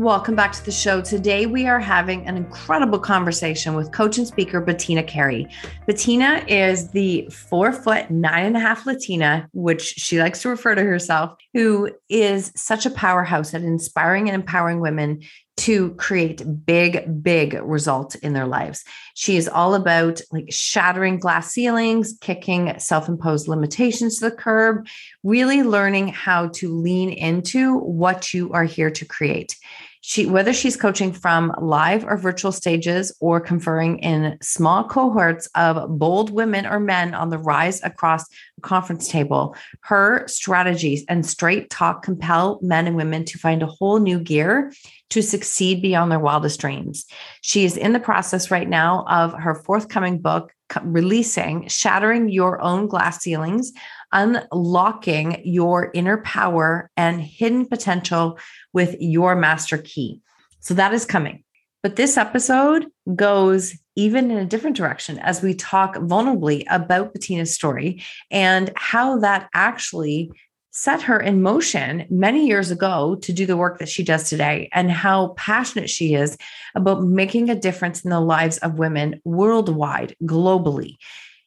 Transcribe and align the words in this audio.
Welcome 0.00 0.34
back 0.34 0.52
to 0.52 0.64
the 0.64 0.72
show. 0.72 1.02
Today, 1.02 1.44
we 1.44 1.66
are 1.66 1.78
having 1.78 2.26
an 2.26 2.34
incredible 2.34 2.98
conversation 2.98 3.74
with 3.74 3.92
coach 3.92 4.16
and 4.16 4.26
speaker 4.26 4.58
Bettina 4.58 5.02
Carey. 5.02 5.46
Bettina 5.86 6.42
is 6.48 6.88
the 6.92 7.28
four 7.28 7.70
foot, 7.70 8.10
nine 8.10 8.46
and 8.46 8.56
a 8.56 8.60
half 8.60 8.86
Latina, 8.86 9.46
which 9.52 9.82
she 9.82 10.18
likes 10.18 10.40
to 10.40 10.48
refer 10.48 10.74
to 10.74 10.82
herself, 10.82 11.38
who 11.52 11.90
is 12.08 12.50
such 12.56 12.86
a 12.86 12.90
powerhouse 12.90 13.52
at 13.52 13.60
inspiring 13.60 14.30
and 14.30 14.34
empowering 14.34 14.80
women 14.80 15.20
to 15.58 15.90
create 15.96 16.42
big, 16.64 17.22
big 17.22 17.52
results 17.62 18.14
in 18.14 18.32
their 18.32 18.46
lives. 18.46 18.82
She 19.12 19.36
is 19.36 19.46
all 19.46 19.74
about 19.74 20.22
like 20.32 20.46
shattering 20.48 21.18
glass 21.18 21.52
ceilings, 21.52 22.16
kicking 22.22 22.72
self 22.78 23.06
imposed 23.06 23.48
limitations 23.48 24.18
to 24.18 24.30
the 24.30 24.34
curb, 24.34 24.86
really 25.22 25.62
learning 25.62 26.08
how 26.08 26.48
to 26.54 26.74
lean 26.74 27.10
into 27.10 27.76
what 27.76 28.32
you 28.32 28.50
are 28.52 28.64
here 28.64 28.90
to 28.92 29.04
create 29.04 29.56
she 30.00 30.26
whether 30.26 30.52
she's 30.52 30.76
coaching 30.76 31.12
from 31.12 31.54
live 31.60 32.04
or 32.04 32.16
virtual 32.16 32.52
stages 32.52 33.14
or 33.20 33.40
conferring 33.40 33.98
in 33.98 34.38
small 34.40 34.84
cohorts 34.84 35.46
of 35.54 35.98
bold 35.98 36.30
women 36.30 36.66
or 36.66 36.80
men 36.80 37.14
on 37.14 37.30
the 37.30 37.38
rise 37.38 37.82
across 37.82 38.24
a 38.58 38.60
conference 38.60 39.08
table 39.08 39.54
her 39.82 40.26
strategies 40.26 41.04
and 41.08 41.26
straight 41.26 41.70
talk 41.70 42.02
compel 42.02 42.58
men 42.62 42.86
and 42.86 42.96
women 42.96 43.24
to 43.24 43.38
find 43.38 43.62
a 43.62 43.66
whole 43.66 43.98
new 43.98 44.18
gear 44.18 44.72
to 45.10 45.22
succeed 45.22 45.82
beyond 45.82 46.10
their 46.10 46.20
wildest 46.20 46.60
dreams. 46.60 47.04
She 47.42 47.64
is 47.64 47.76
in 47.76 47.92
the 47.92 48.00
process 48.00 48.50
right 48.50 48.68
now 48.68 49.04
of 49.08 49.34
her 49.34 49.56
forthcoming 49.56 50.20
book 50.20 50.52
releasing 50.82 51.66
shattering 51.66 52.28
your 52.28 52.60
own 52.62 52.86
glass 52.86 53.22
ceilings 53.22 53.72
unlocking 54.12 55.40
your 55.44 55.90
inner 55.94 56.18
power 56.18 56.90
and 56.96 57.20
hidden 57.20 57.66
potential 57.66 58.38
with 58.72 58.96
your 59.00 59.36
master 59.36 59.78
key. 59.78 60.20
So 60.60 60.74
that 60.74 60.92
is 60.92 61.06
coming. 61.06 61.44
But 61.82 61.96
this 61.96 62.16
episode 62.16 62.86
goes 63.14 63.74
even 63.96 64.30
in 64.30 64.38
a 64.38 64.44
different 64.44 64.76
direction 64.76 65.18
as 65.18 65.42
we 65.42 65.54
talk 65.54 65.94
vulnerably 65.96 66.64
about 66.70 67.12
Bettina's 67.12 67.54
story 67.54 68.02
and 68.30 68.70
how 68.76 69.18
that 69.18 69.48
actually 69.54 70.30
set 70.72 71.02
her 71.02 71.18
in 71.18 71.42
motion 71.42 72.06
many 72.10 72.46
years 72.46 72.70
ago 72.70 73.16
to 73.22 73.32
do 73.32 73.44
the 73.44 73.56
work 73.56 73.78
that 73.78 73.88
she 73.88 74.04
does 74.04 74.28
today 74.28 74.68
and 74.72 74.90
how 74.90 75.28
passionate 75.36 75.90
she 75.90 76.14
is 76.14 76.36
about 76.74 77.02
making 77.02 77.50
a 77.50 77.58
difference 77.58 78.02
in 78.02 78.10
the 78.10 78.20
lives 78.20 78.58
of 78.58 78.78
women 78.78 79.20
worldwide, 79.24 80.14
globally. 80.22 80.96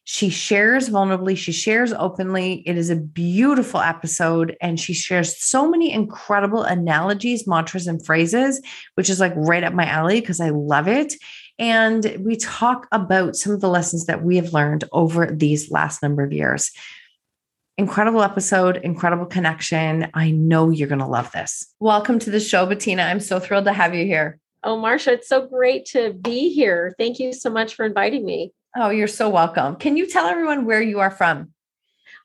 She 0.06 0.28
shares 0.28 0.90
vulnerably, 0.90 1.36
she 1.36 1.52
shares 1.52 1.92
openly. 1.94 2.62
It 2.66 2.76
is 2.76 2.90
a 2.90 2.96
beautiful 2.96 3.80
episode, 3.80 4.54
and 4.60 4.78
she 4.78 4.92
shares 4.92 5.42
so 5.42 5.68
many 5.68 5.92
incredible 5.92 6.62
analogies, 6.62 7.46
mantras, 7.46 7.86
and 7.86 8.04
phrases, 8.04 8.60
which 8.96 9.08
is 9.08 9.18
like 9.18 9.32
right 9.34 9.64
up 9.64 9.72
my 9.72 9.86
alley 9.86 10.20
because 10.20 10.40
I 10.40 10.50
love 10.50 10.88
it. 10.88 11.14
And 11.58 12.16
we 12.20 12.36
talk 12.36 12.86
about 12.92 13.34
some 13.34 13.54
of 13.54 13.62
the 13.62 13.68
lessons 13.68 14.04
that 14.04 14.22
we 14.22 14.36
have 14.36 14.52
learned 14.52 14.84
over 14.92 15.26
these 15.26 15.70
last 15.70 16.02
number 16.02 16.22
of 16.22 16.32
years. 16.32 16.70
Incredible 17.78 18.22
episode, 18.22 18.76
incredible 18.76 19.26
connection. 19.26 20.10
I 20.12 20.32
know 20.32 20.68
you're 20.68 20.88
going 20.88 20.98
to 20.98 21.06
love 21.06 21.32
this. 21.32 21.66
Welcome 21.80 22.18
to 22.20 22.30
the 22.30 22.40
show, 22.40 22.66
Bettina. 22.66 23.04
I'm 23.04 23.20
so 23.20 23.40
thrilled 23.40 23.64
to 23.64 23.72
have 23.72 23.94
you 23.94 24.04
here. 24.04 24.38
Oh, 24.62 24.76
Marsha, 24.76 25.08
it's 25.08 25.28
so 25.28 25.46
great 25.46 25.86
to 25.86 26.12
be 26.12 26.52
here. 26.52 26.94
Thank 26.98 27.18
you 27.18 27.32
so 27.32 27.50
much 27.50 27.74
for 27.74 27.86
inviting 27.86 28.24
me. 28.26 28.52
Oh, 28.76 28.90
you're 28.90 29.06
so 29.06 29.28
welcome. 29.28 29.76
Can 29.76 29.96
you 29.96 30.06
tell 30.08 30.26
everyone 30.26 30.64
where 30.64 30.82
you 30.82 30.98
are 30.98 31.10
from? 31.10 31.50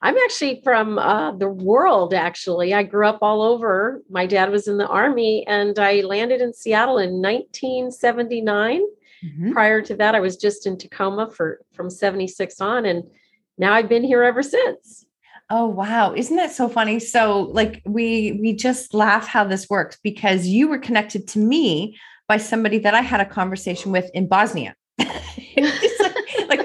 I'm 0.02 0.18
actually 0.18 0.62
from 0.64 0.98
uh, 0.98 1.34
the 1.34 1.50
world, 1.50 2.14
actually. 2.14 2.74
I 2.74 2.84
grew 2.84 3.06
up 3.06 3.20
all 3.22 3.42
over. 3.42 4.02
My 4.10 4.26
dad 4.26 4.50
was 4.50 4.68
in 4.68 4.78
the 4.78 4.88
Army, 4.88 5.46
and 5.48 5.78
I 5.78 6.02
landed 6.02 6.42
in 6.42 6.54
Seattle 6.54 6.98
in 6.98 7.22
1979. 7.22 8.82
Mm-hmm. 9.24 9.52
Prior 9.52 9.82
to 9.82 9.96
that, 9.98 10.16
I 10.16 10.22
was 10.22 10.38
just 10.38 10.66
in 10.66 10.78
Tacoma 10.78 11.30
for 11.30 11.62
from 11.74 11.90
76 11.90 12.62
on, 12.62 12.86
and 12.86 13.04
now 13.58 13.74
I've 13.74 13.90
been 13.90 14.04
here 14.04 14.24
ever 14.24 14.42
since. 14.42 15.06
Oh 15.52 15.68
wow, 15.68 16.14
isn't 16.14 16.38
that 16.38 16.52
so 16.52 16.70
funny? 16.70 17.00
So 17.00 17.42
like 17.52 17.82
we 17.86 18.40
we 18.42 18.54
just 18.54 18.94
laugh 18.94 19.28
how 19.28 19.44
this 19.44 19.70
works 19.70 19.98
because 20.02 20.48
you 20.48 20.70
were 20.70 20.78
connected 20.78 21.28
to 21.30 21.40
me 21.40 21.98
by 22.28 22.38
somebody 22.38 22.80
that 22.80 22.94
I 22.94 23.02
had 23.02 23.20
a 23.20 23.26
conversation 23.26 23.92
with 23.92 24.10
in 24.14 24.28
Bosnia. 24.28 24.76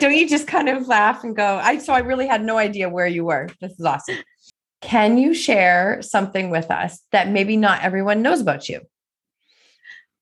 don't 0.04 0.14
you 0.14 0.28
just 0.28 0.46
kind 0.46 0.68
of 0.68 0.86
laugh 0.86 1.24
and 1.24 1.34
go, 1.34 1.58
I 1.62 1.78
so 1.78 1.92
I 1.94 2.00
really 2.00 2.26
had 2.26 2.44
no 2.44 2.58
idea 2.58 2.90
where 2.90 3.06
you 3.06 3.24
were. 3.24 3.48
This 3.60 3.72
is 3.72 3.84
awesome. 3.84 4.18
Can 4.82 5.16
you 5.16 5.32
share 5.32 6.02
something 6.02 6.50
with 6.50 6.70
us 6.70 7.00
that 7.10 7.30
maybe 7.30 7.56
not 7.56 7.82
everyone 7.82 8.20
knows 8.20 8.40
about 8.40 8.68
you? 8.68 8.82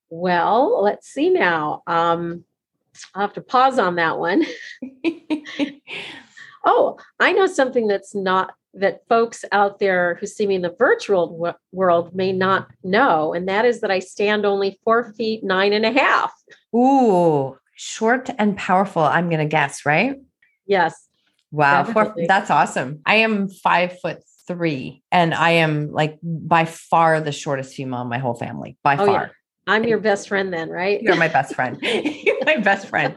Well, 0.09 0.81
let's 0.81 1.07
see 1.09 1.29
now. 1.29 1.83
Um, 1.85 2.45
I'll 3.13 3.23
have 3.23 3.33
to 3.33 3.41
pause 3.41 3.77
on 3.77 3.95
that 3.95 4.19
one. 4.19 4.45
oh, 6.65 6.97
I 7.19 7.33
know 7.33 7.47
something 7.47 7.87
that's 7.87 8.15
not 8.15 8.53
that 8.75 9.01
folks 9.09 9.43
out 9.51 9.79
there 9.79 10.15
who 10.15 10.25
see 10.25 10.47
me 10.47 10.55
in 10.55 10.61
the 10.61 10.75
virtual 10.79 11.27
w- 11.27 11.53
world 11.73 12.15
may 12.15 12.31
not 12.31 12.69
know, 12.83 13.33
and 13.33 13.49
that 13.49 13.65
is 13.65 13.81
that 13.81 13.91
I 13.91 13.99
stand 13.99 14.45
only 14.45 14.79
four 14.85 15.11
feet 15.13 15.43
nine 15.43 15.73
and 15.73 15.85
a 15.85 15.91
half. 15.91 16.31
Ooh, 16.73 17.57
short 17.83 18.29
and 18.37 18.57
powerful, 18.57 19.01
I'm 19.01 19.29
going 19.29 19.39
to 19.39 19.45
guess, 19.45 19.85
right? 19.85 20.15
Yes. 20.65 21.07
Wow. 21.51 21.83
Four, 21.83 22.15
that's 22.27 22.49
awesome. 22.49 23.01
I 23.05 23.15
am 23.15 23.49
five 23.49 23.99
foot 23.99 24.23
three 24.47 25.03
and 25.11 25.33
I 25.33 25.51
am 25.51 25.91
like 25.91 26.17
by 26.23 26.65
far 26.65 27.21
the 27.21 27.31
shortest 27.31 27.75
female 27.75 28.01
in 28.01 28.07
my 28.07 28.17
whole 28.17 28.33
family, 28.33 28.77
by 28.83 28.95
oh, 28.95 29.05
far. 29.05 29.21
Yeah. 29.21 29.29
I'm 29.65 29.83
your 29.85 29.99
best 29.99 30.27
friend 30.27 30.51
then, 30.51 30.69
right? 30.69 31.01
You're 31.01 31.15
my 31.15 31.27
best 31.27 31.55
friend. 31.55 31.77
You're 31.81 32.43
my 32.45 32.57
best 32.57 32.87
friend. 32.87 33.15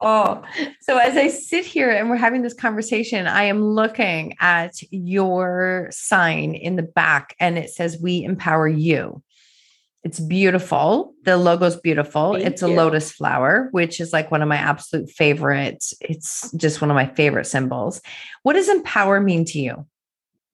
Oh, 0.00 0.42
so 0.80 0.98
as 0.98 1.16
I 1.16 1.28
sit 1.28 1.64
here 1.64 1.90
and 1.90 2.08
we're 2.08 2.16
having 2.16 2.42
this 2.42 2.54
conversation, 2.54 3.26
I 3.26 3.44
am 3.44 3.62
looking 3.62 4.34
at 4.40 4.74
your 4.90 5.88
sign 5.90 6.54
in 6.54 6.76
the 6.76 6.82
back 6.82 7.34
and 7.38 7.58
it 7.58 7.70
says, 7.70 7.98
We 8.00 8.22
empower 8.24 8.68
you. 8.68 9.22
It's 10.04 10.20
beautiful. 10.20 11.14
The 11.24 11.38
logo's 11.38 11.76
beautiful. 11.76 12.34
Thank 12.34 12.44
it's 12.44 12.62
a 12.62 12.68
lotus 12.68 13.10
flower, 13.10 13.68
which 13.70 14.00
is 14.00 14.12
like 14.12 14.30
one 14.30 14.42
of 14.42 14.48
my 14.48 14.58
absolute 14.58 15.10
favorites. 15.10 15.94
It's 16.02 16.52
just 16.52 16.82
one 16.82 16.90
of 16.90 16.94
my 16.94 17.06
favorite 17.06 17.46
symbols. 17.46 18.02
What 18.42 18.52
does 18.52 18.68
empower 18.68 19.18
mean 19.18 19.46
to 19.46 19.58
you? 19.58 19.86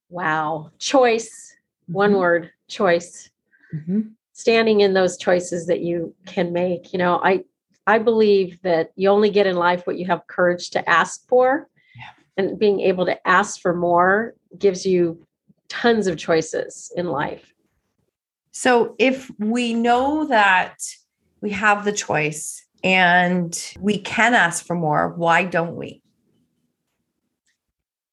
Wow. 0.09 0.71
Choice. 0.79 1.53
Mm-hmm. 1.83 1.93
One 1.93 2.15
word, 2.15 2.53
choice. 2.69 3.29
Mm-hmm. 3.75 4.01
Standing 4.33 4.83
in 4.83 4.95
those 4.95 5.19
choices 5.19 5.67
that 5.67 5.81
you 5.81 6.15
can 6.27 6.53
make. 6.53 6.93
You 6.93 7.01
know, 7.01 7.21
I 7.23 7.45
I 7.89 7.99
believe 7.99 8.63
that 8.63 8.93
you 8.95 9.09
only 9.09 9.31
get 9.31 9.49
in 9.49 9.57
life 9.57 9.85
what 9.85 9.99
you 9.99 10.07
have 10.07 10.29
courage 10.29 10.71
to 10.71 10.89
ask 10.89 11.27
for. 11.27 11.69
Yeah. 11.97 12.11
And 12.45 12.59
being 12.59 12.79
able 12.81 13.05
to 13.07 13.27
ask 13.27 13.61
for 13.61 13.75
more 13.75 14.35
gives 14.57 14.87
you 14.87 15.27
tons 15.69 16.07
of 16.07 16.17
choices 16.17 16.93
in 16.97 17.07
life. 17.07 17.53
So 18.63 18.95
if 18.99 19.31
we 19.39 19.73
know 19.73 20.27
that 20.27 20.77
we 21.41 21.49
have 21.49 21.87
the 21.87 21.93
choice 21.93 22.63
and 22.85 23.59
we 23.81 23.97
can 23.97 24.35
ask 24.35 24.67
for 24.67 24.77
more, 24.77 25.15
why 25.17 25.45
don't 25.45 25.77
we? 25.77 26.03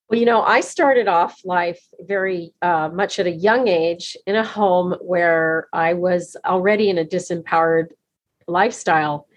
Well, 0.09 0.17
you 0.17 0.25
know, 0.25 0.41
I 0.44 0.61
started 0.61 1.09
off 1.09 1.41
life 1.44 1.85
very 1.99 2.53
uh, 2.61 2.88
much 2.94 3.19
at 3.19 3.27
a 3.27 3.31
young 3.31 3.67
age 3.67 4.15
in 4.25 4.38
a 4.38 4.45
home 4.45 4.95
where 5.01 5.67
I 5.73 5.95
was 5.95 6.38
already 6.45 6.89
in 6.89 6.97
a 6.97 7.03
disempowered 7.03 7.88
lifestyle. 8.47 9.27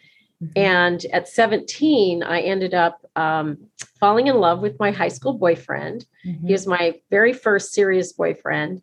Mm-hmm. 0.41 0.53
And 0.55 1.07
at 1.07 1.27
17, 1.27 2.23
I 2.23 2.41
ended 2.43 2.73
up 2.73 3.05
um, 3.17 3.59
falling 3.99 4.29
in 4.29 4.37
love 4.37 4.61
with 4.61 4.79
my 4.79 4.93
high 4.93 5.09
school 5.09 5.33
boyfriend. 5.33 6.07
Mm-hmm. 6.25 6.47
He 6.47 6.53
was 6.53 6.69
my 6.69 7.01
very 7.11 7.33
first 7.33 7.73
serious 7.73 8.13
boyfriend. 8.13 8.81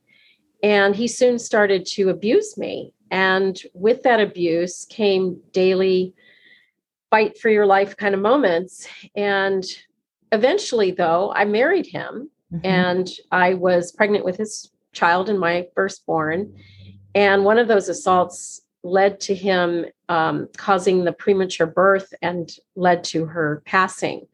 And 0.64 0.96
he 0.96 1.08
soon 1.08 1.40
started 1.40 1.86
to 1.88 2.10
abuse 2.10 2.58
me. 2.58 2.94
And 3.12 3.60
with 3.74 4.04
that 4.04 4.20
abuse 4.20 4.86
came 4.86 5.40
daily 5.52 6.14
fight 7.10 7.38
for 7.38 7.50
your 7.50 7.66
life 7.66 7.96
kind 7.96 8.14
of 8.14 8.22
moments. 8.22 8.88
And 9.16 9.64
eventually, 10.32 10.92
though, 10.92 11.32
I 11.34 11.46
married 11.46 11.88
him 11.88 12.30
mm-hmm. 12.54 12.66
and 12.66 13.08
I 13.32 13.54
was 13.54 13.92
pregnant 13.92 14.26
with 14.26 14.38
his 14.38 14.72
child 14.94 15.30
and 15.30 15.40
my 15.40 15.68
firstborn. 15.76 16.54
And 17.16 17.46
one 17.46 17.58
of 17.58 17.68
those 17.68 17.90
assaults 17.90 18.62
led 18.84 19.20
to 19.22 19.36
him 19.36 19.86
um, 20.10 20.48
causing 20.58 21.04
the 21.04 21.14
premature 21.14 21.68
birth 21.68 22.14
and 22.22 22.50
led 22.76 23.04
to 23.06 23.26
her 23.26 23.62
passing 23.66 24.28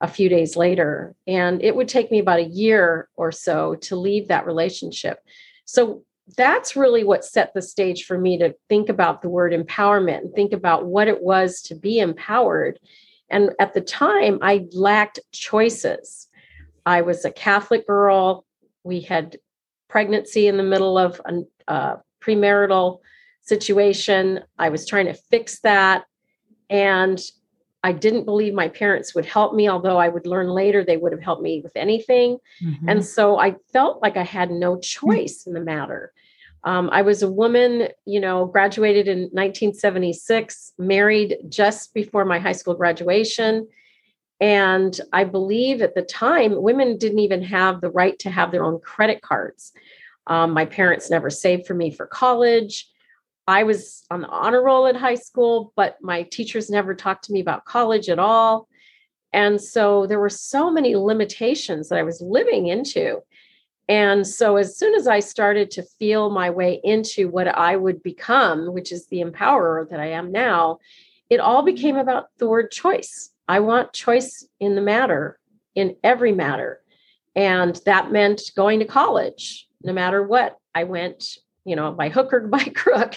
a 0.00 0.08
few 0.08 0.28
days 0.28 0.56
later. 0.56 1.14
And 1.26 1.62
it 1.62 1.74
would 1.74 1.88
take 1.88 2.10
me 2.10 2.20
about 2.20 2.38
a 2.38 2.44
year 2.44 3.08
or 3.16 3.32
so 3.32 3.74
to 3.82 3.96
leave 3.96 4.28
that 4.28 4.46
relationship. 4.46 5.20
So 5.68 6.02
that's 6.38 6.76
really 6.76 7.04
what 7.04 7.26
set 7.26 7.52
the 7.52 7.60
stage 7.60 8.06
for 8.06 8.18
me 8.18 8.38
to 8.38 8.54
think 8.70 8.88
about 8.88 9.20
the 9.20 9.28
word 9.28 9.52
empowerment 9.52 10.18
and 10.20 10.34
think 10.34 10.54
about 10.54 10.86
what 10.86 11.08
it 11.08 11.22
was 11.22 11.60
to 11.62 11.74
be 11.74 11.98
empowered. 11.98 12.78
And 13.28 13.50
at 13.60 13.74
the 13.74 13.82
time, 13.82 14.38
I 14.40 14.66
lacked 14.72 15.20
choices. 15.30 16.26
I 16.86 17.02
was 17.02 17.26
a 17.26 17.30
Catholic 17.30 17.86
girl. 17.86 18.46
We 18.82 19.02
had 19.02 19.36
pregnancy 19.88 20.46
in 20.46 20.56
the 20.56 20.62
middle 20.62 20.96
of 20.96 21.20
a, 21.68 21.96
premarital 22.22 22.98
situation. 23.42 24.40
I 24.58 24.70
was 24.70 24.86
trying 24.86 25.06
to 25.06 25.14
fix 25.14 25.60
that. 25.60 26.04
And 26.70 27.20
I 27.82 27.92
didn't 27.92 28.24
believe 28.24 28.54
my 28.54 28.68
parents 28.68 29.14
would 29.14 29.26
help 29.26 29.54
me, 29.54 29.68
although 29.68 29.98
I 29.98 30.08
would 30.08 30.26
learn 30.26 30.48
later 30.48 30.84
they 30.84 30.96
would 30.96 31.12
have 31.12 31.22
helped 31.22 31.42
me 31.42 31.60
with 31.62 31.76
anything. 31.76 32.38
Mm-hmm. 32.62 32.88
And 32.88 33.04
so 33.04 33.38
I 33.38 33.54
felt 33.72 34.02
like 34.02 34.16
I 34.16 34.24
had 34.24 34.50
no 34.50 34.74
hmm. 34.74 34.80
choice 34.80 35.44
in 35.46 35.52
the 35.52 35.60
matter. 35.60 36.12
Um, 36.64 36.90
I 36.90 37.02
was 37.02 37.22
a 37.22 37.30
woman, 37.30 37.88
you 38.04 38.20
know, 38.20 38.46
graduated 38.46 39.06
in 39.06 39.20
1976, 39.30 40.72
married 40.76 41.36
just 41.48 41.94
before 41.94 42.24
my 42.24 42.40
high 42.40 42.52
school 42.52 42.74
graduation. 42.74 43.68
And 44.40 45.00
I 45.12 45.24
believe 45.24 45.80
at 45.80 45.94
the 45.94 46.02
time, 46.02 46.60
women 46.60 46.98
didn't 46.98 47.20
even 47.20 47.42
have 47.44 47.80
the 47.80 47.90
right 47.90 48.18
to 48.20 48.30
have 48.30 48.50
their 48.50 48.64
own 48.64 48.80
credit 48.80 49.22
cards. 49.22 49.72
Um, 50.26 50.50
my 50.50 50.64
parents 50.64 51.10
never 51.10 51.30
saved 51.30 51.66
for 51.66 51.74
me 51.74 51.90
for 51.90 52.06
college. 52.06 52.88
I 53.48 53.62
was 53.62 54.04
on 54.10 54.20
the 54.20 54.28
honor 54.28 54.62
roll 54.62 54.86
at 54.86 54.94
high 54.94 55.14
school, 55.14 55.72
but 55.74 55.96
my 56.02 56.24
teachers 56.24 56.68
never 56.68 56.94
talked 56.94 57.24
to 57.24 57.32
me 57.32 57.40
about 57.40 57.64
college 57.64 58.10
at 58.10 58.18
all. 58.18 58.68
And 59.32 59.58
so 59.58 60.06
there 60.06 60.20
were 60.20 60.28
so 60.28 60.70
many 60.70 60.94
limitations 60.96 61.88
that 61.88 61.98
I 61.98 62.02
was 62.02 62.20
living 62.20 62.66
into. 62.66 63.22
And 63.88 64.26
so 64.26 64.56
as 64.56 64.76
soon 64.76 64.94
as 64.94 65.06
I 65.06 65.20
started 65.20 65.70
to 65.72 65.82
feel 65.82 66.28
my 66.28 66.50
way 66.50 66.78
into 66.84 67.30
what 67.30 67.48
I 67.48 67.74
would 67.74 68.02
become, 68.02 68.74
which 68.74 68.92
is 68.92 69.06
the 69.06 69.22
empowerer 69.22 69.88
that 69.88 69.98
I 69.98 70.08
am 70.08 70.30
now, 70.30 70.78
it 71.30 71.40
all 71.40 71.62
became 71.62 71.96
about 71.96 72.26
the 72.36 72.46
word 72.46 72.70
choice. 72.70 73.30
I 73.48 73.60
want 73.60 73.94
choice 73.94 74.46
in 74.60 74.74
the 74.74 74.82
matter, 74.82 75.38
in 75.74 75.96
every 76.04 76.32
matter. 76.32 76.82
And 77.34 77.80
that 77.86 78.12
meant 78.12 78.42
going 78.54 78.80
to 78.80 78.84
college, 78.84 79.68
no 79.82 79.94
matter 79.94 80.22
what. 80.22 80.58
I 80.74 80.84
went 80.84 81.38
you 81.68 81.76
know, 81.76 81.92
by 81.92 82.08
hook 82.08 82.32
or 82.32 82.40
by 82.48 82.64
crook. 82.64 83.16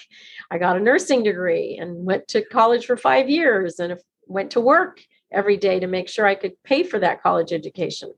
I 0.49 0.57
got 0.57 0.77
a 0.77 0.81
nursing 0.81 1.23
degree 1.23 1.77
and 1.79 2.05
went 2.05 2.27
to 2.29 2.45
college 2.45 2.85
for 2.85 2.97
five 2.97 3.29
years 3.29 3.79
and 3.79 3.97
went 4.27 4.51
to 4.51 4.61
work 4.61 5.01
every 5.31 5.57
day 5.57 5.79
to 5.79 5.87
make 5.87 6.09
sure 6.09 6.25
I 6.25 6.35
could 6.35 6.61
pay 6.63 6.83
for 6.83 6.99
that 6.99 7.21
college 7.21 7.53
education. 7.53 8.13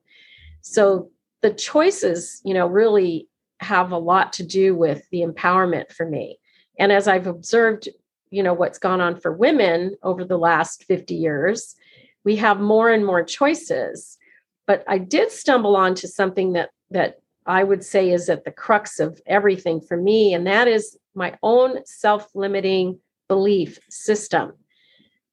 So 0.62 1.12
the 1.41 1.53
choices, 1.53 2.41
you 2.44 2.53
know, 2.53 2.68
really 2.68 3.27
have 3.59 3.91
a 3.91 3.97
lot 3.97 4.33
to 4.33 4.44
do 4.44 4.75
with 4.75 5.07
the 5.12 5.21
empowerment 5.21 5.91
for 5.91 6.07
me. 6.07 6.39
And 6.80 6.91
as 6.91 7.07
I've 7.07 7.27
observed, 7.27 7.89
you 8.31 8.41
know, 8.41 8.53
what's 8.53 8.80
gone 8.80 9.00
on 9.00 9.19
for 9.19 9.31
women 9.31 9.95
over 10.01 10.25
the 10.25 10.38
last 10.38 10.85
50 10.85 11.13
years, 11.13 11.75
we 12.24 12.38
have 12.38 12.59
more 12.59 12.89
and 12.89 13.06
more 13.06 13.24
choices. 13.24 14.18
But 14.65 14.83
I 14.88 14.97
did 14.97 15.31
stumble 15.31 15.75
onto 15.75 16.07
something 16.07 16.53
that 16.53 16.69
that 16.89 17.19
I 17.45 17.63
would 17.63 17.84
say 17.84 18.12
is 18.12 18.30
at 18.30 18.45
the 18.45 18.51
crux 18.51 19.00
of 19.00 19.22
everything 19.25 19.81
for 19.81 19.98
me, 19.98 20.34
and 20.34 20.48
that 20.48 20.68
is 20.68 20.98
my 21.16 21.38
own 21.44 21.86
self 21.86 22.28
limiting 22.34 23.00
belief 23.28 23.80
system 23.90 24.54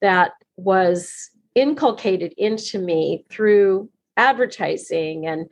that 0.01 0.33
was 0.57 1.31
inculcated 1.55 2.33
into 2.37 2.79
me 2.79 3.25
through 3.29 3.91
advertising 4.17 5.27
and 5.27 5.49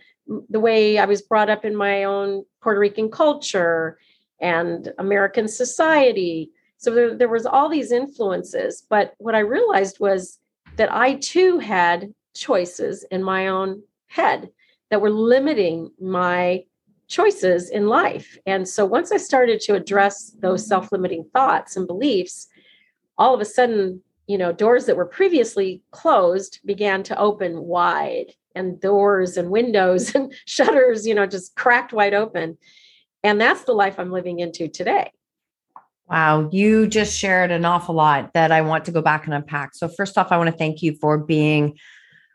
the 0.48 0.60
way 0.60 0.98
I 0.98 1.06
was 1.06 1.22
brought 1.22 1.50
up 1.50 1.64
in 1.64 1.74
my 1.74 2.04
own 2.04 2.44
Puerto 2.62 2.78
Rican 2.78 3.10
culture 3.10 3.98
and 4.40 4.92
American 4.98 5.48
society. 5.48 6.50
So 6.76 6.94
there, 6.94 7.14
there 7.14 7.28
was 7.28 7.46
all 7.46 7.68
these 7.68 7.92
influences. 7.92 8.84
But 8.88 9.14
what 9.18 9.34
I 9.34 9.40
realized 9.40 9.98
was 10.00 10.38
that 10.76 10.92
I 10.92 11.14
too 11.14 11.58
had 11.58 12.12
choices 12.34 13.04
in 13.10 13.22
my 13.22 13.48
own 13.48 13.82
head 14.06 14.50
that 14.90 15.00
were 15.00 15.10
limiting 15.10 15.90
my 16.00 16.64
choices 17.08 17.70
in 17.70 17.86
life. 17.86 18.38
And 18.46 18.68
so 18.68 18.84
once 18.84 19.12
I 19.12 19.16
started 19.16 19.60
to 19.62 19.74
address 19.74 20.34
those 20.40 20.66
self 20.66 20.92
limiting 20.92 21.28
thoughts 21.32 21.76
and 21.76 21.86
beliefs, 21.86 22.48
all 23.16 23.34
of 23.34 23.40
a 23.40 23.44
sudden, 23.44 24.02
you 24.26 24.38
know, 24.38 24.52
doors 24.52 24.86
that 24.86 24.96
were 24.96 25.06
previously 25.06 25.82
closed 25.90 26.60
began 26.64 27.02
to 27.04 27.18
open 27.18 27.62
wide, 27.62 28.34
and 28.58 28.80
doors 28.80 29.36
and 29.36 29.50
windows 29.50 30.14
and 30.14 30.34
shutters, 30.44 31.06
you 31.06 31.14
know, 31.14 31.26
just 31.26 31.54
cracked 31.54 31.92
wide 31.92 32.12
open. 32.14 32.58
And 33.24 33.40
that's 33.40 33.64
the 33.64 33.72
life 33.72 33.98
I'm 33.98 34.12
living 34.12 34.40
into 34.40 34.68
today. 34.68 35.12
Wow, 36.08 36.48
you 36.50 36.86
just 36.86 37.18
shared 37.18 37.50
an 37.50 37.64
awful 37.64 37.94
lot 37.94 38.32
that 38.32 38.50
I 38.50 38.62
want 38.62 38.86
to 38.86 38.92
go 38.92 39.02
back 39.02 39.26
and 39.26 39.34
unpack. 39.34 39.74
So, 39.74 39.88
first 39.88 40.16
off, 40.16 40.32
I 40.32 40.38
want 40.38 40.48
to 40.48 40.56
thank 40.56 40.82
you 40.82 40.94
for 40.94 41.18
being 41.18 41.76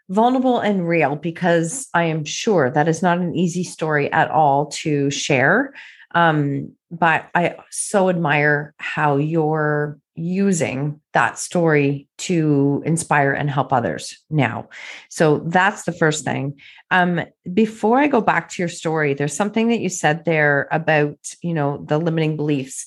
vulnerable 0.09 0.59
and 0.59 0.87
real 0.87 1.15
because 1.15 1.87
I 1.93 2.03
am 2.03 2.25
sure 2.25 2.69
that 2.69 2.87
is 2.87 3.01
not 3.01 3.17
an 3.17 3.35
easy 3.35 3.63
story 3.63 4.11
at 4.11 4.29
all 4.29 4.67
to 4.67 5.09
share. 5.09 5.73
Um, 6.11 6.73
but 6.91 7.29
I 7.33 7.55
so 7.71 8.09
admire 8.09 8.75
how 8.77 9.17
you're 9.17 9.97
using 10.15 10.99
that 11.13 11.39
story 11.39 12.07
to 12.19 12.83
inspire 12.85 13.33
and 13.33 13.49
help 13.49 13.73
others 13.73 14.19
now. 14.29 14.69
So 15.09 15.39
that's 15.39 15.83
the 15.83 15.91
first 15.91 16.23
thing. 16.23 16.59
Um, 16.91 17.21
before 17.51 17.99
I 17.99 18.07
go 18.07 18.21
back 18.21 18.49
to 18.49 18.61
your 18.61 18.69
story, 18.69 19.15
there's 19.15 19.35
something 19.35 19.69
that 19.69 19.79
you 19.79 19.89
said 19.89 20.25
there 20.25 20.67
about, 20.71 21.17
you 21.41 21.53
know, 21.53 21.83
the 21.87 21.97
limiting 21.97 22.35
beliefs. 22.37 22.85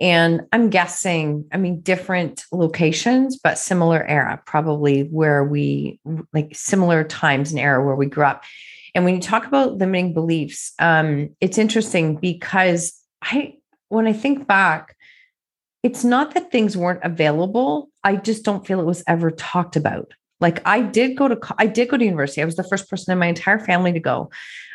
And 0.00 0.42
I'm 0.52 0.68
guessing, 0.68 1.46
I 1.52 1.56
mean, 1.56 1.80
different 1.80 2.44
locations, 2.52 3.38
but 3.38 3.58
similar 3.58 4.04
era, 4.04 4.42
probably 4.44 5.02
where 5.04 5.42
we 5.44 5.98
like 6.34 6.54
similar 6.54 7.02
times 7.02 7.50
and 7.50 7.60
era 7.60 7.84
where 7.84 7.96
we 7.96 8.06
grew 8.06 8.24
up. 8.24 8.44
And 8.94 9.04
when 9.04 9.14
you 9.14 9.20
talk 9.20 9.46
about 9.46 9.78
limiting 9.78 10.12
beliefs, 10.12 10.72
um, 10.78 11.30
it's 11.40 11.58
interesting 11.58 12.16
because 12.16 12.98
I, 13.22 13.54
when 13.88 14.06
I 14.06 14.12
think 14.12 14.46
back, 14.46 14.96
it's 15.82 16.04
not 16.04 16.34
that 16.34 16.50
things 16.50 16.76
weren't 16.76 17.04
available. 17.04 17.90
I 18.02 18.16
just 18.16 18.44
don't 18.44 18.66
feel 18.66 18.80
it 18.80 18.86
was 18.86 19.04
ever 19.06 19.30
talked 19.30 19.76
about. 19.76 20.12
Like 20.40 20.60
I 20.66 20.82
did 20.82 21.16
go 21.16 21.28
to, 21.28 21.38
I 21.58 21.66
did 21.66 21.88
go 21.88 21.96
to 21.96 22.04
university. 22.04 22.42
I 22.42 22.44
was 22.44 22.56
the 22.56 22.64
first 22.64 22.90
person 22.90 23.12
in 23.12 23.18
my 23.18 23.26
entire 23.26 23.58
family 23.58 23.92
to 23.92 24.00
go. 24.00 24.30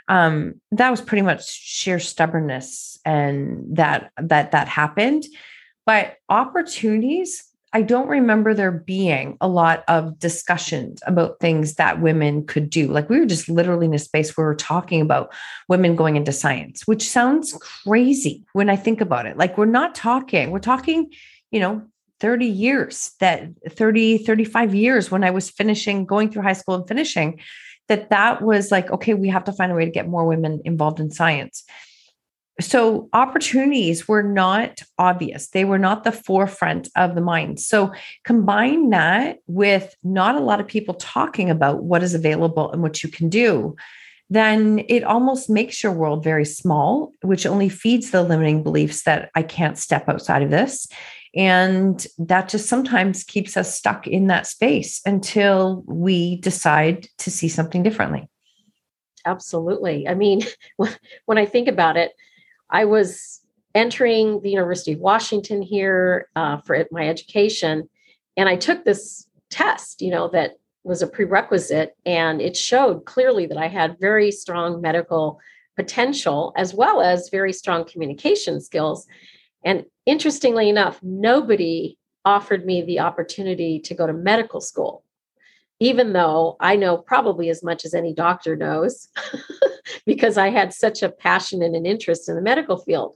Um, 0.08 0.56
that 0.72 0.90
was 0.90 1.02
pretty 1.02 1.22
much 1.22 1.48
sheer 1.48 2.00
stubbornness 2.00 3.00
and 3.06 3.78
that 3.78 4.12
that 4.18 4.52
that 4.52 4.68
happened. 4.68 5.24
But 5.86 6.16
opportunities 6.30 7.44
i 7.74 7.82
don't 7.82 8.08
remember 8.08 8.54
there 8.54 8.72
being 8.72 9.38
a 9.40 9.48
lot 9.48 9.84
of 9.88 10.20
discussions 10.20 11.02
about 11.06 11.40
things 11.40 11.76
that 11.76 12.02
women 12.02 12.46
could 12.46 12.70
do. 12.70 12.88
Like 12.88 13.10
we 13.10 13.20
were 13.20 13.26
just 13.26 13.50
literally 13.50 13.86
in 13.86 13.94
a 13.94 14.00
space 14.00 14.36
where 14.36 14.46
we 14.46 14.52
we're 14.52 14.56
talking 14.56 15.02
about 15.02 15.34
women 15.70 15.96
going 15.96 16.16
into 16.16 16.32
science 16.32 16.86
which 16.86 17.08
sounds 17.08 17.54
crazy 17.84 18.44
when 18.54 18.70
i 18.70 18.76
think 18.76 19.02
about 19.02 19.26
it. 19.26 19.38
Like 19.38 19.58
we're 19.58 19.66
not 19.66 19.96
talking 19.96 20.52
we're 20.52 20.60
talking 20.60 21.12
you 21.52 21.60
know 21.60 21.82
30 22.22 22.46
years 22.46 23.12
that 23.20 23.50
30 23.70 24.20
35 24.20 24.74
years 24.74 25.12
when 25.12 25.24
i 25.24 25.32
was 25.32 25.50
finishing 25.50 26.06
going 26.06 26.32
through 26.32 26.44
high 26.44 26.54
school 26.54 26.76
and 26.76 26.88
finishing 26.88 27.40
that 27.92 28.10
that 28.10 28.42
was 28.42 28.72
like 28.72 28.90
okay 28.90 29.14
we 29.14 29.28
have 29.28 29.44
to 29.44 29.52
find 29.52 29.72
a 29.72 29.76
way 29.76 29.84
to 29.84 29.92
get 29.92 30.08
more 30.08 30.26
women 30.26 30.62
involved 30.64 31.00
in 31.00 31.12
science. 31.12 31.64
So 32.62 33.10
opportunities 33.12 34.08
were 34.08 34.24
not 34.24 34.82
obvious. 34.98 35.50
They 35.50 35.66
were 35.66 35.80
not 35.80 36.04
the 36.04 36.12
forefront 36.12 36.90
of 36.96 37.16
the 37.16 37.22
mind. 37.22 37.60
So 37.60 37.92
combine 38.24 38.92
that 38.92 39.40
with 39.48 39.96
not 40.04 40.36
a 40.36 40.42
lot 40.42 40.60
of 40.60 40.68
people 40.68 40.94
talking 40.94 41.50
about 41.50 41.84
what 41.84 42.04
is 42.04 42.14
available 42.14 42.72
and 42.72 42.82
what 42.82 43.04
you 43.04 43.10
can 43.10 43.30
do 43.30 43.76
then 44.30 44.80
it 44.88 45.04
almost 45.04 45.50
makes 45.50 45.84
your 45.84 45.92
world 45.92 46.24
very 46.24 46.46
small 46.46 47.12
which 47.22 47.46
only 47.46 47.68
feeds 47.68 48.12
the 48.12 48.24
limiting 48.24 48.64
beliefs 48.64 49.04
that 49.04 49.30
i 49.36 49.44
can't 49.44 49.78
step 49.78 50.08
outside 50.08 50.42
of 50.42 50.50
this 50.50 50.88
And 51.36 52.06
that 52.18 52.50
just 52.50 52.68
sometimes 52.68 53.24
keeps 53.24 53.56
us 53.56 53.76
stuck 53.76 54.06
in 54.06 54.28
that 54.28 54.48
space 54.48 55.02
until 55.06 55.84
we 55.88 56.38
decide 56.38 57.08
to 57.20 57.32
see 57.32 57.48
something 57.48 57.84
differently. 57.84 58.28
Absolutely. 59.26 60.08
I 60.08 60.14
mean, 60.14 60.42
when 61.26 61.38
I 61.38 61.46
think 61.46 61.68
about 61.68 61.98
it, 61.98 62.12
I 62.70 62.86
was 62.86 63.42
entering 63.74 64.42
the 64.42 64.50
University 64.50 64.94
of 64.94 65.00
Washington 65.00 65.62
here 65.62 66.28
uh, 66.36 66.58
for 66.58 66.86
my 66.92 67.08
education, 67.08 67.90
and 68.36 68.50
I 68.50 68.56
took 68.56 68.84
this 68.84 69.28
test, 69.50 70.02
you 70.02 70.12
know, 70.12 70.28
that 70.30 70.58
was 70.84 71.02
a 71.02 71.08
prerequisite, 71.08 71.96
and 72.06 72.42
it 72.42 72.58
showed 72.58 73.06
clearly 73.06 73.46
that 73.46 73.58
I 73.58 73.68
had 73.68 74.00
very 74.00 74.32
strong 74.32 74.82
medical 74.82 75.40
potential 75.76 76.54
as 76.58 76.74
well 76.74 77.02
as 77.02 77.30
very 77.30 77.54
strong 77.54 77.86
communication 77.86 78.60
skills. 78.60 79.08
And 79.64 79.86
interestingly 80.06 80.70
enough, 80.70 81.00
nobody 81.04 81.98
offered 82.26 82.66
me 82.66 82.82
the 82.82 83.00
opportunity 83.00 83.80
to 83.80 83.96
go 83.96 84.08
to 84.08 84.14
medical 84.14 84.62
school, 84.62 85.04
even 85.80 86.14
though 86.14 86.56
I 86.60 86.76
know 86.76 86.98
probably 86.98 87.50
as 87.50 87.64
much 87.64 87.86
as 87.86 87.94
any 87.94 88.14
doctor 88.14 88.56
knows, 88.56 89.08
because 90.06 90.38
I 90.38 90.50
had 90.50 90.74
such 90.74 91.02
a 91.02 91.10
passion 91.10 91.62
and 91.62 91.76
an 91.76 91.86
interest 91.86 92.30
in 92.30 92.36
the 92.36 92.42
medical 92.42 92.78
field. 92.78 93.16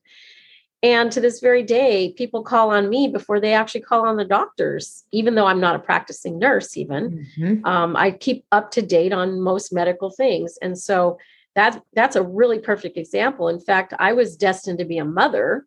And 0.84 1.12
to 1.14 1.22
this 1.22 1.40
very 1.40 1.64
day, 1.64 2.14
people 2.16 2.44
call 2.44 2.70
on 2.70 2.90
me 2.90 3.08
before 3.08 3.40
they 3.40 3.54
actually 3.54 3.82
call 3.82 4.06
on 4.06 4.18
the 4.18 4.26
doctors, 4.26 5.04
even 5.12 5.34
though 5.34 5.48
I'm 5.48 5.60
not 5.60 5.76
a 5.76 5.80
practicing 5.80 6.38
nurse, 6.38 6.78
even. 6.78 7.26
Mm-hmm. 7.40 7.66
Um, 7.66 7.96
I 7.96 8.12
keep 8.12 8.46
up 8.52 8.70
to 8.72 8.84
date 8.84 9.12
on 9.12 9.42
most 9.42 9.74
medical 9.74 10.12
things. 10.12 10.60
And 10.62 10.78
so 10.78 11.18
that, 11.56 11.82
that's 11.94 12.16
a 12.16 12.22
really 12.22 12.60
perfect 12.60 12.98
example. 12.98 13.48
In 13.48 13.60
fact, 13.60 13.96
I 13.98 14.14
was 14.14 14.38
destined 14.38 14.78
to 14.78 14.86
be 14.86 15.00
a 15.00 15.06
mother, 15.06 15.66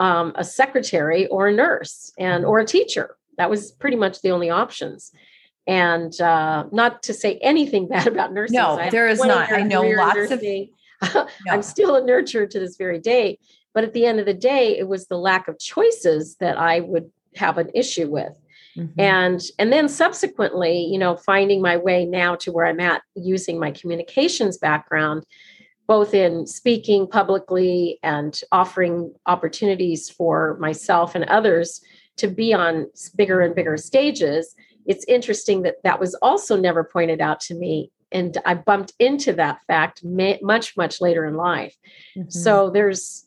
um, 0.00 0.32
a 0.34 0.44
secretary, 0.44 1.26
or 1.28 1.48
a 1.48 1.52
nurse, 1.52 2.12
and 2.18 2.42
mm-hmm. 2.42 2.50
or 2.50 2.60
a 2.60 2.64
teacher. 2.64 3.16
That 3.38 3.50
was 3.50 3.72
pretty 3.72 3.96
much 3.96 4.22
the 4.22 4.30
only 4.30 4.50
options. 4.50 5.12
And 5.66 6.18
uh, 6.20 6.64
not 6.72 7.02
to 7.04 7.14
say 7.14 7.38
anything 7.42 7.88
bad 7.94 8.06
about 8.06 8.32
nursing. 8.32 8.56
No, 8.56 8.88
there 8.90 9.08
is 9.08 9.20
not. 9.20 9.52
I 9.52 9.62
know 9.62 9.82
lots 9.82 10.30
of. 10.30 10.42
no. 10.42 11.28
I'm 11.50 11.62
still 11.62 11.96
a 11.96 12.02
nurturer 12.02 12.48
to 12.48 12.58
this 12.58 12.76
very 12.76 12.98
day 12.98 13.38
but 13.74 13.84
at 13.84 13.92
the 13.92 14.06
end 14.06 14.20
of 14.20 14.26
the 14.26 14.34
day, 14.34 14.78
it 14.78 14.88
was 14.88 15.08
the 15.08 15.18
lack 15.18 15.48
of 15.48 15.58
choices 15.58 16.36
that 16.36 16.56
I 16.56 16.80
would 16.80 17.10
have 17.34 17.58
an 17.58 17.70
issue 17.74 18.08
with. 18.08 18.32
Mm-hmm. 18.78 19.00
And 19.00 19.40
and 19.58 19.72
then 19.72 19.88
subsequently, 19.88 20.84
you 20.84 20.98
know, 20.98 21.16
finding 21.16 21.60
my 21.60 21.76
way 21.76 22.04
now 22.04 22.36
to 22.36 22.52
where 22.52 22.66
I'm 22.66 22.80
at 22.80 23.02
using 23.14 23.58
my 23.58 23.72
communications 23.72 24.58
background 24.58 25.24
both 25.86 26.14
in 26.14 26.46
speaking 26.46 27.06
publicly 27.06 27.98
and 28.02 28.40
offering 28.52 29.14
opportunities 29.26 30.08
for 30.08 30.56
myself 30.60 31.14
and 31.14 31.24
others 31.24 31.80
to 32.16 32.28
be 32.28 32.54
on 32.54 32.86
bigger 33.16 33.40
and 33.40 33.54
bigger 33.54 33.76
stages 33.76 34.54
it's 34.86 35.04
interesting 35.06 35.62
that 35.62 35.76
that 35.82 35.98
was 35.98 36.14
also 36.16 36.56
never 36.56 36.84
pointed 36.84 37.20
out 37.20 37.40
to 37.40 37.54
me 37.54 37.90
and 38.12 38.38
i 38.44 38.54
bumped 38.54 38.92
into 38.98 39.32
that 39.32 39.60
fact 39.66 40.04
much 40.04 40.76
much 40.76 41.00
later 41.00 41.24
in 41.24 41.34
life 41.34 41.76
mm-hmm. 42.16 42.28
so 42.28 42.70
there's 42.70 43.24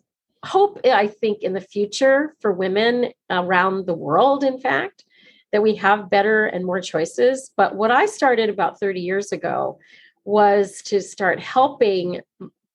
hope, 0.47 0.79
I 0.85 1.07
think, 1.07 1.43
in 1.43 1.53
the 1.53 1.61
future 1.61 2.35
for 2.39 2.51
women 2.51 3.11
around 3.29 3.85
the 3.85 3.93
world, 3.93 4.43
in 4.43 4.59
fact, 4.59 5.03
that 5.51 5.61
we 5.61 5.75
have 5.75 6.09
better 6.09 6.45
and 6.45 6.65
more 6.65 6.81
choices. 6.81 7.51
But 7.55 7.75
what 7.75 7.91
I 7.91 8.05
started 8.05 8.49
about 8.49 8.79
30 8.79 9.01
years 9.01 9.31
ago 9.31 9.79
was 10.27 10.81
to 10.81 10.99
start 10.99 11.39
helping 11.39 12.19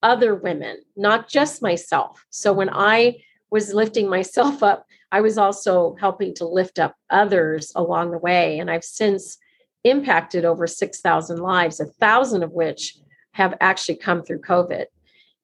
other 0.03 0.35
women, 0.35 0.79
not 0.97 1.29
just 1.29 1.61
myself. 1.61 2.25
So 2.31 2.51
when 2.51 2.71
I 2.73 3.23
was 3.51 3.75
lifting 3.75 4.09
myself 4.09 4.63
up, 4.63 4.87
I 5.13 5.21
was 5.21 5.37
also 5.37 5.95
helping 6.01 6.35
to 6.37 6.47
lift 6.47 6.79
up 6.79 6.97
others 7.11 7.71
along 7.77 8.11
the 8.11 8.19
way. 8.19 8.59
And 8.59 8.71
I've 8.71 8.83
since 8.83 9.37
impacted 9.85 10.47
over 10.47 10.67
6,000 10.67 11.41
lives, 11.41 11.79
a 11.79 11.85
thousand 11.85 12.43
of 12.43 12.53
which 12.53 12.97
have 13.33 13.55
actually 13.61 13.97
come 13.97 14.23
through 14.23 14.41
COVID. 14.41 14.87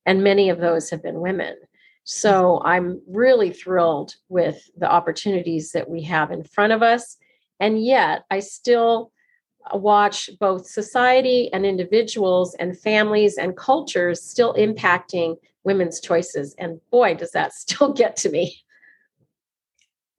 And 0.07 0.25
many 0.25 0.49
of 0.49 0.61
those 0.61 0.89
have 0.89 1.03
been 1.03 1.21
women. 1.21 1.57
So 2.05 2.63
I'm 2.65 3.03
really 3.07 3.51
thrilled 3.51 4.15
with 4.31 4.71
the 4.79 4.91
opportunities 4.91 5.73
that 5.73 5.91
we 5.91 6.05
have 6.05 6.31
in 6.31 6.43
front 6.43 6.73
of 6.73 6.83
us. 6.83 7.19
And 7.61 7.85
yet 7.85 8.23
I 8.31 8.41
still 8.41 9.13
watch 9.75 10.31
both 10.41 10.67
society 10.67 11.53
and 11.53 11.67
individuals 11.67 12.55
and 12.55 12.79
families 12.79 13.37
and 13.37 13.57
cultures 13.57 14.23
still 14.23 14.55
impacting 14.55 15.37
women's 15.65 16.01
choices. 16.01 16.55
And 16.59 16.81
boy, 16.91 17.15
does 17.15 17.33
that 17.33 17.53
still 17.65 17.93
get 17.93 18.17
to 18.17 18.31
me. 18.31 18.57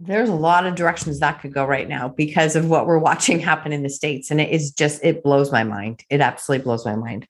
There's 0.01 0.29
a 0.29 0.35
lot 0.35 0.65
of 0.65 0.75
directions 0.75 1.19
that 1.19 1.41
could 1.41 1.53
go 1.53 1.65
right 1.65 1.89
now 1.89 2.07
because 2.07 2.55
of 2.55 2.69
what 2.69 2.87
we're 2.87 2.99
watching 2.99 3.39
happen 3.39 3.73
in 3.73 3.83
the 3.83 3.89
States. 3.89 4.31
And 4.31 4.39
it 4.39 4.49
is 4.49 4.71
just, 4.71 5.03
it 5.03 5.23
blows 5.23 5.51
my 5.51 5.65
mind. 5.65 6.05
It 6.09 6.21
absolutely 6.21 6.63
blows 6.63 6.85
my 6.85 6.95
mind. 6.95 7.27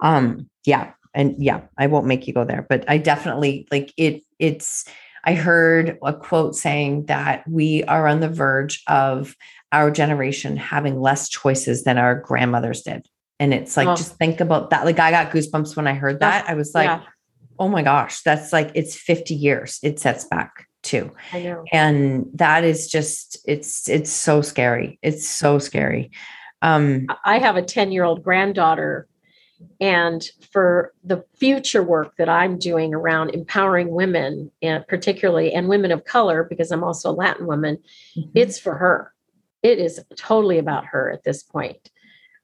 Um, 0.00 0.50
yeah, 0.66 0.92
and 1.14 1.34
yeah, 1.38 1.62
I 1.78 1.86
won't 1.86 2.06
make 2.06 2.26
you 2.26 2.34
go 2.34 2.44
there, 2.44 2.66
but 2.68 2.84
I 2.88 2.98
definitely 2.98 3.66
like 3.70 3.94
it. 3.96 4.22
It's, 4.38 4.84
I 5.24 5.34
heard 5.34 5.98
a 6.04 6.12
quote 6.12 6.56
saying 6.56 7.06
that 7.06 7.48
we 7.48 7.84
are 7.84 8.08
on 8.08 8.20
the 8.20 8.28
verge 8.28 8.82
of 8.88 9.36
our 9.70 9.90
generation 9.90 10.56
having 10.56 11.00
less 11.00 11.28
choices 11.28 11.84
than 11.84 11.98
our 11.98 12.14
grandmothers 12.14 12.82
did. 12.82 13.06
And 13.38 13.54
it's 13.54 13.76
like, 13.76 13.88
oh. 13.88 13.96
just 13.96 14.16
think 14.16 14.40
about 14.40 14.70
that. 14.70 14.84
Like, 14.84 14.98
I 14.98 15.10
got 15.10 15.32
goosebumps 15.32 15.76
when 15.76 15.86
I 15.86 15.94
heard 15.94 16.20
that. 16.20 16.48
I 16.48 16.54
was 16.54 16.74
like, 16.74 16.86
yeah. 16.86 17.02
oh 17.58 17.68
my 17.68 17.82
gosh, 17.82 18.22
that's 18.22 18.52
like, 18.52 18.70
it's 18.74 18.94
50 18.94 19.34
years 19.34 19.78
it 19.82 19.98
sets 19.98 20.24
back 20.24 20.66
too. 20.82 21.10
I 21.32 21.42
know. 21.42 21.64
And 21.72 22.26
that 22.34 22.64
is 22.64 22.88
just, 22.88 23.38
it's, 23.46 23.88
it's 23.88 24.10
so 24.10 24.42
scary. 24.42 24.98
It's 25.02 25.28
so 25.28 25.58
scary. 25.58 26.10
Um, 26.60 27.06
I 27.24 27.38
have 27.38 27.56
a 27.56 27.62
10 27.62 27.90
year 27.90 28.04
old 28.04 28.22
granddaughter 28.22 29.08
and 29.80 30.24
for 30.50 30.92
the 31.04 31.24
future 31.36 31.82
work 31.82 32.16
that 32.16 32.28
I'm 32.28 32.58
doing 32.58 32.94
around 32.94 33.30
empowering 33.30 33.90
women, 33.90 34.50
and 34.62 34.86
particularly 34.86 35.52
and 35.52 35.68
women 35.68 35.90
of 35.90 36.04
color, 36.04 36.44
because 36.44 36.70
I'm 36.70 36.84
also 36.84 37.10
a 37.10 37.12
Latin 37.12 37.46
woman, 37.46 37.78
mm-hmm. 38.16 38.30
it's 38.34 38.58
for 38.58 38.74
her. 38.74 39.12
It 39.62 39.78
is 39.78 40.00
totally 40.16 40.58
about 40.58 40.86
her 40.86 41.10
at 41.10 41.24
this 41.24 41.42
point. 41.42 41.90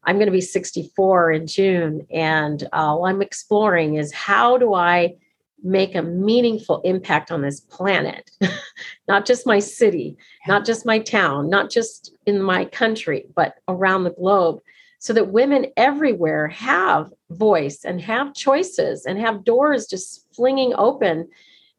I'm 0.04 0.16
going 0.16 0.26
to 0.26 0.32
be 0.32 0.40
64 0.40 1.32
in 1.32 1.46
June, 1.46 2.06
and 2.10 2.66
all 2.72 3.04
I'm 3.04 3.20
exploring 3.22 3.96
is 3.96 4.12
how 4.12 4.56
do 4.56 4.74
I 4.74 5.16
make 5.62 5.94
a 5.94 6.02
meaningful 6.02 6.80
impact 6.82 7.30
on 7.30 7.42
this 7.42 7.60
planet, 7.60 8.30
not 9.08 9.26
just 9.26 9.46
my 9.46 9.58
city, 9.58 10.16
not 10.46 10.64
just 10.64 10.86
my 10.86 10.98
town, 10.98 11.50
not 11.50 11.70
just 11.70 12.12
in 12.26 12.40
my 12.40 12.64
country, 12.64 13.26
but 13.34 13.56
around 13.66 14.04
the 14.04 14.10
globe 14.10 14.60
so 14.98 15.12
that 15.12 15.28
women 15.28 15.66
everywhere 15.76 16.48
have 16.48 17.12
voice 17.30 17.84
and 17.84 18.00
have 18.00 18.34
choices 18.34 19.06
and 19.06 19.18
have 19.18 19.44
doors 19.44 19.86
just 19.86 20.26
flinging 20.34 20.74
open 20.76 21.28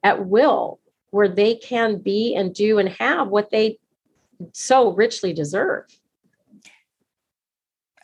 at 0.03 0.25
will 0.25 0.79
where 1.11 1.27
they 1.27 1.55
can 1.55 1.97
be 1.97 2.35
and 2.35 2.53
do 2.53 2.79
and 2.79 2.89
have 2.89 3.27
what 3.27 3.51
they 3.51 3.77
so 4.53 4.93
richly 4.93 5.33
deserve. 5.33 5.85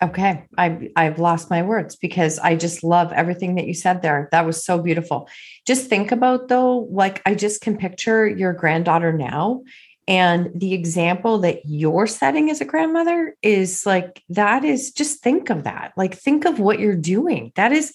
Okay, 0.02 0.46
I 0.58 0.90
I've 0.98 1.20
lost 1.20 1.50
my 1.50 1.62
words 1.62 1.96
because 1.96 2.38
I 2.40 2.58
just 2.58 2.84
love 2.84 3.14
everything 3.14 3.56
that 3.56 3.66
you 3.66 3.74
said 3.74 4.02
there. 4.02 4.28
That 4.34 4.46
was 4.46 4.64
so 4.64 4.82
beautiful. 4.82 5.30
Just 5.66 5.88
think 5.88 6.12
about 6.12 6.50
though, 6.50 6.80
like 6.92 7.22
I 7.26 7.34
just 7.34 7.62
can 7.62 7.78
picture 7.78 8.28
your 8.28 8.52
granddaughter 8.52 9.14
now 9.14 9.64
and 10.08 10.52
the 10.54 10.74
example 10.74 11.40
that 11.40 11.66
you're 11.66 12.08
setting 12.08 12.52
as 12.52 12.62
a 12.62 12.66
grandmother 12.66 13.36
is 13.42 13.86
like, 13.86 14.24
that 14.30 14.64
is 14.64 14.92
just 14.92 15.22
think 15.22 15.50
of 15.50 15.64
that. 15.64 15.94
Like, 15.98 16.16
think 16.16 16.46
of 16.46 16.60
what 16.60 16.80
you're 16.80 16.96
doing. 16.96 17.52
That 17.56 17.72
is, 17.72 17.94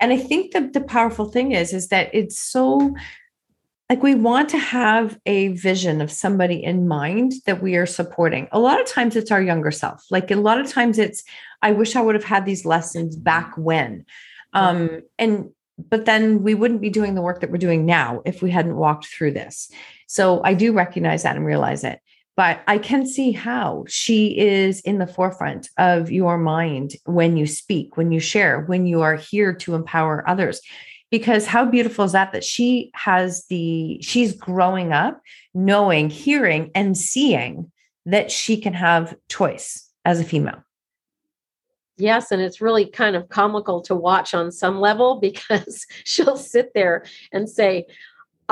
and 0.00 0.12
I 0.12 0.16
think 0.16 0.52
that 0.52 0.72
the 0.72 0.80
powerful 0.80 1.26
thing 1.26 1.52
is, 1.52 1.72
is 1.72 1.88
that 1.88 2.10
it's 2.12 2.38
so 2.38 2.94
like 3.88 4.02
we 4.02 4.14
want 4.14 4.48
to 4.48 4.58
have 4.58 5.18
a 5.26 5.48
vision 5.48 6.00
of 6.00 6.10
somebody 6.10 6.64
in 6.64 6.88
mind 6.88 7.34
that 7.44 7.62
we 7.62 7.76
are 7.76 7.84
supporting. 7.84 8.48
A 8.50 8.58
lot 8.58 8.80
of 8.80 8.86
times 8.86 9.16
it's 9.16 9.30
our 9.30 9.42
younger 9.42 9.70
self. 9.70 10.02
Like 10.10 10.30
a 10.30 10.36
lot 10.36 10.58
of 10.58 10.66
times 10.66 10.98
it's, 10.98 11.22
I 11.60 11.72
wish 11.72 11.94
I 11.94 12.00
would 12.00 12.14
have 12.14 12.24
had 12.24 12.46
these 12.46 12.64
lessons 12.64 13.16
back 13.16 13.52
when. 13.58 14.06
Um, 14.54 15.02
and 15.18 15.50
but 15.78 16.04
then 16.04 16.42
we 16.42 16.54
wouldn't 16.54 16.80
be 16.80 16.90
doing 16.90 17.14
the 17.14 17.22
work 17.22 17.40
that 17.40 17.50
we're 17.50 17.58
doing 17.58 17.84
now 17.84 18.22
if 18.24 18.40
we 18.40 18.50
hadn't 18.50 18.76
walked 18.76 19.06
through 19.06 19.32
this. 19.32 19.70
So 20.12 20.42
I 20.44 20.52
do 20.52 20.74
recognize 20.74 21.22
that 21.22 21.36
and 21.36 21.46
realize 21.46 21.84
it. 21.84 21.98
But 22.36 22.60
I 22.66 22.76
can 22.76 23.06
see 23.06 23.32
how 23.32 23.86
she 23.88 24.38
is 24.38 24.80
in 24.82 24.98
the 24.98 25.06
forefront 25.06 25.70
of 25.78 26.10
your 26.10 26.36
mind 26.36 26.96
when 27.06 27.38
you 27.38 27.46
speak, 27.46 27.96
when 27.96 28.12
you 28.12 28.20
share, 28.20 28.60
when 28.60 28.84
you 28.84 29.00
are 29.00 29.16
here 29.16 29.54
to 29.54 29.74
empower 29.74 30.28
others. 30.28 30.60
Because 31.10 31.46
how 31.46 31.64
beautiful 31.64 32.04
is 32.04 32.12
that? 32.12 32.32
That 32.32 32.44
she 32.44 32.90
has 32.92 33.46
the, 33.46 34.02
she's 34.02 34.34
growing 34.34 34.92
up 34.92 35.18
knowing, 35.54 36.10
hearing, 36.10 36.70
and 36.74 36.94
seeing 36.94 37.72
that 38.04 38.30
she 38.30 38.58
can 38.58 38.74
have 38.74 39.16
choice 39.30 39.88
as 40.04 40.20
a 40.20 40.24
female. 40.24 40.62
Yes, 41.96 42.30
and 42.32 42.42
it's 42.42 42.60
really 42.60 42.84
kind 42.84 43.16
of 43.16 43.30
comical 43.30 43.80
to 43.82 43.94
watch 43.94 44.34
on 44.34 44.52
some 44.52 44.78
level 44.78 45.20
because 45.20 45.86
she'll 46.04 46.36
sit 46.36 46.72
there 46.74 47.06
and 47.32 47.48
say, 47.48 47.86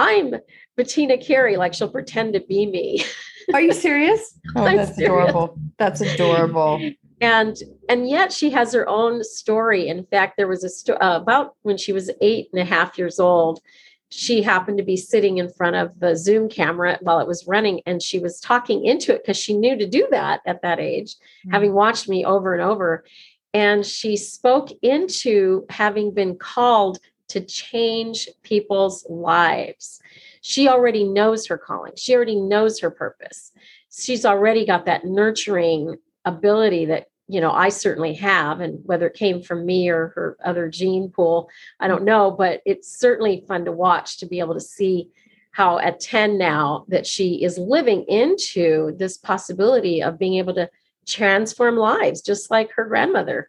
I'm 0.00 0.36
Bettina 0.80 1.18
Carey, 1.18 1.58
like 1.58 1.74
she'll 1.74 1.90
pretend 1.90 2.32
to 2.32 2.40
be 2.40 2.64
me. 2.64 3.04
Are 3.52 3.60
you 3.60 3.74
serious? 3.74 4.38
Oh, 4.56 4.64
that's 4.64 4.96
serious. 4.96 5.28
adorable. 5.30 5.58
That's 5.78 6.00
adorable. 6.00 6.90
And 7.20 7.56
and 7.88 8.08
yet 8.08 8.32
she 8.32 8.48
has 8.50 8.72
her 8.72 8.88
own 8.88 9.22
story. 9.22 9.88
In 9.88 10.04
fact, 10.06 10.38
there 10.38 10.48
was 10.48 10.64
a 10.64 10.70
story 10.70 10.98
uh, 10.98 11.20
about 11.20 11.54
when 11.62 11.76
she 11.76 11.92
was 11.92 12.10
eight 12.22 12.48
and 12.52 12.60
a 12.60 12.64
half 12.64 12.96
years 12.98 13.20
old. 13.20 13.60
She 14.08 14.42
happened 14.42 14.78
to 14.78 14.84
be 14.84 14.96
sitting 14.96 15.38
in 15.38 15.52
front 15.52 15.76
of 15.76 16.00
the 16.00 16.16
Zoom 16.16 16.48
camera 16.48 16.98
while 17.02 17.20
it 17.20 17.28
was 17.28 17.46
running, 17.46 17.82
and 17.86 18.02
she 18.02 18.18
was 18.18 18.40
talking 18.40 18.86
into 18.86 19.14
it 19.14 19.22
because 19.22 19.36
she 19.36 19.56
knew 19.56 19.76
to 19.76 19.86
do 19.86 20.08
that 20.10 20.40
at 20.46 20.62
that 20.62 20.80
age, 20.80 21.14
mm-hmm. 21.14 21.50
having 21.50 21.74
watched 21.74 22.08
me 22.08 22.24
over 22.24 22.54
and 22.54 22.62
over. 22.62 23.04
And 23.52 23.84
she 23.84 24.16
spoke 24.16 24.70
into 24.82 25.66
having 25.68 26.12
been 26.12 26.38
called 26.38 26.98
to 27.28 27.40
change 27.40 28.28
people's 28.42 29.06
lives. 29.08 30.00
She 30.40 30.68
already 30.68 31.04
knows 31.04 31.46
her 31.46 31.58
calling, 31.58 31.92
she 31.96 32.14
already 32.14 32.36
knows 32.36 32.80
her 32.80 32.90
purpose. 32.90 33.52
She's 33.92 34.24
already 34.24 34.64
got 34.64 34.86
that 34.86 35.04
nurturing 35.04 35.96
ability 36.24 36.84
that 36.86 37.06
you 37.28 37.40
know 37.40 37.52
i 37.52 37.68
certainly 37.68 38.12
have 38.12 38.60
and 38.60 38.80
whether 38.84 39.06
it 39.06 39.14
came 39.14 39.40
from 39.40 39.64
me 39.64 39.88
or 39.88 40.08
her 40.08 40.36
other 40.44 40.68
gene 40.68 41.08
pool 41.08 41.48
i 41.78 41.88
don't 41.88 42.04
know 42.04 42.30
but 42.30 42.60
it's 42.66 42.98
certainly 42.98 43.44
fun 43.46 43.64
to 43.64 43.72
watch 43.72 44.18
to 44.18 44.26
be 44.26 44.40
able 44.40 44.52
to 44.52 44.60
see 44.60 45.08
how 45.52 45.78
at 45.78 46.00
10 46.00 46.36
now 46.36 46.84
that 46.88 47.06
she 47.06 47.42
is 47.42 47.56
living 47.56 48.04
into 48.08 48.94
this 48.98 49.16
possibility 49.16 50.02
of 50.02 50.18
being 50.18 50.34
able 50.34 50.54
to 50.54 50.68
transform 51.06 51.76
lives 51.76 52.20
just 52.20 52.50
like 52.50 52.70
her 52.72 52.84
grandmother 52.84 53.48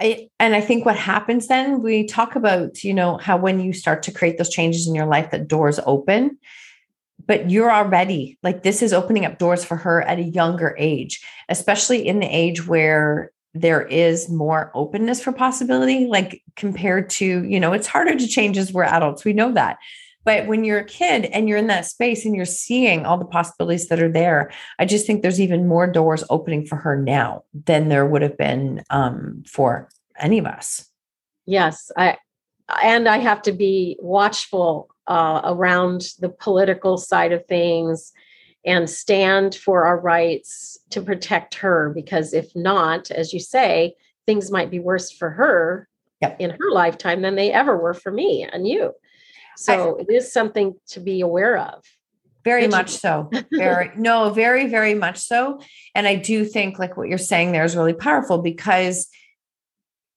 I, 0.00 0.28
and 0.40 0.54
I 0.54 0.60
think 0.60 0.84
what 0.84 0.96
happens 0.96 1.46
then, 1.46 1.82
we 1.82 2.04
talk 2.04 2.34
about, 2.34 2.82
you 2.82 2.92
know, 2.92 3.16
how 3.18 3.36
when 3.36 3.60
you 3.60 3.72
start 3.72 4.02
to 4.04 4.12
create 4.12 4.38
those 4.38 4.50
changes 4.50 4.88
in 4.88 4.94
your 4.94 5.06
life, 5.06 5.30
that 5.30 5.48
doors 5.48 5.78
open, 5.86 6.38
but 7.26 7.50
you're 7.50 7.72
already 7.72 8.38
like 8.42 8.62
this 8.62 8.82
is 8.82 8.92
opening 8.92 9.24
up 9.24 9.38
doors 9.38 9.64
for 9.64 9.76
her 9.76 10.02
at 10.02 10.18
a 10.18 10.22
younger 10.22 10.74
age, 10.78 11.24
especially 11.48 12.06
in 12.06 12.18
the 12.18 12.26
age 12.26 12.66
where 12.66 13.30
there 13.54 13.82
is 13.82 14.28
more 14.28 14.72
openness 14.74 15.22
for 15.22 15.32
possibility, 15.32 16.06
like 16.06 16.42
compared 16.56 17.08
to, 17.08 17.44
you 17.44 17.60
know, 17.60 17.72
it's 17.72 17.86
harder 17.86 18.16
to 18.16 18.26
change 18.26 18.58
as 18.58 18.72
we're 18.72 18.82
adults. 18.82 19.24
We 19.24 19.32
know 19.32 19.52
that. 19.52 19.78
But 20.24 20.46
when 20.46 20.64
you're 20.64 20.78
a 20.78 20.84
kid 20.84 21.26
and 21.26 21.48
you're 21.48 21.58
in 21.58 21.66
that 21.66 21.86
space 21.86 22.24
and 22.24 22.34
you're 22.34 22.46
seeing 22.46 23.04
all 23.04 23.18
the 23.18 23.24
possibilities 23.24 23.88
that 23.88 24.00
are 24.00 24.10
there, 24.10 24.50
I 24.78 24.86
just 24.86 25.06
think 25.06 25.22
there's 25.22 25.40
even 25.40 25.68
more 25.68 25.86
doors 25.86 26.24
opening 26.30 26.66
for 26.66 26.76
her 26.76 26.96
now 26.96 27.44
than 27.52 27.88
there 27.88 28.06
would 28.06 28.22
have 28.22 28.38
been 28.38 28.82
um, 28.90 29.44
for 29.46 29.88
any 30.18 30.38
of 30.38 30.46
us. 30.46 30.88
Yes, 31.46 31.90
I 31.96 32.16
and 32.82 33.08
I 33.08 33.18
have 33.18 33.42
to 33.42 33.52
be 33.52 33.98
watchful 34.00 34.88
uh, 35.06 35.42
around 35.44 36.06
the 36.20 36.30
political 36.30 36.96
side 36.96 37.32
of 37.32 37.44
things 37.46 38.12
and 38.64 38.88
stand 38.88 39.54
for 39.54 39.84
our 39.84 40.00
rights 40.00 40.78
to 40.90 41.02
protect 41.02 41.54
her 41.56 41.92
because 41.94 42.32
if 42.32 42.54
not, 42.56 43.10
as 43.10 43.34
you 43.34 43.40
say, 43.40 43.94
things 44.24 44.50
might 44.50 44.70
be 44.70 44.78
worse 44.78 45.10
for 45.10 45.28
her 45.30 45.88
yep. 46.22 46.36
in 46.38 46.50
her 46.50 46.70
lifetime 46.70 47.20
than 47.20 47.34
they 47.34 47.52
ever 47.52 47.76
were 47.76 47.92
for 47.92 48.10
me 48.10 48.48
and 48.50 48.66
you. 48.66 48.92
So 49.56 49.98
I, 49.98 50.02
it 50.02 50.10
is 50.10 50.32
something 50.32 50.74
to 50.88 51.00
be 51.00 51.20
aware 51.20 51.58
of. 51.58 51.82
Very 52.44 52.68
much 52.68 52.90
so. 52.90 53.30
Very 53.50 53.90
no, 53.96 54.30
very, 54.30 54.68
very 54.68 54.94
much 54.94 55.18
so. 55.18 55.60
And 55.94 56.06
I 56.06 56.16
do 56.16 56.44
think 56.44 56.78
like 56.78 56.96
what 56.96 57.08
you're 57.08 57.18
saying 57.18 57.52
there 57.52 57.64
is 57.64 57.74
really 57.74 57.94
powerful 57.94 58.38
because 58.38 59.08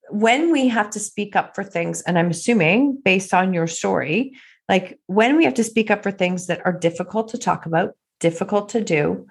when 0.10 0.52
we 0.52 0.68
have 0.68 0.90
to 0.92 1.00
speak 1.00 1.36
up 1.36 1.56
for 1.56 1.64
things, 1.64 2.02
and 2.02 2.20
I'm 2.20 2.30
assuming 2.30 3.00
based 3.04 3.34
on 3.34 3.54
your 3.54 3.68
story, 3.68 4.34
like 4.70 5.00
when 5.08 5.38
we 5.38 5.46
have 5.46 5.54
to 5.56 5.64
speak 5.64 5.90
up 5.90 6.04
for 6.04 6.12
things 6.12 6.48
that 6.48 6.66
are 6.66 6.74
difficult 6.74 7.30
to 7.30 7.38
talk 7.38 7.66
about, 7.66 7.96
difficult 8.20 8.70
to 8.70 8.84
do, 8.84 9.28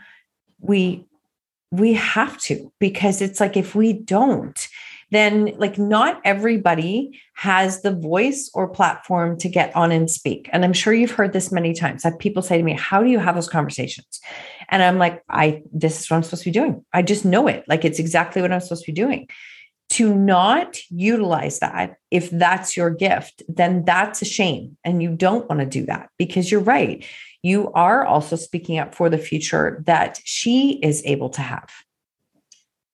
we 0.60 1.06
we 1.70 1.94
have 1.94 2.38
to 2.38 2.72
because 2.78 3.20
it's 3.20 3.40
like 3.40 3.56
if 3.56 3.74
we 3.74 3.92
don't 3.92 4.68
then 5.10 5.52
like 5.56 5.78
not 5.78 6.20
everybody 6.24 7.20
has 7.34 7.82
the 7.82 7.94
voice 7.94 8.50
or 8.54 8.68
platform 8.68 9.38
to 9.38 9.48
get 9.48 9.74
on 9.76 9.92
and 9.92 10.10
speak. 10.10 10.48
And 10.52 10.64
I'm 10.64 10.72
sure 10.72 10.92
you've 10.92 11.12
heard 11.12 11.32
this 11.32 11.52
many 11.52 11.74
times. 11.74 12.02
That 12.02 12.18
people 12.18 12.42
say 12.42 12.56
to 12.58 12.64
me, 12.64 12.72
"How 12.72 13.02
do 13.02 13.08
you 13.08 13.18
have 13.18 13.34
those 13.34 13.48
conversations?" 13.48 14.20
And 14.68 14.82
I'm 14.82 14.98
like, 14.98 15.22
"I 15.28 15.62
this 15.72 16.00
is 16.00 16.10
what 16.10 16.16
I'm 16.16 16.22
supposed 16.22 16.42
to 16.42 16.50
be 16.50 16.58
doing. 16.58 16.84
I 16.92 17.02
just 17.02 17.24
know 17.24 17.46
it. 17.46 17.64
Like 17.68 17.84
it's 17.84 17.98
exactly 17.98 18.42
what 18.42 18.52
I'm 18.52 18.60
supposed 18.60 18.84
to 18.84 18.92
be 18.92 19.00
doing." 19.00 19.28
To 19.90 20.12
not 20.12 20.78
utilize 20.90 21.60
that, 21.60 21.94
if 22.10 22.28
that's 22.30 22.76
your 22.76 22.90
gift, 22.90 23.44
then 23.46 23.84
that's 23.84 24.20
a 24.20 24.24
shame. 24.24 24.76
And 24.82 25.00
you 25.00 25.14
don't 25.14 25.48
want 25.48 25.60
to 25.60 25.66
do 25.66 25.86
that 25.86 26.08
because 26.18 26.50
you're 26.50 26.60
right. 26.60 27.04
You 27.44 27.70
are 27.74 28.04
also 28.04 28.34
speaking 28.34 28.80
up 28.80 28.96
for 28.96 29.08
the 29.08 29.18
future 29.18 29.84
that 29.86 30.18
she 30.24 30.80
is 30.82 31.04
able 31.04 31.30
to 31.30 31.40
have 31.40 31.70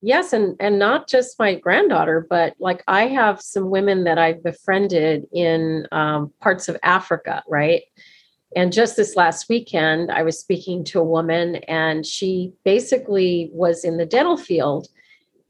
yes 0.03 0.33
and 0.33 0.57
and 0.61 0.79
not 0.79 1.09
just 1.09 1.38
my 1.38 1.55
granddaughter 1.55 2.27
but 2.29 2.55
like 2.59 2.83
i 2.88 3.07
have 3.07 3.41
some 3.41 3.71
women 3.71 4.05
that 4.05 4.19
i've 4.19 4.43
befriended 4.43 5.25
in 5.33 5.87
um, 5.93 6.33
parts 6.41 6.69
of 6.69 6.77
africa 6.83 7.43
right? 7.49 7.83
And 8.55 8.71
just 8.71 8.97
this 8.97 9.17
last 9.17 9.49
weekend 9.49 10.11
i 10.11 10.23
was 10.23 10.38
speaking 10.38 10.85
to 10.85 11.01
a 11.01 11.05
woman 11.05 11.57
and 11.69 12.05
she 12.05 12.53
basically 12.65 13.49
was 13.53 13.85
in 13.85 13.97
the 13.97 14.05
dental 14.05 14.37
field 14.37 14.88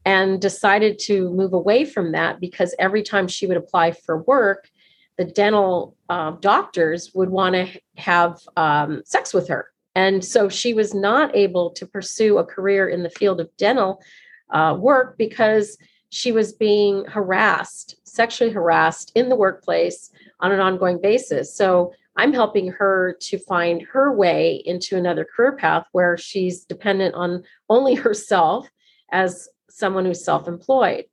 and 0.05 0.39
decided 0.39 0.99
to 0.99 1.29
move 1.31 1.53
away 1.53 1.83
from 1.83 2.11
that 2.13 2.39
because 2.39 2.75
every 2.79 3.03
time 3.03 3.27
she 3.27 3.47
would 3.47 3.57
apply 3.57 3.91
for 3.91 4.23
work 4.23 4.69
the 5.17 5.25
dental 5.25 5.95
uh, 6.09 6.31
doctors 6.39 7.11
would 7.13 7.29
want 7.29 7.55
to 7.55 7.67
have 7.97 8.39
um, 8.57 9.03
sex 9.05 9.33
with 9.33 9.47
her. 9.47 9.67
And 9.95 10.25
so 10.25 10.49
she 10.49 10.73
was 10.73 10.93
not 10.93 11.35
able 11.35 11.69
to 11.71 11.85
pursue 11.85 12.39
a 12.39 12.45
career 12.45 12.89
in 12.89 13.03
the 13.03 13.09
field 13.11 13.39
of 13.39 13.49
dental 13.57 14.01
uh, 14.49 14.75
work 14.79 15.17
because 15.17 15.77
she 16.09 16.31
was 16.31 16.53
being 16.53 17.05
harassed, 17.05 17.95
sexually 18.03 18.51
harassed 18.51 19.11
in 19.15 19.29
the 19.29 19.35
workplace 19.35 20.11
on 20.39 20.51
an 20.51 20.59
ongoing 20.59 21.01
basis. 21.01 21.55
So 21.55 21.91
I'm 22.15 22.33
helping 22.33 22.67
her 22.67 23.17
to 23.21 23.39
find 23.39 23.81
her 23.81 24.15
way 24.15 24.61
into 24.65 24.95
another 24.95 25.25
career 25.25 25.55
path 25.55 25.87
where 25.91 26.15
she's 26.15 26.65
dependent 26.65 27.15
on 27.15 27.43
only 27.69 27.95
herself 27.95 28.69
as 29.11 29.49
someone 29.69 30.05
who's 30.05 30.23
self 30.23 30.47
employed. 30.47 31.05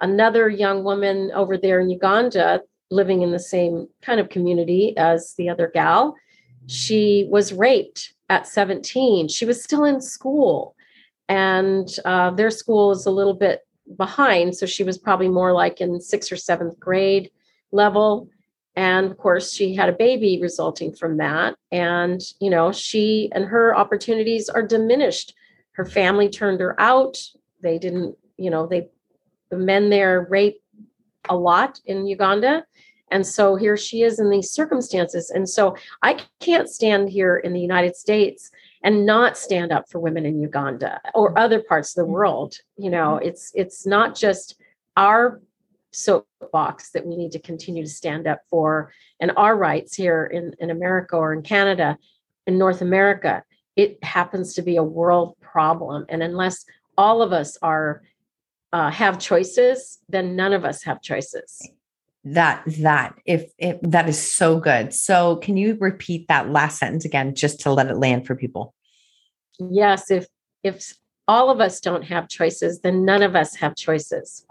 Another 0.00 0.48
young 0.48 0.84
woman 0.84 1.32
over 1.34 1.56
there 1.58 1.80
in 1.80 1.90
Uganda, 1.90 2.60
living 2.90 3.22
in 3.22 3.32
the 3.32 3.40
same 3.40 3.88
kind 4.02 4.20
of 4.20 4.28
community 4.28 4.96
as 4.96 5.34
the 5.36 5.48
other 5.48 5.68
gal, 5.72 6.14
she 6.68 7.26
was 7.30 7.52
raped 7.52 8.14
at 8.28 8.46
17. 8.46 9.26
She 9.26 9.44
was 9.44 9.62
still 9.62 9.84
in 9.84 10.00
school 10.00 10.75
and 11.28 11.88
uh, 12.04 12.30
their 12.30 12.50
school 12.50 12.92
is 12.92 13.06
a 13.06 13.10
little 13.10 13.34
bit 13.34 13.66
behind 13.96 14.56
so 14.56 14.66
she 14.66 14.82
was 14.82 14.98
probably 14.98 15.28
more 15.28 15.52
like 15.52 15.80
in 15.80 16.00
sixth 16.00 16.32
or 16.32 16.36
seventh 16.36 16.78
grade 16.80 17.30
level. 17.72 18.28
And 18.74 19.10
of 19.10 19.16
course 19.16 19.52
she 19.52 19.74
had 19.74 19.88
a 19.88 19.92
baby 19.92 20.38
resulting 20.40 20.92
from 20.92 21.16
that. 21.18 21.56
And 21.70 22.20
you 22.40 22.50
know 22.50 22.72
she 22.72 23.30
and 23.32 23.44
her 23.44 23.76
opportunities 23.76 24.48
are 24.48 24.62
diminished. 24.62 25.34
Her 25.72 25.84
family 25.84 26.28
turned 26.28 26.60
her 26.60 26.78
out. 26.80 27.16
They 27.62 27.78
didn't 27.78 28.16
you 28.36 28.50
know 28.50 28.66
they 28.66 28.88
the 29.50 29.56
men 29.56 29.90
there 29.90 30.26
rape 30.28 30.60
a 31.28 31.36
lot 31.36 31.80
in 31.86 32.06
uganda. 32.06 32.64
And 33.12 33.24
so 33.24 33.54
here 33.54 33.76
she 33.76 34.02
is 34.02 34.18
in 34.18 34.30
these 34.30 34.50
circumstances. 34.50 35.30
And 35.30 35.48
so 35.48 35.76
i 36.02 36.20
can't 36.40 36.68
stand 36.68 37.08
here 37.08 37.36
in 37.36 37.52
the 37.52 37.60
united 37.60 37.96
states 37.96 38.50
and 38.82 39.06
not 39.06 39.36
stand 39.36 39.72
up 39.72 39.88
for 39.88 39.98
women 39.98 40.26
in 40.26 40.40
Uganda 40.40 41.00
or 41.14 41.38
other 41.38 41.60
parts 41.60 41.90
of 41.90 41.96
the 41.96 42.02
mm-hmm. 42.02 42.12
world. 42.12 42.56
You 42.76 42.90
know, 42.90 43.16
mm-hmm. 43.16 43.28
it's 43.28 43.52
it's 43.54 43.86
not 43.86 44.14
just 44.14 44.56
our 44.96 45.40
soapbox 45.92 46.90
that 46.90 47.06
we 47.06 47.16
need 47.16 47.32
to 47.32 47.38
continue 47.38 47.82
to 47.82 47.88
stand 47.88 48.26
up 48.26 48.40
for 48.50 48.92
and 49.18 49.32
our 49.36 49.56
rights 49.56 49.94
here 49.94 50.26
in, 50.26 50.54
in 50.60 50.70
America 50.70 51.16
or 51.16 51.32
in 51.32 51.42
Canada, 51.42 51.96
in 52.46 52.58
North 52.58 52.82
America. 52.82 53.42
It 53.76 54.02
happens 54.04 54.54
to 54.54 54.62
be 54.62 54.76
a 54.76 54.82
world 54.82 55.36
problem. 55.40 56.04
And 56.08 56.22
unless 56.22 56.64
all 56.98 57.22
of 57.22 57.32
us 57.32 57.58
are 57.62 58.02
uh, 58.72 58.90
have 58.90 59.18
choices, 59.18 59.98
then 60.08 60.36
none 60.36 60.52
of 60.52 60.64
us 60.64 60.82
have 60.82 61.00
choices 61.00 61.70
that 62.26 62.62
that 62.80 63.14
if, 63.24 63.50
if 63.56 63.80
that 63.82 64.08
is 64.08 64.18
so 64.18 64.58
good. 64.58 64.92
So 64.92 65.36
can 65.36 65.56
you 65.56 65.76
repeat 65.80 66.26
that 66.28 66.50
last 66.50 66.78
sentence 66.78 67.04
again 67.04 67.34
just 67.34 67.60
to 67.60 67.72
let 67.72 67.86
it 67.86 67.96
land 67.96 68.26
for 68.26 68.34
people? 68.34 68.74
Yes 69.58 70.10
if 70.10 70.26
if 70.62 70.94
all 71.28 71.50
of 71.50 71.60
us 71.60 71.80
don't 71.80 72.02
have 72.04 72.28
choices 72.28 72.80
then 72.80 73.04
none 73.04 73.22
of 73.22 73.36
us 73.36 73.54
have 73.56 73.76
choices. 73.76 74.44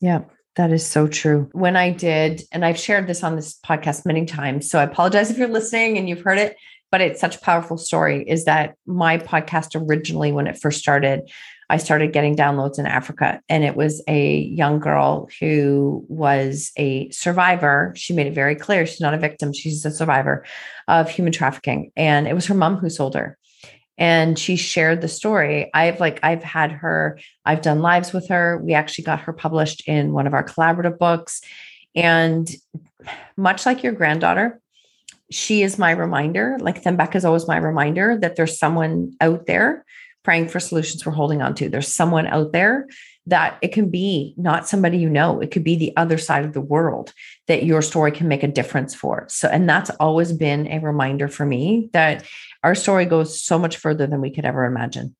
Yeah 0.00 0.22
that 0.56 0.70
is 0.70 0.84
so 0.86 1.06
true. 1.06 1.48
When 1.52 1.76
I 1.76 1.88
did, 1.88 2.42
and 2.52 2.62
I've 2.62 2.78
shared 2.78 3.06
this 3.06 3.24
on 3.24 3.36
this 3.36 3.58
podcast 3.66 4.04
many 4.04 4.26
times, 4.26 4.68
so 4.70 4.78
I 4.78 4.82
apologize 4.82 5.30
if 5.30 5.38
you're 5.38 5.48
listening 5.48 5.96
and 5.96 6.10
you've 6.10 6.20
heard 6.20 6.36
it 6.36 6.56
but 6.92 7.00
it's 7.00 7.20
such 7.20 7.36
a 7.36 7.40
powerful 7.40 7.78
story 7.78 8.22
is 8.28 8.44
that 8.44 8.76
my 8.86 9.16
podcast 9.18 9.70
originally 9.74 10.30
when 10.30 10.46
it 10.46 10.58
first 10.58 10.78
started 10.78 11.22
I 11.72 11.78
started 11.78 12.12
getting 12.12 12.36
downloads 12.36 12.78
in 12.78 12.84
Africa. 12.84 13.40
And 13.48 13.64
it 13.64 13.74
was 13.74 14.02
a 14.06 14.40
young 14.40 14.78
girl 14.78 15.30
who 15.40 16.04
was 16.06 16.70
a 16.76 17.08
survivor. 17.08 17.94
She 17.96 18.12
made 18.12 18.26
it 18.26 18.34
very 18.34 18.54
clear 18.54 18.84
she's 18.84 19.00
not 19.00 19.14
a 19.14 19.18
victim, 19.18 19.54
she's 19.54 19.82
a 19.86 19.90
survivor 19.90 20.44
of 20.86 21.08
human 21.08 21.32
trafficking. 21.32 21.90
And 21.96 22.28
it 22.28 22.34
was 22.34 22.44
her 22.46 22.54
mom 22.54 22.76
who 22.76 22.90
sold 22.90 23.14
her. 23.14 23.38
And 23.96 24.38
she 24.38 24.56
shared 24.56 25.00
the 25.00 25.08
story. 25.08 25.70
I've 25.72 25.98
like, 25.98 26.20
I've 26.22 26.42
had 26.42 26.72
her, 26.72 27.18
I've 27.46 27.62
done 27.62 27.80
lives 27.80 28.12
with 28.12 28.28
her. 28.28 28.58
We 28.62 28.74
actually 28.74 29.04
got 29.04 29.20
her 29.20 29.32
published 29.32 29.88
in 29.88 30.12
one 30.12 30.26
of 30.26 30.34
our 30.34 30.44
collaborative 30.44 30.98
books. 30.98 31.40
And 31.94 32.50
much 33.38 33.64
like 33.64 33.82
your 33.82 33.94
granddaughter, 33.94 34.60
she 35.30 35.62
is 35.62 35.78
my 35.78 35.92
reminder. 35.92 36.58
Like 36.60 36.82
Thembeka 36.82 37.16
is 37.16 37.24
always 37.24 37.48
my 37.48 37.56
reminder 37.56 38.18
that 38.20 38.36
there's 38.36 38.58
someone 38.58 39.14
out 39.22 39.46
there 39.46 39.86
praying 40.22 40.48
for 40.48 40.60
solutions 40.60 41.04
we're 41.04 41.12
holding 41.12 41.42
on 41.42 41.54
to. 41.56 41.68
There's 41.68 41.92
someone 41.92 42.26
out 42.26 42.52
there 42.52 42.86
that 43.26 43.56
it 43.62 43.68
can 43.68 43.88
be 43.88 44.34
not 44.36 44.68
somebody 44.68 44.98
you 44.98 45.08
know, 45.08 45.40
it 45.40 45.50
could 45.50 45.62
be 45.62 45.76
the 45.76 45.92
other 45.96 46.18
side 46.18 46.44
of 46.44 46.52
the 46.52 46.60
world 46.60 47.12
that 47.46 47.64
your 47.64 47.82
story 47.82 48.10
can 48.10 48.28
make 48.28 48.42
a 48.42 48.48
difference 48.48 48.94
for. 48.94 49.26
So, 49.28 49.48
and 49.48 49.68
that's 49.68 49.90
always 50.00 50.32
been 50.32 50.66
a 50.68 50.80
reminder 50.80 51.28
for 51.28 51.46
me 51.46 51.88
that 51.92 52.24
our 52.64 52.74
story 52.74 53.04
goes 53.04 53.40
so 53.40 53.58
much 53.58 53.76
further 53.76 54.06
than 54.06 54.20
we 54.20 54.30
could 54.30 54.44
ever 54.44 54.64
imagine. 54.64 55.14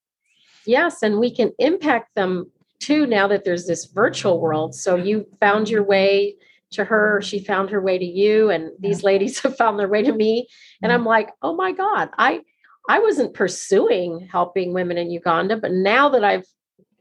Yes, 0.66 1.02
and 1.02 1.18
we 1.18 1.34
can 1.34 1.52
impact 1.58 2.14
them 2.14 2.50
too 2.80 3.06
now 3.06 3.28
that 3.28 3.44
there's 3.44 3.66
this 3.66 3.86
virtual 3.86 4.40
world. 4.40 4.74
So 4.74 4.96
you 4.96 5.26
found 5.40 5.68
your 5.68 5.84
way 5.84 6.36
to 6.72 6.84
her, 6.84 7.20
she 7.22 7.38
found 7.38 7.70
her 7.70 7.80
way 7.80 7.98
to 7.98 8.04
you, 8.04 8.50
and 8.50 8.70
these 8.78 9.02
ladies 9.02 9.38
have 9.42 9.56
found 9.56 9.78
their 9.78 9.88
way 9.88 10.02
to 10.02 10.12
me. 10.12 10.48
And 10.82 10.90
mm. 10.90 10.94
I'm 10.94 11.04
like, 11.04 11.30
oh 11.42 11.54
my 11.54 11.72
God, 11.72 12.10
I 12.18 12.40
I 12.88 12.98
wasn't 12.98 13.34
pursuing 13.34 14.28
helping 14.30 14.72
women 14.72 14.98
in 14.98 15.10
Uganda, 15.10 15.56
but 15.56 15.72
now 15.72 16.08
that 16.10 16.24
I've 16.24 16.46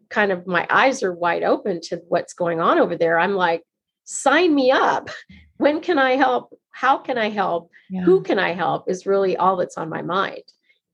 kind 0.10 0.32
of 0.32 0.46
my 0.46 0.68
eyes 0.70 1.04
are 1.04 1.14
wide 1.14 1.44
open 1.44 1.80
to 1.82 2.02
what's 2.10 2.34
going 2.34 2.60
on 2.60 2.80
over 2.80 2.96
there, 2.96 3.18
I'm 3.18 3.36
like, 3.36 3.64
sign 4.04 4.54
me 4.54 4.72
up. 4.72 5.10
When 5.58 5.82
can 5.82 5.98
I 5.98 6.16
help? 6.18 6.54
How 6.72 6.98
can 6.98 7.18
I 7.18 7.30
help? 7.30 7.70
Yeah. 7.90 8.02
Who 8.02 8.22
can 8.22 8.40
I 8.40 8.54
help? 8.54 8.90
Is 8.90 9.06
really 9.06 9.38
all 9.38 9.58
that's 9.58 9.78
on 9.78 9.90
my 9.90 10.02
mind. 10.02 10.44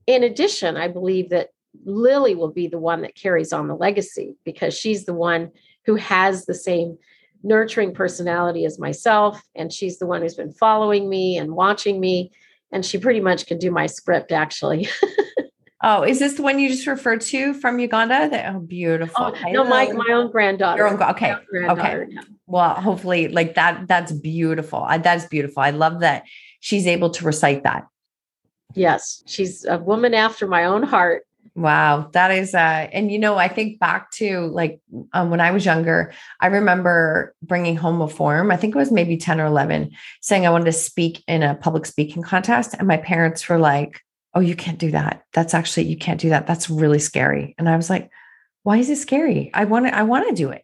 In 0.05 0.23
addition, 0.23 0.77
I 0.77 0.87
believe 0.87 1.29
that 1.29 1.49
Lily 1.85 2.35
will 2.35 2.51
be 2.51 2.67
the 2.67 2.79
one 2.79 3.01
that 3.01 3.15
carries 3.15 3.53
on 3.53 3.67
the 3.67 3.75
legacy 3.75 4.35
because 4.45 4.77
she's 4.77 5.05
the 5.05 5.13
one 5.13 5.51
who 5.85 5.95
has 5.95 6.45
the 6.45 6.53
same 6.53 6.97
nurturing 7.43 7.93
personality 7.93 8.65
as 8.65 8.79
myself. 8.79 9.41
And 9.55 9.71
she's 9.71 9.99
the 9.99 10.07
one 10.07 10.21
who's 10.21 10.35
been 10.35 10.53
following 10.53 11.09
me 11.09 11.37
and 11.37 11.51
watching 11.51 11.99
me 11.99 12.31
and 12.71 12.85
she 12.85 12.97
pretty 12.97 13.19
much 13.19 13.45
can 13.45 13.57
do 13.57 13.71
my 13.71 13.85
script 13.85 14.31
actually. 14.31 14.87
oh, 15.83 16.03
is 16.03 16.19
this 16.19 16.33
the 16.33 16.43
one 16.43 16.59
you 16.59 16.69
just 16.69 16.87
referred 16.87 17.21
to 17.21 17.53
from 17.53 17.79
Uganda? 17.79 18.29
That 18.29 18.55
oh, 18.55 18.59
beautiful. 18.59 19.33
Oh, 19.35 19.51
no, 19.51 19.63
my 19.63 19.91
my 19.91 20.13
own 20.13 20.31
granddaughter. 20.31 20.77
Your 20.83 20.87
own, 20.89 21.01
okay, 21.01 21.35
okay. 21.53 22.05
Yeah. 22.09 22.21
Well, 22.45 22.75
hopefully, 22.75 23.27
like 23.27 23.55
that. 23.55 23.87
That's 23.87 24.11
beautiful. 24.11 24.87
That's 24.89 25.25
beautiful. 25.25 25.61
I 25.61 25.71
love 25.71 25.99
that 26.01 26.23
she's 26.59 26.87
able 26.87 27.09
to 27.11 27.25
recite 27.25 27.63
that. 27.63 27.87
Yes, 28.73 29.23
she's 29.25 29.65
a 29.65 29.77
woman 29.77 30.13
after 30.13 30.47
my 30.47 30.65
own 30.65 30.83
heart. 30.83 31.26
Wow, 31.57 32.11
that 32.13 32.29
is 32.29 32.53
uh 32.53 32.87
and 32.93 33.11
you 33.11 33.17
know, 33.17 33.35
I 33.35 33.47
think 33.47 33.79
back 33.79 34.11
to 34.11 34.41
like 34.41 34.79
um, 35.13 35.31
when 35.31 35.41
I 35.41 35.49
was 35.49 35.65
younger, 35.65 36.13
I 36.39 36.47
remember 36.47 37.33
bringing 37.41 37.75
home 37.75 37.99
a 37.99 38.07
form. 38.07 38.51
I 38.51 38.57
think 38.57 38.75
it 38.75 38.77
was 38.77 38.91
maybe 38.91 39.17
10 39.17 39.41
or 39.41 39.47
11 39.47 39.89
saying 40.21 40.45
I 40.45 40.51
wanted 40.51 40.65
to 40.65 40.71
speak 40.71 41.23
in 41.27 41.41
a 41.41 41.55
public 41.55 41.87
speaking 41.87 42.21
contest 42.21 42.75
and 42.77 42.87
my 42.87 42.97
parents 42.97 43.49
were 43.49 43.57
like, 43.57 44.01
"Oh, 44.35 44.39
you 44.39 44.55
can't 44.55 44.77
do 44.77 44.91
that. 44.91 45.23
That's 45.33 45.55
actually 45.55 45.87
you 45.87 45.97
can't 45.97 46.21
do 46.21 46.29
that. 46.29 46.45
That's 46.45 46.69
really 46.69 46.99
scary." 46.99 47.55
And 47.57 47.67
I 47.67 47.75
was 47.75 47.89
like, 47.89 48.11
"Why 48.61 48.77
is 48.77 48.91
it 48.91 48.97
scary? 48.97 49.49
I 49.55 49.65
want 49.65 49.87
to 49.87 49.97
I 49.97 50.03
want 50.03 50.29
to 50.29 50.35
do 50.35 50.51
it." 50.51 50.63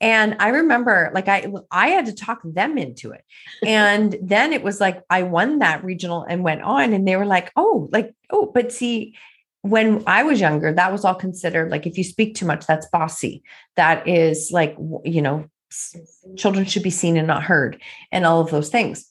And 0.00 0.36
I 0.40 0.48
remember 0.48 1.10
like 1.12 1.28
I 1.28 1.52
I 1.70 1.88
had 1.88 2.06
to 2.06 2.14
talk 2.14 2.40
them 2.44 2.78
into 2.78 3.10
it. 3.10 3.24
And 3.62 4.16
then 4.22 4.54
it 4.54 4.62
was 4.62 4.80
like 4.80 5.02
I 5.10 5.24
won 5.24 5.58
that 5.58 5.84
regional 5.84 6.22
and 6.22 6.42
went 6.42 6.62
on 6.62 6.94
and 6.94 7.06
they 7.06 7.16
were 7.16 7.26
like, 7.26 7.52
"Oh, 7.56 7.90
like 7.92 8.14
oh, 8.30 8.50
but 8.54 8.72
see, 8.72 9.16
when 9.62 10.02
I 10.06 10.22
was 10.22 10.40
younger, 10.40 10.72
that 10.72 10.92
was 10.92 11.04
all 11.04 11.14
considered 11.14 11.70
like 11.70 11.86
if 11.86 11.98
you 11.98 12.04
speak 12.04 12.34
too 12.34 12.46
much, 12.46 12.66
that's 12.66 12.86
bossy. 12.86 13.42
That 13.76 14.08
is 14.08 14.50
like, 14.52 14.76
you 15.04 15.22
know, 15.22 15.46
children 16.36 16.64
should 16.64 16.82
be 16.82 16.90
seen 16.90 17.16
and 17.16 17.26
not 17.26 17.42
heard, 17.42 17.80
and 18.10 18.26
all 18.26 18.40
of 18.40 18.50
those 18.50 18.70
things. 18.70 19.06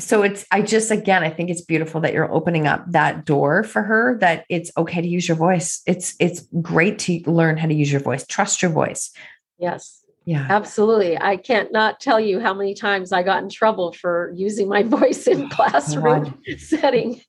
So 0.00 0.22
it's, 0.22 0.44
I 0.50 0.62
just, 0.62 0.90
again, 0.90 1.22
I 1.22 1.30
think 1.30 1.50
it's 1.50 1.60
beautiful 1.60 2.00
that 2.00 2.12
you're 2.12 2.32
opening 2.32 2.66
up 2.66 2.84
that 2.90 3.24
door 3.24 3.62
for 3.62 3.82
her, 3.82 4.18
that 4.20 4.44
it's 4.48 4.70
okay 4.76 5.00
to 5.00 5.06
use 5.06 5.28
your 5.28 5.36
voice. 5.36 5.82
It's, 5.86 6.16
it's 6.18 6.46
great 6.60 6.98
to 7.00 7.20
learn 7.26 7.56
how 7.56 7.68
to 7.68 7.74
use 7.74 7.92
your 7.92 8.00
voice, 8.00 8.26
trust 8.26 8.62
your 8.62 8.70
voice. 8.70 9.12
Yes. 9.58 10.02
Yeah. 10.24 10.46
Absolutely. 10.48 11.20
I 11.20 11.36
can't 11.36 11.72
not 11.72 12.00
tell 12.00 12.18
you 12.18 12.40
how 12.40 12.54
many 12.54 12.74
times 12.74 13.12
I 13.12 13.22
got 13.22 13.42
in 13.42 13.48
trouble 13.48 13.92
for 13.92 14.32
using 14.34 14.68
my 14.68 14.82
voice 14.82 15.26
in 15.26 15.44
oh, 15.44 15.48
classroom 15.48 16.40
setting. 16.58 17.20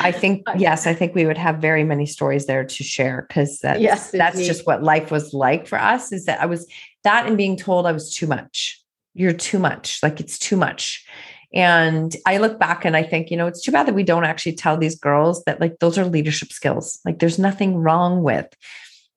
I 0.00 0.12
think 0.12 0.46
yes, 0.56 0.86
I 0.86 0.94
think 0.94 1.14
we 1.14 1.26
would 1.26 1.38
have 1.38 1.58
very 1.58 1.84
many 1.84 2.06
stories 2.06 2.46
there 2.46 2.64
to 2.64 2.84
share 2.84 3.26
because 3.28 3.58
that's 3.60 3.80
yes, 3.80 4.10
that's 4.10 4.44
just 4.46 4.66
what 4.66 4.82
life 4.82 5.10
was 5.10 5.32
like 5.32 5.66
for 5.66 5.78
us. 5.78 6.12
Is 6.12 6.24
that 6.26 6.40
I 6.40 6.46
was 6.46 6.66
that 7.04 7.26
and 7.26 7.36
being 7.36 7.56
told 7.56 7.86
I 7.86 7.92
was 7.92 8.14
too 8.14 8.26
much. 8.26 8.82
You're 9.14 9.32
too 9.32 9.58
much. 9.58 10.00
Like 10.02 10.20
it's 10.20 10.38
too 10.38 10.56
much. 10.56 11.06
And 11.54 12.14
I 12.26 12.38
look 12.38 12.58
back 12.58 12.84
and 12.84 12.96
I 12.96 13.02
think, 13.02 13.30
you 13.30 13.36
know, 13.36 13.46
it's 13.46 13.62
too 13.62 13.72
bad 13.72 13.86
that 13.86 13.94
we 13.94 14.02
don't 14.02 14.24
actually 14.24 14.54
tell 14.54 14.76
these 14.76 14.98
girls 14.98 15.42
that 15.44 15.60
like 15.60 15.78
those 15.78 15.96
are 15.96 16.04
leadership 16.04 16.52
skills. 16.52 17.00
Like 17.04 17.18
there's 17.18 17.38
nothing 17.38 17.76
wrong 17.76 18.22
with 18.22 18.46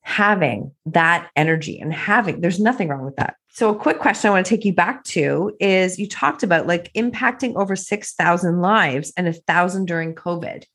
having 0.09 0.71
that 0.87 1.29
energy 1.35 1.79
and 1.79 1.93
having 1.93 2.41
there's 2.41 2.59
nothing 2.59 2.87
wrong 2.87 3.05
with 3.05 3.15
that. 3.17 3.35
So, 3.49 3.69
a 3.69 3.75
quick 3.75 3.99
question 3.99 4.29
I 4.29 4.33
want 4.33 4.45
to 4.45 4.49
take 4.49 4.65
you 4.65 4.73
back 4.73 5.03
to 5.05 5.55
is 5.59 5.99
you 5.99 6.07
talked 6.07 6.41
about 6.41 6.65
like 6.65 6.91
impacting 6.93 7.55
over 7.55 7.75
6,000 7.75 8.59
lives 8.59 9.13
and 9.15 9.27
a 9.27 9.33
thousand 9.33 9.85
during 9.85 10.15
COVID. 10.15 10.65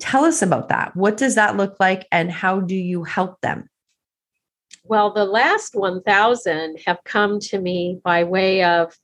Tell 0.00 0.24
us 0.24 0.42
about 0.42 0.68
that. 0.70 0.96
What 0.96 1.16
does 1.16 1.36
that 1.36 1.56
look 1.56 1.76
like 1.78 2.08
and 2.10 2.30
how 2.30 2.58
do 2.58 2.74
you 2.74 3.04
help 3.04 3.40
them? 3.40 3.70
Well, 4.82 5.12
the 5.12 5.24
last 5.24 5.76
1,000 5.76 6.80
have 6.86 6.98
come 7.04 7.38
to 7.40 7.60
me 7.60 8.00
by 8.02 8.24
way 8.24 8.64
of 8.64 8.96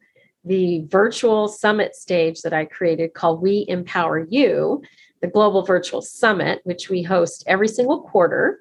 the 0.45 0.85
virtual 0.89 1.47
summit 1.47 1.95
stage 1.95 2.43
that 2.43 2.53
I 2.53 2.65
created 2.65 3.15
called 3.15 3.41
We 3.41 3.65
Empower 3.69 4.27
You, 4.29 4.83
the 5.21 5.29
Global 5.29 5.65
Virtual 5.65 6.03
Summit, 6.03 6.61
which 6.65 6.91
we 6.91 7.03
host 7.03 7.45
every 7.47 7.69
single 7.69 8.03
quarter. 8.03 8.61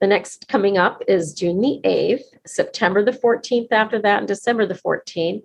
The 0.00 0.06
next 0.06 0.48
coming 0.48 0.78
up 0.78 1.02
is 1.06 1.34
June 1.34 1.60
the 1.60 1.80
8th, 1.84 2.22
September 2.46 3.04
the 3.04 3.12
14th 3.12 3.68
after 3.70 4.00
that, 4.00 4.18
and 4.18 4.28
December 4.28 4.64
the 4.64 4.74
14th. 4.74 5.42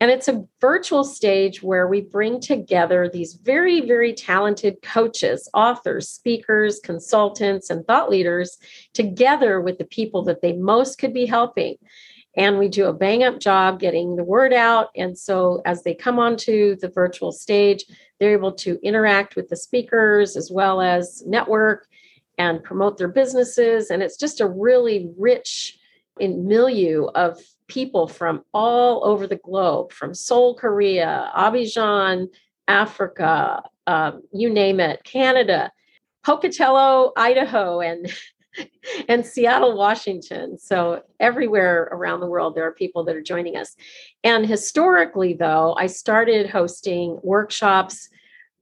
And 0.00 0.10
it's 0.10 0.26
a 0.26 0.44
virtual 0.60 1.04
stage 1.04 1.62
where 1.62 1.86
we 1.86 2.00
bring 2.00 2.40
together 2.40 3.08
these 3.08 3.34
very, 3.34 3.80
very 3.82 4.12
talented 4.12 4.82
coaches, 4.82 5.48
authors, 5.54 6.08
speakers, 6.08 6.80
consultants, 6.82 7.70
and 7.70 7.86
thought 7.86 8.10
leaders 8.10 8.58
together 8.92 9.60
with 9.60 9.78
the 9.78 9.84
people 9.84 10.24
that 10.24 10.42
they 10.42 10.52
most 10.52 10.98
could 10.98 11.14
be 11.14 11.26
helping. 11.26 11.76
And 12.36 12.58
we 12.58 12.66
do 12.66 12.86
a 12.86 12.92
bang 12.92 13.22
up 13.22 13.38
job 13.38 13.78
getting 13.78 14.16
the 14.16 14.24
word 14.24 14.52
out. 14.52 14.88
And 14.96 15.16
so 15.16 15.62
as 15.64 15.84
they 15.84 15.94
come 15.94 16.18
onto 16.18 16.74
the 16.74 16.88
virtual 16.88 17.30
stage, 17.30 17.84
they're 18.18 18.32
able 18.32 18.52
to 18.54 18.80
interact 18.82 19.36
with 19.36 19.48
the 19.48 19.56
speakers 19.56 20.36
as 20.36 20.50
well 20.50 20.80
as 20.80 21.22
network 21.24 21.86
and 22.38 22.62
promote 22.62 22.98
their 22.98 23.08
businesses. 23.08 23.90
And 23.90 24.02
it's 24.02 24.16
just 24.16 24.40
a 24.40 24.48
really 24.48 25.10
rich 25.18 25.78
in 26.18 26.46
milieu 26.46 27.06
of 27.14 27.40
people 27.68 28.06
from 28.06 28.44
all 28.52 29.04
over 29.04 29.26
the 29.26 29.36
globe, 29.36 29.92
from 29.92 30.14
Seoul, 30.14 30.54
Korea, 30.54 31.30
Abidjan, 31.36 32.28
Africa, 32.68 33.62
um, 33.86 34.22
you 34.32 34.50
name 34.50 34.80
it, 34.80 35.02
Canada, 35.04 35.70
Pocatello, 36.24 37.12
Idaho, 37.16 37.80
and 37.80 38.12
and 39.08 39.26
Seattle, 39.26 39.76
Washington. 39.76 40.58
So 40.58 41.02
everywhere 41.20 41.88
around 41.90 42.20
the 42.20 42.26
world, 42.26 42.54
there 42.54 42.66
are 42.66 42.72
people 42.72 43.04
that 43.04 43.16
are 43.16 43.22
joining 43.22 43.56
us. 43.56 43.74
And 44.22 44.46
historically, 44.46 45.34
though, 45.34 45.74
I 45.78 45.86
started 45.86 46.48
hosting 46.48 47.18
workshops, 47.22 48.08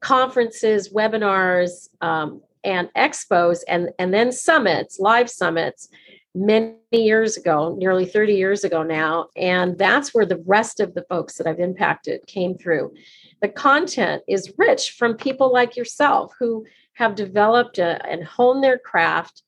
conferences, 0.00 0.92
webinars, 0.92 1.88
um, 2.00 2.40
and 2.64 2.88
expos 2.96 3.60
and, 3.68 3.90
and 3.98 4.12
then 4.12 4.32
summits, 4.32 4.98
live 4.98 5.28
summits 5.30 5.88
many 6.34 6.74
years 6.90 7.36
ago, 7.36 7.74
nearly 7.78 8.06
30 8.06 8.34
years 8.34 8.64
ago 8.64 8.82
now. 8.82 9.28
And 9.36 9.76
that's 9.78 10.14
where 10.14 10.26
the 10.26 10.42
rest 10.46 10.80
of 10.80 10.94
the 10.94 11.04
folks 11.08 11.36
that 11.36 11.46
I've 11.46 11.60
impacted 11.60 12.26
came 12.26 12.56
through. 12.56 12.94
The 13.42 13.48
content 13.48 14.22
is 14.28 14.54
rich 14.56 14.92
from 14.92 15.16
people 15.16 15.52
like 15.52 15.76
yourself 15.76 16.32
who 16.38 16.64
have 16.94 17.14
developed 17.14 17.78
a, 17.78 18.04
and 18.06 18.24
honed 18.24 18.62
their 18.62 18.78
craft 18.78 19.42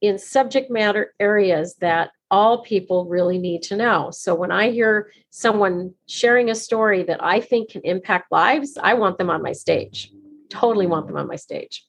in 0.00 0.18
subject 0.18 0.70
matter 0.70 1.14
areas 1.18 1.76
that 1.80 2.10
all 2.30 2.62
people 2.62 3.06
really 3.06 3.38
need 3.38 3.62
to 3.62 3.76
know. 3.76 4.10
So 4.10 4.34
when 4.34 4.52
I 4.52 4.70
hear 4.70 5.10
someone 5.30 5.94
sharing 6.06 6.50
a 6.50 6.54
story 6.54 7.02
that 7.04 7.22
I 7.22 7.40
think 7.40 7.70
can 7.70 7.82
impact 7.84 8.30
lives, 8.30 8.76
I 8.80 8.94
want 8.94 9.18
them 9.18 9.30
on 9.30 9.42
my 9.42 9.52
stage. 9.52 10.12
totally 10.50 10.86
want 10.86 11.06
them 11.06 11.16
on 11.16 11.26
my 11.26 11.36
stage. 11.36 11.84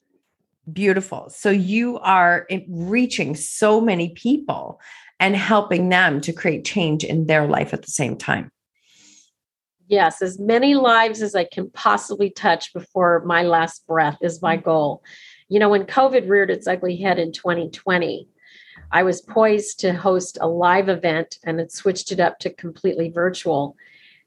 Beautiful. 0.72 1.30
So 1.30 1.50
you 1.50 1.98
are 1.98 2.46
reaching 2.68 3.34
so 3.34 3.80
many 3.80 4.10
people 4.10 4.80
and 5.18 5.36
helping 5.36 5.88
them 5.88 6.20
to 6.22 6.32
create 6.32 6.64
change 6.64 7.04
in 7.04 7.26
their 7.26 7.46
life 7.46 7.72
at 7.72 7.82
the 7.82 7.90
same 7.90 8.16
time. 8.16 8.50
Yes, 9.88 10.22
as 10.22 10.38
many 10.38 10.74
lives 10.74 11.20
as 11.20 11.34
I 11.34 11.44
can 11.44 11.68
possibly 11.70 12.30
touch 12.30 12.72
before 12.72 13.24
my 13.24 13.42
last 13.42 13.86
breath 13.86 14.18
is 14.22 14.40
my 14.40 14.56
mm. 14.56 14.62
goal. 14.62 15.02
You 15.48 15.58
know, 15.58 15.68
when 15.68 15.84
COVID 15.84 16.28
reared 16.28 16.50
its 16.50 16.68
ugly 16.68 16.96
head 16.96 17.18
in 17.18 17.32
2020, 17.32 18.28
I 18.92 19.02
was 19.02 19.20
poised 19.20 19.80
to 19.80 19.92
host 19.92 20.38
a 20.40 20.46
live 20.46 20.88
event 20.88 21.38
and 21.44 21.60
it 21.60 21.72
switched 21.72 22.12
it 22.12 22.20
up 22.20 22.38
to 22.40 22.54
completely 22.54 23.10
virtual 23.10 23.76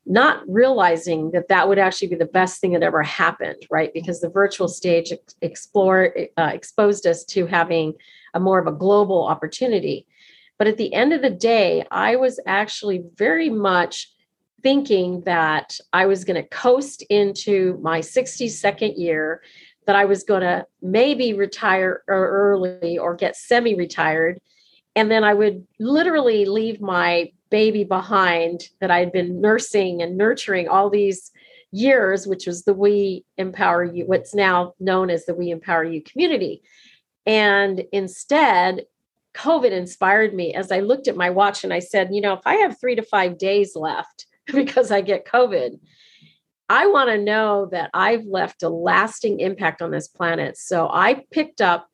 not 0.06 0.44
realizing 0.48 1.32
that 1.32 1.48
that 1.48 1.68
would 1.68 1.80
actually 1.80 2.10
be 2.10 2.16
the 2.16 2.26
best 2.26 2.60
thing 2.60 2.74
that 2.74 2.84
ever 2.84 3.02
happened, 3.02 3.66
right? 3.72 3.94
Because 3.94 4.20
the 4.20 4.30
virtual 4.30 4.68
stage 4.68 5.14
explore 5.42 6.14
uh, 6.38 6.50
exposed 6.54 7.08
us 7.08 7.24
to 7.26 7.46
having 7.46 7.94
a 8.34 8.40
more 8.40 8.60
of 8.60 8.68
a 8.68 8.72
global 8.72 9.26
opportunity. 9.26 10.06
But 10.58 10.68
at 10.68 10.78
the 10.78 10.94
end 10.94 11.14
of 11.14 11.22
the 11.22 11.30
day, 11.30 11.86
I 11.90 12.16
was 12.18 12.40
actually 12.46 13.04
very 13.16 13.50
much 13.50 14.10
thinking 14.62 15.22
that 15.22 15.78
I 15.92 16.06
was 16.06 16.24
going 16.24 16.42
to 16.42 16.48
coast 16.48 17.02
into 17.10 17.78
my 17.82 18.00
62nd 18.00 18.98
year, 18.98 19.42
that 19.88 19.96
I 19.96 20.06
was 20.06 20.24
going 20.24 20.42
to 20.42 20.66
maybe 20.82 21.34
retire 21.34 22.04
early 22.08 22.98
or 22.98 23.16
get 23.16 23.36
semi 23.36 23.76
retired. 23.76 24.40
And 24.96 25.10
then 25.10 25.24
I 25.24 25.34
would 25.34 25.66
literally 25.80 26.46
leave 26.46 26.80
my 26.80 27.32
baby 27.54 27.84
behind 27.84 28.68
that 28.82 28.90
I 28.90 28.98
had 28.98 29.12
been 29.12 29.40
nursing 29.40 30.02
and 30.02 30.18
nurturing 30.18 30.68
all 30.68 30.90
these 30.90 31.30
years, 31.70 32.26
which 32.26 32.48
was 32.48 32.64
the 32.64 32.74
We 32.74 33.26
Empower 33.38 33.84
You, 33.84 34.08
what's 34.08 34.34
now 34.34 34.74
known 34.80 35.12
as 35.12 35.28
the 35.28 35.36
We 35.36 35.52
Empower 35.52 35.84
You 35.84 36.02
community. 36.02 36.64
And 37.28 37.84
instead, 37.92 38.86
COVID 39.36 39.70
inspired 39.70 40.34
me 40.34 40.56
as 40.56 40.72
I 40.72 40.80
looked 40.80 41.08
at 41.08 41.16
my 41.16 41.30
watch 41.30 41.64
and 41.64 41.72
I 41.72 41.78
said, 41.78 42.10
you 42.12 42.22
know, 42.22 42.34
if 42.34 42.42
I 42.48 42.56
have 42.56 42.80
three 42.80 42.96
to 42.96 43.04
five 43.04 43.38
days 43.38 43.76
left 43.76 44.26
because 44.52 44.90
I 44.90 45.02
get 45.02 45.28
COVID, 45.28 45.80
I 46.70 46.88
want 46.88 47.12
to 47.12 47.20
know 47.20 47.68
that 47.68 47.92
I've 47.94 48.26
left 48.26 48.64
a 48.64 48.70
lasting 48.70 49.42
impact 49.42 49.84
on 49.84 49.92
this 49.92 50.08
planet. 50.08 50.58
So 50.58 50.90
I 50.92 51.24
picked 51.30 51.62
up 51.62 51.88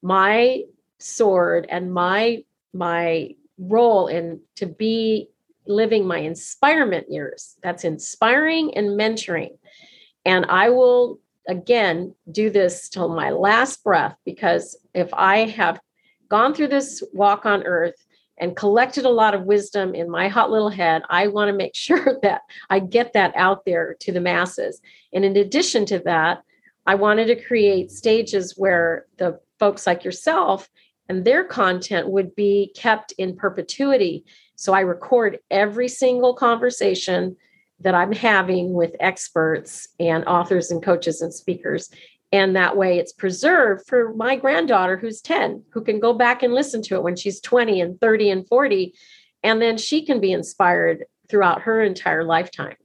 my 0.00 0.62
sword 0.98 1.66
and 1.68 1.92
my 1.92 2.44
my 2.72 3.34
role 3.58 4.06
in 4.06 4.40
to 4.56 4.66
be 4.66 5.28
living 5.66 6.06
my 6.06 6.18
inspirement 6.18 7.10
years. 7.10 7.56
That's 7.62 7.84
inspiring 7.84 8.76
and 8.76 8.98
mentoring. 8.98 9.58
And 10.24 10.46
I 10.46 10.70
will 10.70 11.20
again 11.48 12.14
do 12.30 12.50
this 12.50 12.88
till 12.88 13.08
my 13.08 13.30
last 13.30 13.82
breath 13.82 14.16
because 14.24 14.76
if 14.94 15.12
I 15.12 15.46
have 15.48 15.80
gone 16.28 16.54
through 16.54 16.68
this 16.68 17.02
walk 17.12 17.46
on 17.46 17.64
earth 17.64 18.06
and 18.38 18.56
collected 18.56 19.04
a 19.04 19.10
lot 19.10 19.34
of 19.34 19.44
wisdom 19.44 19.94
in 19.94 20.10
my 20.10 20.28
hot 20.28 20.50
little 20.50 20.70
head, 20.70 21.02
I 21.08 21.28
want 21.28 21.48
to 21.48 21.56
make 21.56 21.74
sure 21.76 22.18
that 22.22 22.42
I 22.70 22.78
get 22.78 23.12
that 23.12 23.32
out 23.36 23.64
there 23.64 23.96
to 24.00 24.12
the 24.12 24.20
masses. 24.20 24.80
And 25.12 25.24
in 25.24 25.36
addition 25.36 25.86
to 25.86 26.00
that, 26.00 26.42
I 26.86 26.96
wanted 26.96 27.26
to 27.26 27.44
create 27.44 27.92
stages 27.92 28.54
where 28.56 29.06
the 29.18 29.38
folks 29.60 29.86
like 29.86 30.04
yourself 30.04 30.68
and 31.08 31.24
their 31.24 31.44
content 31.44 32.08
would 32.08 32.34
be 32.34 32.72
kept 32.76 33.12
in 33.18 33.36
perpetuity. 33.36 34.24
So 34.56 34.72
I 34.72 34.80
record 34.80 35.38
every 35.50 35.88
single 35.88 36.34
conversation 36.34 37.36
that 37.80 37.94
I'm 37.94 38.12
having 38.12 38.72
with 38.72 38.94
experts 39.00 39.88
and 39.98 40.24
authors 40.26 40.70
and 40.70 40.82
coaches 40.82 41.20
and 41.20 41.34
speakers. 41.34 41.90
And 42.30 42.56
that 42.56 42.76
way 42.76 42.98
it's 42.98 43.12
preserved 43.12 43.86
for 43.86 44.14
my 44.14 44.36
granddaughter 44.36 44.96
who's 44.96 45.20
10, 45.20 45.64
who 45.70 45.82
can 45.82 46.00
go 46.00 46.14
back 46.14 46.42
and 46.42 46.54
listen 46.54 46.80
to 46.82 46.94
it 46.94 47.02
when 47.02 47.16
she's 47.16 47.40
20 47.40 47.80
and 47.80 48.00
30 48.00 48.30
and 48.30 48.48
40. 48.48 48.94
And 49.42 49.60
then 49.60 49.76
she 49.76 50.06
can 50.06 50.20
be 50.20 50.32
inspired 50.32 51.04
throughout 51.28 51.62
her 51.62 51.82
entire 51.82 52.24
lifetime. 52.24 52.76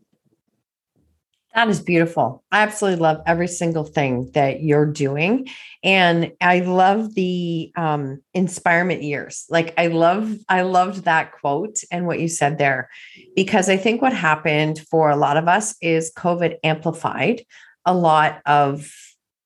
That 1.58 1.70
is 1.70 1.82
beautiful. 1.82 2.44
I 2.52 2.62
absolutely 2.62 3.02
love 3.02 3.24
every 3.26 3.48
single 3.48 3.84
thing 3.84 4.30
that 4.36 4.62
you're 4.62 4.86
doing. 4.86 5.48
And 5.84 6.32
I 6.40 6.60
love 6.60 7.16
the 7.16 7.72
um, 7.76 8.22
inspirement 8.36 9.02
years. 9.02 9.48
Like 9.50 9.74
I 9.76 9.88
love, 9.88 10.38
I 10.48 10.62
loved 10.62 11.06
that 11.06 11.32
quote 11.32 11.80
and 11.90 12.06
what 12.06 12.20
you 12.20 12.28
said 12.28 12.60
there, 12.60 12.92
because 13.36 13.70
I 13.70 13.78
think 13.78 14.04
what 14.04 14.14
happened 14.14 14.82
for 14.92 15.10
a 15.10 15.16
lot 15.16 15.36
of 15.36 15.48
us 15.48 15.76
is 15.82 16.14
COVID 16.16 16.58
amplified 16.64 17.44
a 17.86 17.94
lot 17.96 18.40
of, 18.46 18.94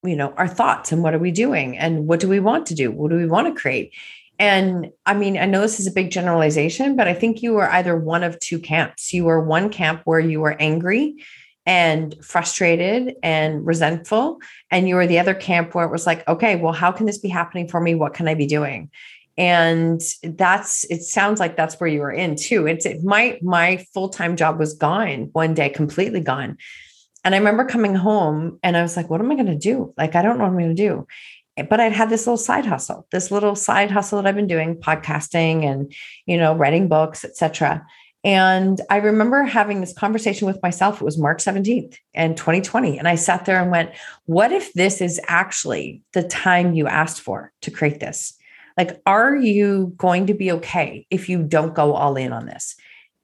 you 0.04 0.18
know, 0.18 0.34
our 0.36 0.50
thoughts 0.50 0.92
and 0.92 1.04
what 1.04 1.14
are 1.14 1.20
we 1.20 1.32
doing 1.32 1.78
and 1.78 2.08
what 2.08 2.20
do 2.20 2.28
we 2.28 2.42
want 2.42 2.66
to 2.66 2.76
do? 2.76 2.92
What 2.92 3.10
do 3.10 3.16
we 3.16 3.26
want 3.26 3.48
to 3.48 3.58
create? 3.58 3.94
And 4.38 4.92
I 5.06 5.14
mean, 5.14 5.38
I 5.38 5.46
know 5.46 5.62
this 5.62 5.80
is 5.80 5.88
a 5.88 5.92
big 5.92 6.12
generalization, 6.12 6.98
but 6.98 7.08
I 7.08 7.14
think 7.14 7.42
you 7.42 7.54
were 7.54 7.72
either 7.72 7.96
one 7.96 8.24
of 8.24 8.38
two 8.42 8.60
camps. 8.60 9.14
You 9.14 9.24
were 9.24 9.42
one 9.42 9.70
camp 9.70 10.02
where 10.04 10.20
you 10.20 10.42
were 10.42 10.60
angry 10.60 11.24
and 11.66 12.16
frustrated 12.24 13.16
and 13.22 13.66
resentful. 13.66 14.40
And 14.72 14.88
you 14.88 14.96
were 14.96 15.08
the 15.08 15.20
other 15.20 15.34
camp 15.34 15.76
where 15.76 15.86
it 15.86 15.92
was 15.92 16.06
like, 16.06 16.28
okay, 16.28 16.56
well, 16.56 16.74
how 16.74 16.92
can 16.92 17.06
this 17.06 17.20
be 17.20 17.30
happening 17.30 17.68
for 17.68 17.80
me? 17.80 17.96
What 17.96 18.14
can 18.14 18.28
I 18.28 18.34
be 18.34 18.48
doing? 18.48 18.90
And 19.38 20.02
that's 20.24 20.84
it 20.86 21.04
sounds 21.04 21.40
like 21.40 21.56
that's 21.56 21.80
where 21.80 21.90
you 21.90 22.02
were 22.02 22.12
in 22.12 22.36
too. 22.36 22.68
It's 22.68 22.86
it, 22.86 23.04
my 23.04 23.40
my 23.42 23.86
full-time 23.94 24.36
job 24.36 24.60
was 24.60 24.74
gone 24.74 25.30
one 25.32 25.54
day, 25.54 25.70
completely 25.70 26.20
gone. 26.20 26.58
And 27.24 27.36
I 27.36 27.38
remember 27.38 27.66
coming 27.66 27.96
home 27.96 28.60
and 28.64 28.76
I 28.76 28.82
was 28.82 28.98
like, 28.98 29.10
what 29.10 29.22
am 29.22 29.32
I 29.32 29.36
going 29.36 29.46
to 29.46 29.56
do? 29.56 29.94
Like, 29.98 30.16
I 30.16 30.22
don't 30.22 30.38
know 30.38 30.44
what 30.44 30.52
I'm 30.52 30.58
going 30.58 30.76
to 30.76 30.88
do. 30.90 31.08
But 31.70 31.80
I'd 31.80 31.94
had 31.94 32.10
this 32.10 32.26
little 32.26 32.38
side 32.38 32.66
hustle, 32.66 33.08
this 33.12 33.30
little 33.30 33.56
side 33.56 33.92
hustle 33.92 34.22
that 34.22 34.28
I've 34.28 34.36
been 34.36 34.48
doing, 34.48 34.78
podcasting 34.78 35.64
and, 35.64 35.94
you 36.26 36.38
know, 36.38 36.56
writing 36.56 36.88
books, 36.88 37.24
etc. 37.24 37.86
And 38.24 38.80
I 38.90 38.98
remember 38.98 39.44
having 39.44 39.82
this 39.82 39.94
conversation 39.94 40.46
with 40.46 40.62
myself. 40.62 41.02
It 41.02 41.06
was 41.06 41.18
March 41.18 41.44
17th 41.44 41.98
and 42.14 42.38
2020. 42.38 43.00
And 43.00 43.08
I 43.08 43.16
sat 43.16 43.46
there 43.46 43.60
and 43.60 43.72
went, 43.72 43.92
What 44.26 44.52
if 44.52 44.74
this 44.74 45.02
is 45.02 45.20
actually 45.28 46.04
the 46.14 46.24
time 46.24 46.74
you 46.74 46.88
asked 46.88 47.22
for 47.22 47.52
to 47.62 47.72
create 47.72 48.00
this? 48.00 48.38
Like, 48.78 49.02
are 49.06 49.36
you 49.36 49.94
going 49.98 50.28
to 50.28 50.34
be 50.34 50.52
okay 50.54 51.06
if 51.10 51.30
you 51.30 51.44
don't 51.44 51.76
go 51.76 51.94
all 51.94 52.16
in 52.16 52.32
on 52.32 52.46
this? 52.46 52.76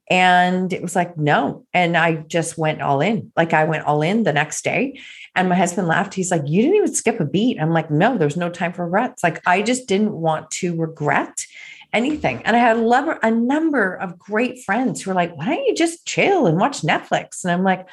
And 0.10 0.72
it 0.72 0.82
was 0.82 0.96
like, 0.96 1.18
no. 1.18 1.66
And 1.74 1.98
I 1.98 2.16
just 2.16 2.58
went 2.58 2.82
all 2.82 3.02
in. 3.02 3.32
Like, 3.36 3.54
I 3.54 3.66
went 3.66 3.86
all 3.86 4.02
in 4.02 4.24
the 4.24 4.32
next 4.32 4.64
day. 4.64 5.00
And 5.36 5.50
my 5.50 5.56
husband 5.56 5.88
laughed. 5.88 6.14
He's 6.14 6.32
like, 6.32 6.44
You 6.46 6.62
didn't 6.62 6.78
even 6.78 6.96
skip 6.96 7.20
a 7.20 7.26
beat. 7.26 7.60
I'm 7.60 7.72
like, 7.72 7.92
No, 7.92 8.18
there's 8.18 8.38
no 8.38 8.50
time 8.50 8.74
for 8.74 8.86
regrets. 8.86 9.24
Like, 9.24 9.42
I 9.46 9.62
just 9.62 9.88
didn't 9.88 10.14
want 10.14 10.50
to 10.52 10.76
regret 10.76 11.46
anything. 11.94 12.42
And 12.44 12.56
I 12.56 12.60
had 12.60 12.78
a, 12.78 13.28
a 13.28 13.32
number 13.32 13.96
of 13.96 14.20
great 14.20 14.64
friends 14.64 15.02
who 15.02 15.12
were 15.12 15.16
like, 15.16 15.36
why 15.36 15.46
don't 15.46 15.66
you 15.66 15.76
just 15.76 16.06
chill 16.06 16.48
and 16.48 16.58
watch 16.58 16.82
Netflix? 16.82 17.44
And 17.44 17.52
I'm 17.52 17.64
like, 17.64 17.88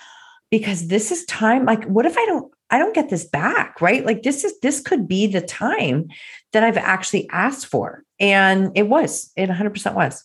because 0.51 0.89
this 0.89 1.11
is 1.11 1.25
time. 1.27 1.65
Like, 1.65 1.85
what 1.85 2.07
if 2.07 2.17
I 2.17 2.25
don't, 2.27 2.53
I 2.71 2.79
don't 2.79 2.95
get 2.95 3.11
this 3.11 3.25
back, 3.25 3.81
right? 3.81 4.05
Like 4.05 4.23
this 4.23 4.45
is, 4.45 4.59
this 4.61 4.81
could 4.81 5.07
be 5.07 5.27
the 5.27 5.41
time 5.41 6.09
that 6.53 6.65
I've 6.65 6.77
actually 6.77 7.29
asked 7.31 7.67
for. 7.67 8.05
And 8.19 8.73
it 8.75 8.89
was, 8.89 9.33
it 9.37 9.49
100% 9.49 9.95
was. 9.95 10.25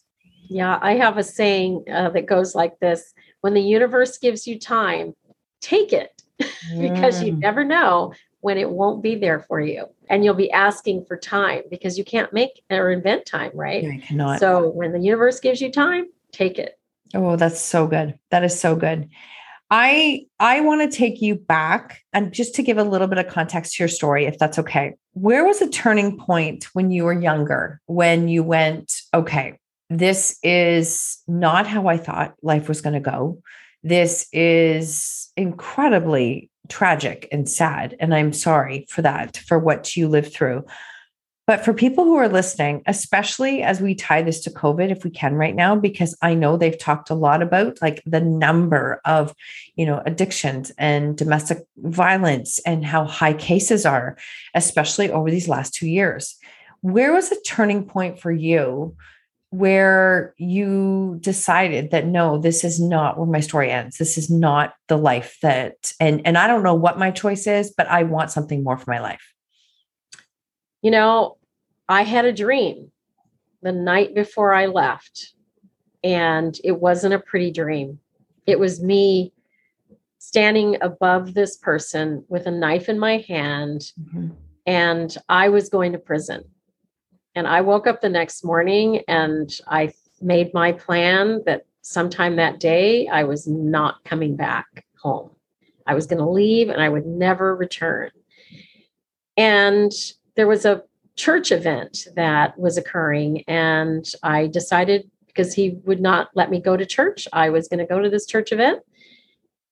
Yeah. 0.49 0.79
I 0.82 0.95
have 0.95 1.17
a 1.17 1.23
saying 1.23 1.86
uh, 1.91 2.10
that 2.10 2.25
goes 2.25 2.55
like 2.55 2.79
this 2.79 3.13
when 3.41 3.53
the 3.53 3.62
universe 3.62 4.17
gives 4.17 4.47
you 4.47 4.60
time, 4.60 5.13
take 5.62 5.93
it 5.93 6.21
because 6.79 7.21
you 7.21 7.34
mm. 7.34 7.39
never 7.39 7.63
know 7.63 8.13
when 8.41 8.58
it 8.58 8.69
won't 8.69 9.04
be 9.04 9.15
there 9.15 9.39
for 9.39 9.60
you. 9.60 9.86
And 10.10 10.23
you'll 10.23 10.34
be 10.34 10.52
asking 10.52 11.06
for 11.06 11.17
time 11.17 11.63
because 11.69 11.97
you 11.97 12.04
can't 12.04 12.32
make 12.34 12.63
or 12.69 12.91
invent 12.91 13.25
time 13.25 13.52
right? 13.54 13.86
I 13.86 13.97
cannot. 14.06 14.39
so 14.39 14.69
when 14.69 14.91
the 14.91 14.99
universe 14.99 15.39
gives 15.39 15.62
you 15.62 15.71
time 15.71 16.08
take 16.32 16.58
it. 16.58 16.80
Oh 17.13 17.36
that's 17.36 17.60
so 17.60 17.88
good. 17.88 18.17
That 18.32 18.43
is 18.43 18.60
so 18.60 18.75
good. 18.75 19.10
I 19.71 20.25
i 20.39 20.62
want 20.62 20.89
to 20.89 20.97
take 20.97 21.21
you 21.21 21.36
back 21.36 22.02
and 22.13 22.34
just 22.34 22.56
to 22.56 22.63
give 22.63 22.78
a 22.78 22.84
little 22.84 23.08
bit 23.08 23.19
of 23.19 23.28
context 23.28 23.75
to 23.75 23.84
your 23.84 23.89
story 23.89 24.25
if 24.25 24.38
that's 24.39 24.60
okay. 24.60 24.95
Where 25.13 25.45
was 25.45 25.62
a 25.62 25.69
turning 25.69 26.17
point 26.17 26.65
when 26.73 26.91
you 26.91 27.04
were 27.04 27.19
younger 27.19 27.82
when 27.86 28.28
you 28.28 28.43
went 28.43 29.02
okay 29.13 29.60
this 29.91 30.38
is 30.43 31.17
not 31.28 31.65
how 31.65 31.88
i 31.88 31.97
thought 31.97 32.36
life 32.43 32.67
was 32.67 32.82
going 32.82 32.93
to 32.93 32.99
go. 32.99 33.41
This 33.84 34.28
is 34.34 35.32
incredibly 35.38 36.49
tragic 36.69 37.27
and 37.32 37.49
sad. 37.49 37.95
And 37.99 38.13
I'm 38.13 38.32
sorry 38.32 38.86
for 38.89 39.01
that, 39.01 39.38
for 39.38 39.60
what 39.60 39.95
you 39.97 40.08
lived 40.08 40.34
through. 40.34 40.65
But 41.49 41.65
for 41.65 41.73
people 41.73 42.03
who 42.03 42.15
are 42.17 42.29
listening, 42.29 42.84
especially 42.86 43.63
as 43.63 43.82
we 43.82 43.95
tie 43.95 44.21
this 44.21 44.39
to 44.41 44.51
COVID, 44.51 44.91
if 44.91 45.03
we 45.03 45.10
can 45.10 45.34
right 45.34 45.55
now, 45.55 45.75
because 45.75 46.15
I 46.21 46.36
know 46.36 46.58
they've 46.58 46.77
talked 46.77 47.10
a 47.10 47.15
lot 47.15 47.41
about 47.41 47.82
like 47.82 48.03
the 48.05 48.21
number 48.21 49.01
of, 49.03 49.34
you 49.75 49.88
know, 49.88 50.03
addictions 50.05 50.71
and 50.77 51.17
domestic 51.17 51.65
violence 51.77 52.60
and 52.67 52.86
how 52.86 53.05
high 53.05 53.34
cases 53.34 53.84
are, 53.84 54.15
especially 54.53 55.10
over 55.10 55.32
these 55.32 55.47
last 55.47 55.73
two 55.73 55.88
years. 55.88 56.36
Where 56.82 57.13
was 57.13 57.32
a 57.32 57.41
turning 57.41 57.84
point 57.84 58.19
for 58.19 58.32
you 58.32 58.95
where 59.51 60.35
you 60.38 61.17
decided 61.21 61.89
that 61.91 62.05
no 62.05 62.38
this 62.38 62.63
is 62.63 62.79
not 62.79 63.17
where 63.17 63.27
my 63.27 63.39
story 63.39 63.71
ends. 63.71 63.97
This 63.97 64.17
is 64.17 64.29
not 64.29 64.73
the 64.88 64.97
life 64.97 65.38
that 65.41 65.91
and 65.99 66.21
and 66.25 66.38
i 66.38 66.45
don't 66.47 66.63
know 66.63 66.75
what 66.75 66.99
my 66.99 67.12
choice 67.12 67.47
is 67.47 67.73
but 67.75 67.88
i 67.88 68.03
want 68.03 68.31
something 68.31 68.63
more 68.63 68.77
for 68.77 68.91
my 68.91 68.99
life. 68.99 69.33
You 70.81 70.91
know 70.91 71.38
i 71.88 72.03
had 72.03 72.25
a 72.25 72.33
dream 72.33 72.91
the 73.62 73.71
night 73.71 74.13
before 74.13 74.53
i 74.53 74.67
left 74.67 75.33
and 76.03 76.57
it 76.63 76.79
wasn't 76.79 77.13
a 77.13 77.19
pretty 77.19 77.51
dream. 77.51 77.99
It 78.45 78.59
was 78.59 78.81
me 78.81 79.33
standing 80.19 80.77
above 80.81 81.33
this 81.33 81.57
person 81.57 82.23
with 82.29 82.45
a 82.45 82.51
knife 82.51 82.88
in 82.88 82.99
my 82.99 83.17
hand 83.27 83.91
mm-hmm. 83.99 84.29
and 84.67 85.17
i 85.29 85.47
was 85.49 85.69
going 85.69 85.93
to 85.93 85.97
prison 85.97 86.43
and 87.39 87.47
I 87.47 87.62
woke 87.62 87.88
up 87.88 88.02
the 88.02 88.10
next 88.10 88.43
morning 88.43 89.02
and 89.08 89.49
I 89.65 89.93
made 90.19 90.54
my 90.54 90.73
plan 90.73 91.41
that 91.45 91.65
sometime 91.82 92.36
that 92.36 92.60
day 92.60 93.08
I 93.08 93.23
was 93.23 93.47
not 93.47 94.04
coming 94.04 94.36
back 94.36 94.86
home. 95.02 95.32
I 95.88 95.93
was 95.93 96.06
going 96.06 96.19
to 96.19 96.30
leave 96.30 96.67
and 96.67 96.82
I 96.82 96.89
would 96.89 97.06
never 97.06 97.56
return. 97.56 98.12
And 99.38 99.93
there 100.36 100.49
was 100.49 100.65
a 100.65 100.84
church 101.15 101.54
event 101.54 102.08
that 102.17 102.60
was 102.60 102.78
occurring, 102.78 103.45
and 103.47 104.06
I 104.21 104.47
decided 104.47 105.10
because 105.28 105.54
he 105.54 105.80
would 105.86 106.02
not 106.02 106.28
let 106.36 106.52
me 106.52 106.60
go 106.60 106.75
to 106.75 106.86
church, 106.86 107.25
I 107.32 107.52
was 107.52 107.69
going 107.69 107.80
to 107.80 107.86
go 107.86 108.02
to 108.02 108.10
this 108.10 108.25
church 108.25 108.52
event. 108.52 108.82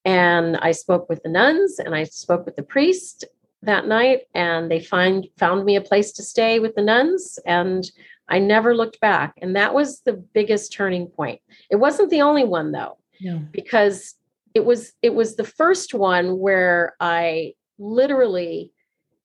And 0.06 0.56
I 0.56 0.72
spoke 0.72 1.10
with 1.10 1.22
the 1.22 1.28
nuns 1.28 1.78
and 1.78 1.94
I 1.94 2.04
spoke 2.04 2.46
with 2.46 2.56
the 2.56 2.62
priest 2.62 3.26
that 3.62 3.86
night 3.86 4.22
and 4.34 4.70
they 4.70 4.80
find 4.80 5.26
found 5.36 5.64
me 5.64 5.76
a 5.76 5.80
place 5.80 6.12
to 6.12 6.22
stay 6.22 6.58
with 6.58 6.74
the 6.74 6.82
nuns 6.82 7.38
and 7.44 7.90
I 8.28 8.38
never 8.38 8.74
looked 8.74 9.00
back 9.00 9.34
and 9.42 9.56
that 9.56 9.74
was 9.74 10.00
the 10.00 10.12
biggest 10.12 10.72
turning 10.72 11.06
point. 11.08 11.40
It 11.70 11.76
wasn't 11.76 12.10
the 12.10 12.22
only 12.22 12.44
one 12.44 12.72
though. 12.72 12.98
Yeah. 13.18 13.38
Because 13.50 14.14
it 14.54 14.64
was 14.64 14.92
it 15.02 15.14
was 15.14 15.36
the 15.36 15.44
first 15.44 15.92
one 15.92 16.38
where 16.38 16.94
I 17.00 17.54
literally 17.78 18.72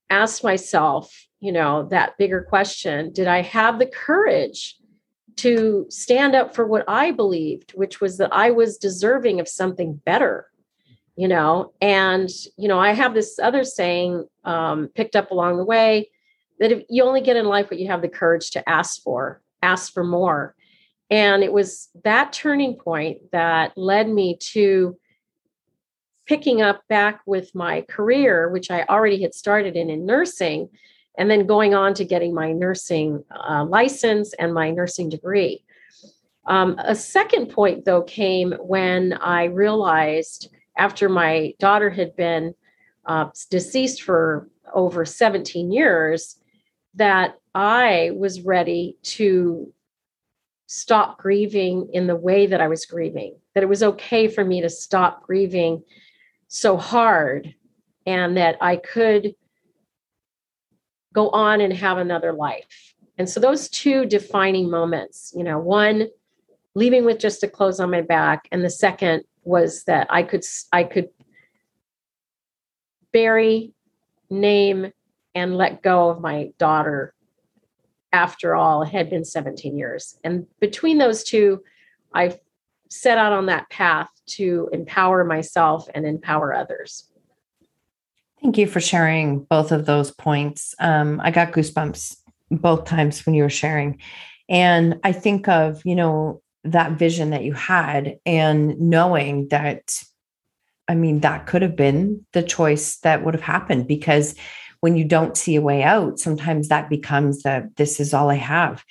asked 0.09 0.43
myself, 0.43 1.27
you 1.39 1.51
know, 1.51 1.87
that 1.89 2.17
bigger 2.17 2.41
question, 2.41 3.11
did 3.11 3.27
I 3.27 3.41
have 3.41 3.79
the 3.79 3.85
courage 3.85 4.77
to 5.37 5.85
stand 5.89 6.35
up 6.35 6.53
for 6.53 6.65
what 6.65 6.85
I 6.87 7.11
believed, 7.11 7.71
which 7.71 7.99
was 7.99 8.17
that 8.17 8.33
I 8.33 8.51
was 8.51 8.77
deserving 8.77 9.39
of 9.39 9.47
something 9.47 9.99
better 10.05 10.47
you 11.15 11.27
know 11.27 11.71
and 11.81 12.29
you 12.57 12.67
know 12.67 12.79
i 12.79 12.91
have 12.91 13.13
this 13.13 13.37
other 13.39 13.63
saying 13.63 14.25
um, 14.45 14.89
picked 14.95 15.15
up 15.15 15.31
along 15.31 15.57
the 15.57 15.65
way 15.65 16.09
that 16.59 16.71
if 16.71 16.83
you 16.89 17.03
only 17.03 17.21
get 17.21 17.35
in 17.37 17.45
life 17.45 17.69
what 17.69 17.79
you 17.79 17.87
have 17.87 18.01
the 18.01 18.09
courage 18.09 18.51
to 18.51 18.69
ask 18.69 19.01
for 19.03 19.41
ask 19.63 19.93
for 19.93 20.03
more. 20.03 20.55
And 21.09 21.43
it 21.43 21.53
was 21.53 21.89
that 22.03 22.33
turning 22.33 22.75
point 22.75 23.31
that 23.31 23.77
led 23.77 24.09
me 24.09 24.37
to 24.51 24.97
picking 26.25 26.61
up 26.61 26.81
back 26.87 27.21
with 27.25 27.53
my 27.53 27.81
career 27.81 28.49
which 28.49 28.71
i 28.71 28.83
already 28.83 29.21
had 29.21 29.33
started 29.33 29.75
in 29.75 29.89
in 29.89 30.05
nursing 30.05 30.69
and 31.17 31.29
then 31.29 31.45
going 31.45 31.75
on 31.75 31.93
to 31.93 32.05
getting 32.05 32.33
my 32.33 32.53
nursing 32.53 33.23
uh, 33.29 33.65
license 33.65 34.33
and 34.39 34.53
my 34.53 34.71
nursing 34.71 35.09
degree. 35.09 35.63
Um, 36.47 36.75
a 36.79 36.95
second 36.95 37.47
point 37.47 37.83
though 37.83 38.03
came 38.03 38.53
when 38.53 39.13
i 39.13 39.45
realized 39.45 40.49
after 40.77 41.09
my 41.09 41.53
daughter 41.59 41.89
had 41.89 42.15
been 42.15 42.53
uh, 43.05 43.29
deceased 43.49 44.01
for 44.01 44.49
over 44.73 45.05
17 45.05 45.71
years 45.71 46.39
that 46.95 47.39
I 47.53 48.11
was 48.15 48.41
ready 48.41 48.97
to 49.03 49.71
stop 50.67 51.19
grieving 51.19 51.89
in 51.93 52.07
the 52.07 52.15
way 52.15 52.47
that 52.47 52.61
I 52.61 52.67
was 52.67 52.85
grieving, 52.85 53.35
that 53.53 53.63
it 53.63 53.69
was 53.69 53.83
okay 53.83 54.27
for 54.27 54.43
me 54.43 54.61
to 54.61 54.69
stop 54.69 55.23
grieving 55.23 55.83
so 56.47 56.77
hard 56.77 57.53
and 58.05 58.37
that 58.37 58.57
I 58.61 58.77
could 58.77 59.35
go 61.13 61.29
on 61.29 61.61
and 61.61 61.73
have 61.73 61.97
another 61.97 62.33
life. 62.33 62.95
And 63.17 63.29
so 63.29 63.39
those 63.39 63.69
two 63.69 64.05
defining 64.05 64.69
moments, 64.69 65.31
you 65.35 65.43
know, 65.43 65.59
one 65.59 66.07
leaving 66.75 67.05
with 67.05 67.19
just 67.19 67.43
a 67.43 67.47
clothes 67.47 67.79
on 67.79 67.91
my 67.91 68.01
back 68.01 68.47
and 68.51 68.63
the 68.63 68.69
second 68.69 69.23
was 69.43 69.83
that 69.85 70.07
I 70.09 70.23
could 70.23 70.43
I 70.71 70.83
could 70.83 71.09
bury, 73.11 73.73
name, 74.29 74.91
and 75.35 75.57
let 75.57 75.81
go 75.81 76.09
of 76.09 76.21
my 76.21 76.51
daughter. 76.57 77.13
After 78.11 78.53
all, 78.53 78.83
it 78.83 78.89
had 78.89 79.09
been 79.09 79.25
17 79.25 79.75
years, 79.75 80.19
and 80.23 80.45
between 80.59 80.99
those 80.99 81.23
two, 81.23 81.63
I 82.13 82.37
set 82.89 83.17
out 83.17 83.33
on 83.33 83.47
that 83.47 83.67
path 83.71 84.09
to 84.27 84.69
empower 84.71 85.23
myself 85.23 85.89
and 85.95 86.05
empower 86.05 86.53
others. 86.53 87.09
Thank 88.39 88.59
you 88.59 88.67
for 88.67 88.79
sharing 88.79 89.45
both 89.45 89.71
of 89.71 89.87
those 89.87 90.11
points. 90.11 90.75
Um, 90.79 91.19
I 91.23 91.31
got 91.31 91.53
goosebumps 91.53 92.17
both 92.51 92.85
times 92.85 93.25
when 93.25 93.33
you 93.33 93.41
were 93.41 93.49
sharing. 93.49 93.99
And 94.47 94.99
I 95.03 95.11
think 95.11 95.47
of, 95.47 95.81
you 95.85 95.95
know, 95.95 96.42
that 96.63 96.93
vision 96.93 97.31
that 97.31 97.43
you 97.43 97.53
had 97.53 98.17
and 98.25 98.79
knowing 98.79 99.47
that 99.49 100.01
i 100.87 100.95
mean 100.95 101.19
that 101.19 101.45
could 101.45 101.61
have 101.61 101.75
been 101.75 102.25
the 102.33 102.43
choice 102.43 102.97
that 102.97 103.23
would 103.23 103.33
have 103.33 103.43
happened 103.43 103.87
because 103.87 104.35
when 104.79 104.95
you 104.97 105.05
don't 105.05 105.37
see 105.37 105.55
a 105.55 105.61
way 105.61 105.83
out 105.83 106.19
sometimes 106.19 106.67
that 106.67 106.89
becomes 106.89 107.43
that 107.43 107.75
this 107.75 107.99
is 107.99 108.13
all 108.13 108.29
i 108.29 108.35
have. 108.35 108.83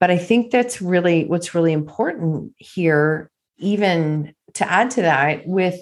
But 0.00 0.10
i 0.10 0.18
think 0.18 0.50
that's 0.50 0.82
really 0.82 1.24
what's 1.24 1.54
really 1.54 1.72
important 1.72 2.52
here 2.58 3.30
even 3.58 4.34
to 4.54 4.70
add 4.70 4.90
to 4.92 5.02
that 5.02 5.46
with 5.46 5.80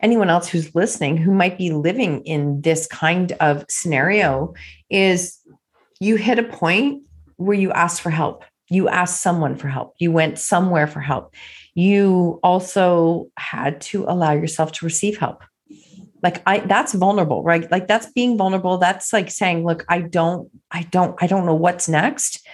anyone 0.00 0.28
else 0.28 0.48
who's 0.48 0.74
listening 0.74 1.16
who 1.16 1.32
might 1.32 1.56
be 1.56 1.70
living 1.70 2.22
in 2.24 2.60
this 2.60 2.86
kind 2.86 3.32
of 3.40 3.64
scenario 3.68 4.52
is 4.90 5.38
you 5.98 6.16
hit 6.16 6.38
a 6.38 6.42
point 6.42 7.02
where 7.36 7.56
you 7.56 7.72
ask 7.72 8.02
for 8.02 8.10
help 8.10 8.44
you 8.68 8.88
asked 8.88 9.20
someone 9.20 9.56
for 9.56 9.68
help. 9.68 9.94
You 9.98 10.12
went 10.12 10.38
somewhere 10.38 10.86
for 10.86 11.00
help. 11.00 11.34
You 11.74 12.40
also 12.42 13.28
had 13.36 13.80
to 13.82 14.04
allow 14.04 14.32
yourself 14.32 14.72
to 14.72 14.84
receive 14.84 15.18
help. 15.18 15.42
Like 16.22 16.42
i 16.46 16.58
that's 16.60 16.94
vulnerable 16.94 17.42
right? 17.42 17.70
Like 17.70 17.86
that's 17.86 18.10
being 18.12 18.38
vulnerable. 18.38 18.78
That's 18.78 19.12
like 19.12 19.30
saying 19.30 19.64
look 19.64 19.84
i 19.88 20.00
don't 20.00 20.50
i 20.70 20.82
don't 20.82 21.16
i 21.22 21.26
don't 21.26 21.46
know 21.46 21.54
what's 21.54 21.88
next 21.88 22.46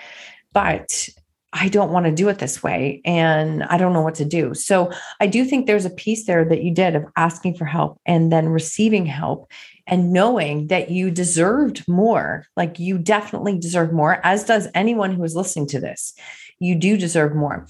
but 0.53 1.09
I 1.52 1.68
don't 1.68 1.90
want 1.90 2.06
to 2.06 2.12
do 2.12 2.28
it 2.28 2.38
this 2.38 2.62
way 2.62 3.00
and 3.04 3.64
I 3.64 3.76
don't 3.76 3.92
know 3.92 4.02
what 4.02 4.14
to 4.16 4.24
do. 4.24 4.54
So 4.54 4.92
I 5.18 5.26
do 5.26 5.44
think 5.44 5.66
there's 5.66 5.84
a 5.84 5.90
piece 5.90 6.26
there 6.26 6.44
that 6.44 6.62
you 6.62 6.72
did 6.72 6.94
of 6.94 7.04
asking 7.16 7.54
for 7.54 7.64
help 7.64 7.98
and 8.06 8.32
then 8.32 8.48
receiving 8.48 9.04
help 9.04 9.50
and 9.86 10.12
knowing 10.12 10.68
that 10.68 10.90
you 10.90 11.10
deserved 11.10 11.86
more. 11.88 12.46
Like 12.56 12.78
you 12.78 12.98
definitely 12.98 13.58
deserve 13.58 13.92
more, 13.92 14.24
as 14.24 14.44
does 14.44 14.68
anyone 14.74 15.12
who 15.12 15.24
is 15.24 15.34
listening 15.34 15.66
to 15.68 15.80
this. 15.80 16.14
You 16.60 16.76
do 16.76 16.96
deserve 16.96 17.34
more. 17.34 17.66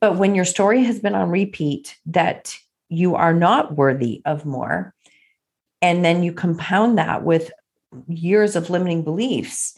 But 0.00 0.16
when 0.16 0.34
your 0.34 0.44
story 0.44 0.84
has 0.84 1.00
been 1.00 1.14
on 1.14 1.30
repeat 1.30 1.96
that 2.06 2.54
you 2.90 3.14
are 3.14 3.32
not 3.32 3.76
worthy 3.76 4.20
of 4.26 4.44
more, 4.44 4.94
and 5.80 6.04
then 6.04 6.22
you 6.22 6.32
compound 6.32 6.98
that 6.98 7.22
with 7.24 7.52
years 8.06 8.54
of 8.54 8.68
limiting 8.68 9.02
beliefs, 9.02 9.74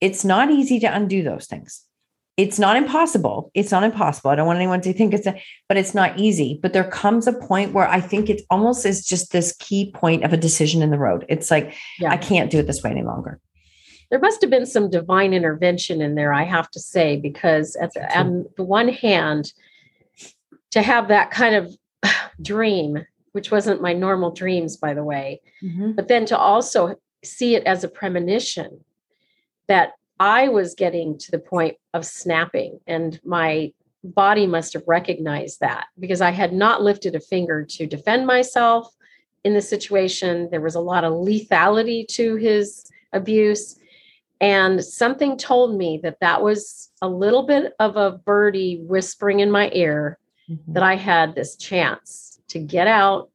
it's 0.00 0.24
not 0.24 0.50
easy 0.50 0.80
to 0.80 0.94
undo 0.94 1.22
those 1.22 1.46
things 1.46 1.84
it's 2.36 2.58
not 2.58 2.76
impossible. 2.76 3.50
It's 3.54 3.70
not 3.70 3.84
impossible. 3.84 4.30
I 4.30 4.34
don't 4.34 4.46
want 4.46 4.56
anyone 4.56 4.80
to 4.82 4.92
think 4.92 5.14
it's 5.14 5.26
a, 5.26 5.40
but 5.68 5.76
it's 5.76 5.94
not 5.94 6.18
easy. 6.18 6.58
But 6.60 6.72
there 6.72 6.84
comes 6.84 7.26
a 7.26 7.32
point 7.32 7.72
where 7.72 7.86
I 7.86 8.00
think 8.00 8.28
it's 8.28 8.42
almost 8.50 8.84
is 8.84 9.06
just 9.06 9.30
this 9.30 9.54
key 9.58 9.92
point 9.92 10.24
of 10.24 10.32
a 10.32 10.36
decision 10.36 10.82
in 10.82 10.90
the 10.90 10.98
road. 10.98 11.24
It's 11.28 11.50
like, 11.50 11.74
yeah. 12.00 12.10
I 12.10 12.16
can't 12.16 12.50
do 12.50 12.58
it 12.58 12.66
this 12.66 12.82
way 12.82 12.90
any 12.90 13.02
longer. 13.02 13.40
There 14.10 14.18
must 14.18 14.40
have 14.40 14.50
been 14.50 14.66
some 14.66 14.90
divine 14.90 15.32
intervention 15.32 16.00
in 16.00 16.16
there, 16.16 16.32
I 16.32 16.44
have 16.44 16.70
to 16.72 16.80
say, 16.80 17.16
because 17.16 17.76
at 17.76 17.94
the, 17.94 18.18
on 18.18 18.46
the 18.56 18.64
one 18.64 18.88
hand, 18.88 19.52
to 20.72 20.82
have 20.82 21.08
that 21.08 21.30
kind 21.30 21.54
of 21.54 21.76
dream, 22.42 23.06
which 23.32 23.52
wasn't 23.52 23.80
my 23.80 23.92
normal 23.92 24.32
dreams, 24.32 24.76
by 24.76 24.92
the 24.92 25.04
way, 25.04 25.40
mm-hmm. 25.62 25.92
but 25.92 26.08
then 26.08 26.26
to 26.26 26.36
also 26.36 26.96
see 27.22 27.54
it 27.54 27.64
as 27.64 27.84
a 27.84 27.88
premonition 27.88 28.84
that 29.68 29.92
I 30.20 30.48
was 30.48 30.74
getting 30.74 31.18
to 31.18 31.30
the 31.30 31.38
point 31.38 31.76
of 31.92 32.06
snapping, 32.06 32.80
and 32.86 33.20
my 33.24 33.72
body 34.04 34.46
must 34.46 34.74
have 34.74 34.82
recognized 34.86 35.60
that 35.60 35.86
because 35.98 36.20
I 36.20 36.30
had 36.30 36.52
not 36.52 36.82
lifted 36.82 37.14
a 37.14 37.20
finger 37.20 37.64
to 37.64 37.86
defend 37.86 38.26
myself 38.26 38.94
in 39.44 39.54
the 39.54 39.62
situation. 39.62 40.48
There 40.50 40.60
was 40.60 40.74
a 40.74 40.80
lot 40.80 41.04
of 41.04 41.12
lethality 41.12 42.06
to 42.08 42.36
his 42.36 42.90
abuse. 43.12 43.78
And 44.40 44.84
something 44.84 45.36
told 45.36 45.76
me 45.76 46.00
that 46.02 46.20
that 46.20 46.42
was 46.42 46.90
a 47.00 47.08
little 47.08 47.46
bit 47.46 47.72
of 47.78 47.96
a 47.96 48.12
birdie 48.12 48.80
whispering 48.82 49.40
in 49.40 49.50
my 49.50 49.70
ear 49.72 50.18
mm-hmm. 50.50 50.72
that 50.72 50.82
I 50.82 50.96
had 50.96 51.34
this 51.34 51.56
chance 51.56 52.40
to 52.48 52.58
get 52.58 52.86
out 52.86 53.30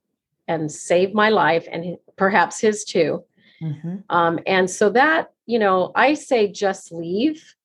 and 0.48 0.72
save 0.72 1.14
my 1.14 1.30
life 1.30 1.68
and 1.72 1.98
perhaps 2.16 2.60
his 2.60 2.84
too. 2.84 3.24
Mm-hmm. 3.62 3.98
Um, 4.10 4.40
and 4.46 4.70
so 4.70 4.90
that 4.92 5.32
you 5.50 5.58
know, 5.58 5.92
I 5.96 6.14
say 6.14 6.48
just 6.48 6.92
leave 6.92 7.56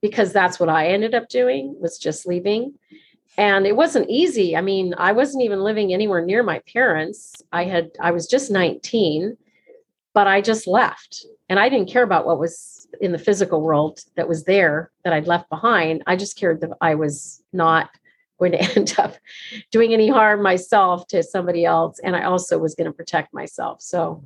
because 0.00 0.32
that's 0.32 0.60
what 0.60 0.68
I 0.68 0.86
ended 0.88 1.12
up 1.12 1.28
doing 1.28 1.74
was 1.80 1.98
just 1.98 2.24
leaving. 2.24 2.74
And 3.36 3.66
it 3.66 3.74
wasn't 3.74 4.08
easy. 4.08 4.56
I 4.56 4.60
mean, 4.60 4.94
I 4.96 5.10
wasn't 5.10 5.42
even 5.42 5.64
living 5.64 5.92
anywhere 5.92 6.24
near 6.24 6.44
my 6.44 6.60
parents. 6.72 7.34
I 7.50 7.64
had 7.64 7.90
I 8.00 8.12
was 8.12 8.28
just 8.28 8.52
19, 8.52 9.36
but 10.14 10.28
I 10.28 10.40
just 10.40 10.68
left. 10.68 11.26
And 11.48 11.58
I 11.58 11.68
didn't 11.68 11.90
care 11.90 12.04
about 12.04 12.26
what 12.26 12.38
was 12.38 12.86
in 13.00 13.10
the 13.10 13.18
physical 13.18 13.60
world 13.60 13.98
that 14.14 14.28
was 14.28 14.44
there 14.44 14.92
that 15.02 15.12
I'd 15.12 15.26
left 15.26 15.50
behind. 15.50 16.04
I 16.06 16.14
just 16.14 16.38
cared 16.38 16.60
that 16.60 16.70
I 16.80 16.94
was 16.94 17.42
not 17.52 17.90
going 18.50 18.52
to 18.52 18.62
end 18.76 18.94
up 18.98 19.16
doing 19.70 19.92
any 19.92 20.08
harm 20.08 20.42
myself 20.42 21.06
to 21.08 21.22
somebody 21.22 21.64
else. 21.64 22.00
And 22.02 22.16
I 22.16 22.24
also 22.24 22.58
was 22.58 22.74
going 22.74 22.86
to 22.86 22.92
protect 22.92 23.32
myself. 23.32 23.80
So, 23.80 24.22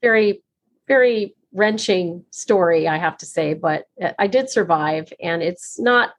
very, 0.00 0.42
very 0.88 1.34
wrenching 1.52 2.24
story, 2.30 2.86
I 2.86 2.98
have 2.98 3.16
to 3.18 3.26
say, 3.26 3.54
but 3.54 3.86
uh, 4.02 4.12
I 4.18 4.26
did 4.26 4.50
survive. 4.50 5.12
And 5.22 5.42
it's 5.42 5.78
not, 5.78 6.10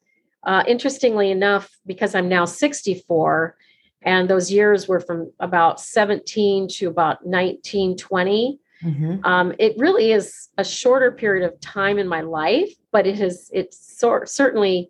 uh, 0.43 0.63
interestingly 0.67 1.29
enough, 1.29 1.69
because 1.85 2.15
I'm 2.15 2.29
now 2.29 2.45
64, 2.45 3.55
and 4.03 4.29
those 4.29 4.51
years 4.51 4.87
were 4.87 4.99
from 4.99 5.31
about 5.39 5.81
17 5.81 6.67
to 6.69 6.87
about 6.87 7.25
19, 7.25 7.97
20. 7.97 8.59
Mm-hmm. 8.83 9.25
Um, 9.25 9.53
it 9.59 9.73
really 9.77 10.11
is 10.11 10.49
a 10.57 10.63
shorter 10.63 11.11
period 11.11 11.45
of 11.45 11.59
time 11.59 11.97
in 11.97 12.07
my 12.07 12.21
life, 12.21 12.71
but 12.91 13.07
it 13.07 13.15
has 13.17 13.49
it's 13.51 13.99
sort 13.99 14.29
certainly 14.29 14.89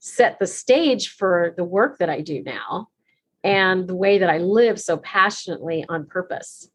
set 0.00 0.38
the 0.38 0.46
stage 0.46 1.10
for 1.10 1.54
the 1.56 1.64
work 1.64 1.98
that 1.98 2.10
I 2.10 2.20
do 2.20 2.42
now 2.42 2.88
and 3.44 3.86
the 3.86 3.96
way 3.96 4.18
that 4.18 4.30
I 4.30 4.38
live 4.38 4.80
so 4.80 4.96
passionately 4.96 5.84
on 5.88 6.06
purpose. 6.06 6.68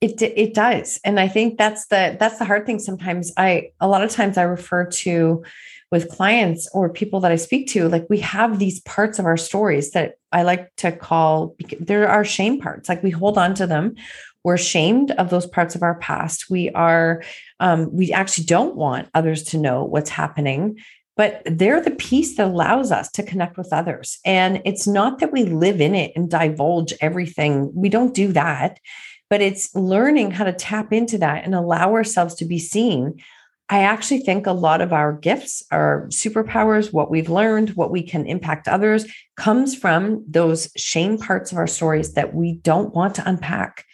It 0.00 0.20
it 0.22 0.54
does, 0.54 0.98
and 1.04 1.20
I 1.20 1.28
think 1.28 1.58
that's 1.58 1.86
the 1.88 2.16
that's 2.18 2.38
the 2.38 2.46
hard 2.46 2.64
thing. 2.64 2.78
Sometimes 2.78 3.32
I 3.36 3.72
a 3.80 3.88
lot 3.88 4.02
of 4.02 4.10
times 4.10 4.38
I 4.38 4.44
refer 4.44 4.86
to 4.86 5.44
with 5.90 6.08
clients 6.08 6.68
or 6.72 6.88
people 6.88 7.20
that 7.20 7.32
I 7.32 7.36
speak 7.36 7.68
to, 7.70 7.88
like 7.88 8.06
we 8.08 8.20
have 8.20 8.58
these 8.58 8.80
parts 8.80 9.18
of 9.18 9.26
our 9.26 9.36
stories 9.36 9.90
that 9.90 10.14
I 10.32 10.42
like 10.42 10.74
to 10.76 10.92
call 10.92 11.56
there 11.80 12.08
are 12.08 12.24
shame 12.24 12.60
parts. 12.60 12.88
Like 12.88 13.02
we 13.02 13.10
hold 13.10 13.36
on 13.36 13.54
to 13.54 13.66
them. 13.66 13.96
We're 14.42 14.54
ashamed 14.54 15.10
of 15.12 15.28
those 15.28 15.46
parts 15.46 15.74
of 15.74 15.82
our 15.82 15.96
past. 15.96 16.48
We 16.48 16.70
are 16.70 17.22
um, 17.58 17.92
we 17.92 18.12
actually 18.12 18.44
don't 18.44 18.76
want 18.76 19.08
others 19.12 19.42
to 19.44 19.58
know 19.58 19.84
what's 19.84 20.10
happening 20.10 20.78
but 21.20 21.42
they're 21.44 21.82
the 21.82 21.90
piece 21.90 22.38
that 22.38 22.46
allows 22.46 22.90
us 22.90 23.10
to 23.10 23.22
connect 23.22 23.58
with 23.58 23.74
others. 23.74 24.18
And 24.24 24.62
it's 24.64 24.86
not 24.86 25.18
that 25.18 25.30
we 25.30 25.44
live 25.44 25.78
in 25.78 25.94
it 25.94 26.12
and 26.16 26.30
divulge 26.30 26.94
everything, 27.02 27.70
we 27.74 27.90
don't 27.90 28.14
do 28.14 28.32
that, 28.32 28.80
but 29.28 29.42
it's 29.42 29.74
learning 29.74 30.30
how 30.30 30.44
to 30.44 30.54
tap 30.54 30.94
into 30.94 31.18
that 31.18 31.44
and 31.44 31.54
allow 31.54 31.92
ourselves 31.92 32.36
to 32.36 32.46
be 32.46 32.58
seen. 32.58 33.20
I 33.68 33.80
actually 33.80 34.20
think 34.20 34.46
a 34.46 34.52
lot 34.52 34.80
of 34.80 34.94
our 34.94 35.12
gifts, 35.12 35.62
our 35.70 36.06
superpowers, 36.08 36.90
what 36.90 37.10
we've 37.10 37.28
learned, 37.28 37.76
what 37.76 37.90
we 37.90 38.02
can 38.02 38.24
impact 38.24 38.66
others 38.66 39.04
comes 39.36 39.76
from 39.76 40.24
those 40.26 40.72
shame 40.74 41.18
parts 41.18 41.52
of 41.52 41.58
our 41.58 41.66
stories 41.66 42.14
that 42.14 42.32
we 42.32 42.54
don't 42.54 42.94
want 42.94 43.16
to 43.16 43.28
unpack 43.28 43.84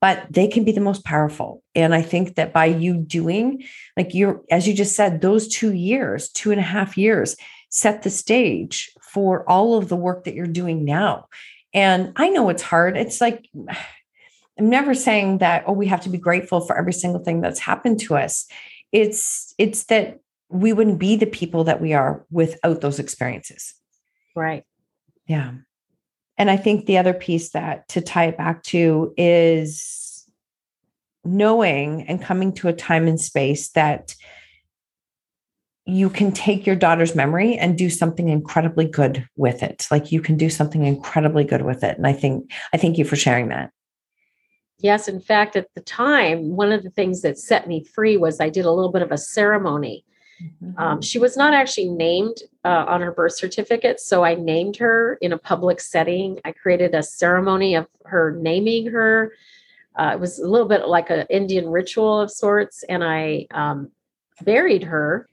but 0.00 0.26
they 0.30 0.46
can 0.48 0.64
be 0.64 0.72
the 0.72 0.80
most 0.80 1.04
powerful. 1.04 1.62
And 1.74 1.94
I 1.94 2.02
think 2.02 2.36
that 2.36 2.52
by 2.52 2.66
you 2.66 2.96
doing, 2.96 3.64
like 3.96 4.14
you're, 4.14 4.42
as 4.50 4.68
you 4.68 4.74
just 4.74 4.94
said, 4.94 5.20
those 5.20 5.48
two 5.48 5.72
years, 5.72 6.28
two 6.30 6.50
and 6.50 6.60
a 6.60 6.64
half 6.64 6.98
years, 6.98 7.36
set 7.70 8.02
the 8.02 8.10
stage 8.10 8.90
for 9.02 9.48
all 9.48 9.74
of 9.74 9.88
the 9.88 9.96
work 9.96 10.24
that 10.24 10.34
you're 10.34 10.46
doing 10.46 10.84
now. 10.84 11.28
And 11.72 12.12
I 12.16 12.28
know 12.28 12.48
it's 12.48 12.62
hard. 12.62 12.96
It's 12.96 13.20
like, 13.20 13.48
I'm 14.58 14.70
never 14.70 14.94
saying 14.94 15.38
that, 15.38 15.64
oh, 15.66 15.72
we 15.72 15.86
have 15.88 16.00
to 16.02 16.08
be 16.08 16.16
grateful 16.16 16.62
for 16.62 16.78
every 16.78 16.94
single 16.94 17.22
thing 17.22 17.42
that's 17.42 17.60
happened 17.60 18.00
to 18.00 18.16
us. 18.16 18.46
It's, 18.90 19.54
it's 19.58 19.84
that 19.84 20.20
we 20.48 20.72
wouldn't 20.72 20.98
be 20.98 21.16
the 21.16 21.26
people 21.26 21.64
that 21.64 21.82
we 21.82 21.92
are 21.92 22.24
without 22.30 22.80
those 22.80 22.98
experiences. 22.98 23.74
Right. 24.34 24.64
Yeah. 25.26 25.52
And 26.38 26.50
I 26.50 26.56
think 26.56 26.86
the 26.86 26.98
other 26.98 27.14
piece 27.14 27.50
that 27.50 27.88
to 27.88 28.00
tie 28.00 28.26
it 28.26 28.36
back 28.36 28.62
to 28.64 29.14
is 29.16 30.26
knowing 31.24 32.02
and 32.02 32.22
coming 32.22 32.52
to 32.54 32.68
a 32.68 32.72
time 32.72 33.08
and 33.08 33.20
space 33.20 33.70
that 33.70 34.14
you 35.86 36.10
can 36.10 36.32
take 36.32 36.66
your 36.66 36.76
daughter's 36.76 37.14
memory 37.14 37.56
and 37.56 37.78
do 37.78 37.88
something 37.88 38.28
incredibly 38.28 38.86
good 38.86 39.26
with 39.36 39.62
it. 39.62 39.86
Like 39.90 40.10
you 40.10 40.20
can 40.20 40.36
do 40.36 40.50
something 40.50 40.84
incredibly 40.84 41.44
good 41.44 41.62
with 41.62 41.84
it. 41.84 41.96
And 41.96 42.06
I 42.06 42.12
think 42.12 42.50
I 42.72 42.76
thank 42.76 42.98
you 42.98 43.04
for 43.04 43.16
sharing 43.16 43.48
that. 43.48 43.70
Yes, 44.78 45.08
in 45.08 45.20
fact, 45.20 45.56
at 45.56 45.68
the 45.74 45.80
time, 45.80 46.54
one 46.54 46.70
of 46.70 46.82
the 46.82 46.90
things 46.90 47.22
that 47.22 47.38
set 47.38 47.66
me 47.66 47.84
free 47.84 48.16
was 48.16 48.40
I 48.40 48.50
did 48.50 48.66
a 48.66 48.72
little 48.72 48.92
bit 48.92 49.00
of 49.00 49.10
a 49.10 49.16
ceremony 49.16 50.04
Mm-hmm. 50.42 50.78
Um, 50.78 51.02
she 51.02 51.18
was 51.18 51.36
not 51.36 51.54
actually 51.54 51.88
named 51.88 52.36
uh, 52.64 52.84
on 52.86 53.00
her 53.00 53.12
birth 53.12 53.36
certificate, 53.36 54.00
so 54.00 54.24
I 54.24 54.34
named 54.34 54.76
her 54.76 55.18
in 55.20 55.32
a 55.32 55.38
public 55.38 55.80
setting. 55.80 56.40
I 56.44 56.52
created 56.52 56.94
a 56.94 57.02
ceremony 57.02 57.74
of 57.74 57.86
her 58.04 58.36
naming 58.38 58.86
her. 58.88 59.32
Uh, 59.98 60.12
it 60.14 60.20
was 60.20 60.38
a 60.38 60.46
little 60.46 60.68
bit 60.68 60.88
like 60.88 61.08
an 61.10 61.26
Indian 61.30 61.68
ritual 61.68 62.20
of 62.20 62.30
sorts, 62.30 62.82
and 62.84 63.02
I 63.02 63.46
um, 63.52 63.90
buried 64.42 64.84
her 64.84 65.28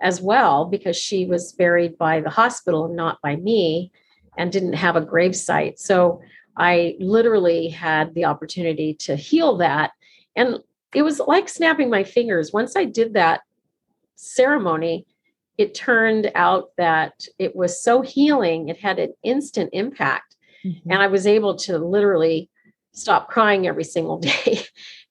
as 0.00 0.20
well 0.20 0.66
because 0.66 0.96
she 0.96 1.26
was 1.26 1.52
buried 1.52 1.98
by 1.98 2.20
the 2.20 2.30
hospital 2.30 2.88
not 2.88 3.20
by 3.22 3.36
me 3.36 3.90
and 4.36 4.52
didn't 4.52 4.74
have 4.74 4.96
a 4.96 5.00
grave 5.00 5.34
site. 5.34 5.78
So 5.78 6.20
I 6.56 6.96
literally 7.00 7.68
had 7.68 8.14
the 8.14 8.24
opportunity 8.26 8.94
to 8.94 9.16
heal 9.16 9.56
that. 9.58 9.92
And 10.36 10.58
it 10.94 11.02
was 11.02 11.20
like 11.20 11.48
snapping 11.48 11.90
my 11.90 12.04
fingers. 12.04 12.52
Once 12.52 12.76
I 12.76 12.84
did 12.84 13.14
that, 13.14 13.42
ceremony, 14.16 15.06
it 15.58 15.74
turned 15.74 16.30
out 16.34 16.70
that 16.76 17.26
it 17.38 17.54
was 17.54 17.82
so 17.82 18.02
healing, 18.02 18.68
it 18.68 18.78
had 18.78 18.98
an 18.98 19.14
instant 19.22 19.70
impact. 19.72 20.36
Mm-hmm. 20.64 20.90
And 20.90 21.02
I 21.02 21.06
was 21.06 21.26
able 21.26 21.56
to 21.56 21.78
literally 21.78 22.50
stop 22.92 23.28
crying 23.28 23.66
every 23.66 23.84
single 23.84 24.18
day 24.20 24.60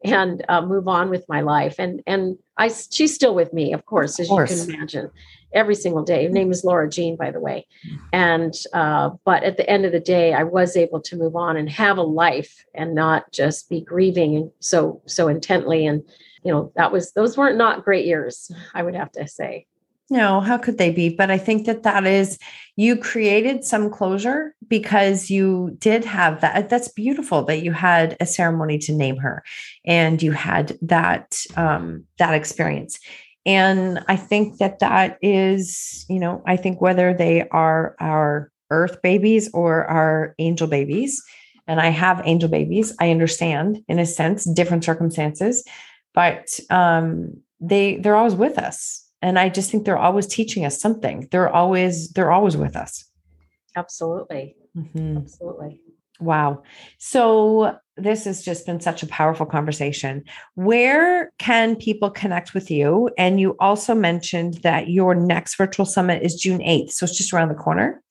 and 0.03 0.43
uh, 0.49 0.61
move 0.61 0.87
on 0.87 1.09
with 1.09 1.25
my 1.29 1.41
life. 1.41 1.75
And 1.79 2.01
and 2.07 2.37
I 2.57 2.69
she's 2.69 3.13
still 3.13 3.35
with 3.35 3.53
me, 3.53 3.73
of 3.73 3.85
course, 3.85 4.19
as 4.19 4.27
of 4.27 4.29
course. 4.29 4.51
you 4.51 4.65
can 4.65 4.75
imagine, 4.75 5.11
every 5.53 5.75
single 5.75 6.03
day. 6.03 6.25
Her 6.25 6.31
name 6.31 6.51
is 6.51 6.63
Laura 6.63 6.89
Jean, 6.89 7.15
by 7.15 7.31
the 7.31 7.39
way. 7.39 7.65
Mm-hmm. 7.87 8.05
And 8.11 8.53
uh, 8.73 9.11
but 9.23 9.43
at 9.43 9.57
the 9.57 9.69
end 9.69 9.85
of 9.85 9.91
the 9.91 9.99
day, 9.99 10.33
I 10.33 10.43
was 10.43 10.75
able 10.75 11.01
to 11.01 11.15
move 11.15 11.35
on 11.35 11.55
and 11.55 11.69
have 11.69 11.97
a 11.97 12.03
life 12.03 12.65
and 12.73 12.95
not 12.95 13.31
just 13.31 13.69
be 13.69 13.81
grieving 13.81 14.51
so 14.59 15.01
so 15.05 15.27
intently 15.27 15.85
and 15.85 16.03
you 16.43 16.51
know, 16.51 16.71
that 16.75 16.91
was, 16.91 17.11
those 17.13 17.37
weren't 17.37 17.57
not 17.57 17.83
great 17.83 18.05
years, 18.05 18.51
I 18.73 18.83
would 18.83 18.95
have 18.95 19.11
to 19.13 19.27
say. 19.27 19.65
No, 20.09 20.41
how 20.41 20.57
could 20.57 20.77
they 20.77 20.91
be? 20.91 21.09
But 21.09 21.31
I 21.31 21.37
think 21.37 21.65
that 21.65 21.83
that 21.83 22.05
is, 22.05 22.37
you 22.75 22.97
created 22.97 23.63
some 23.63 23.89
closure 23.89 24.53
because 24.67 25.29
you 25.29 25.75
did 25.79 26.03
have 26.05 26.41
that. 26.41 26.69
That's 26.69 26.89
beautiful 26.89 27.43
that 27.45 27.63
you 27.63 27.71
had 27.71 28.17
a 28.19 28.25
ceremony 28.25 28.77
to 28.79 28.91
name 28.91 29.17
her 29.17 29.43
and 29.85 30.21
you 30.21 30.33
had 30.33 30.77
that, 30.81 31.39
um, 31.55 32.03
that 32.17 32.33
experience. 32.33 32.99
And 33.45 34.03
I 34.07 34.15
think 34.15 34.57
that 34.57 34.79
that 34.79 35.17
is, 35.21 36.05
you 36.09 36.19
know, 36.19 36.43
I 36.45 36.57
think 36.57 36.81
whether 36.81 37.13
they 37.13 37.47
are 37.49 37.95
our 37.99 38.51
earth 38.69 39.01
babies 39.01 39.49
or 39.53 39.85
our 39.85 40.35
angel 40.37 40.67
babies, 40.67 41.23
and 41.65 41.79
I 41.79 41.89
have 41.89 42.21
angel 42.25 42.49
babies, 42.49 42.93
I 42.99 43.09
understand 43.09 43.83
in 43.87 43.99
a 43.99 44.05
sense 44.05 44.43
different 44.43 44.83
circumstances 44.83 45.63
but 46.13 46.59
um, 46.69 47.41
they 47.59 47.97
they're 47.97 48.15
always 48.15 48.35
with 48.35 48.57
us. 48.57 49.01
And 49.21 49.39
i 49.39 49.47
just 49.47 49.71
think 49.71 49.85
they're 49.85 49.97
always 49.97 50.27
teaching 50.27 50.65
us 50.65 50.79
something. 50.79 51.27
They're 51.31 51.49
always 51.49 52.09
they're 52.09 52.31
always 52.31 52.57
with 52.57 52.75
us. 52.75 53.05
Absolutely. 53.75 54.55
Mm-hmm. 54.77 55.17
absolutely. 55.17 55.79
Wow. 56.19 56.63
So 56.99 57.77
this 57.97 58.25
has 58.25 58.43
just 58.43 58.65
been 58.65 58.79
such 58.79 59.03
a 59.03 59.07
powerful 59.07 59.45
conversation. 59.45 60.23
Where 60.55 61.31
can 61.37 61.75
people 61.75 62.09
connect 62.09 62.53
with 62.53 62.71
you? 62.71 63.09
And 63.17 63.39
you 63.39 63.55
also 63.59 63.93
mentioned 63.93 64.55
that 64.63 64.89
your 64.89 65.15
next 65.15 65.55
virtual 65.55 65.85
summit 65.85 66.23
is 66.23 66.35
june 66.35 66.59
8th 66.59 66.91
so 66.91 67.05
it's 67.05 67.17
just 67.17 67.33
around 67.33 67.49
the 67.49 67.55
corner. 67.55 68.01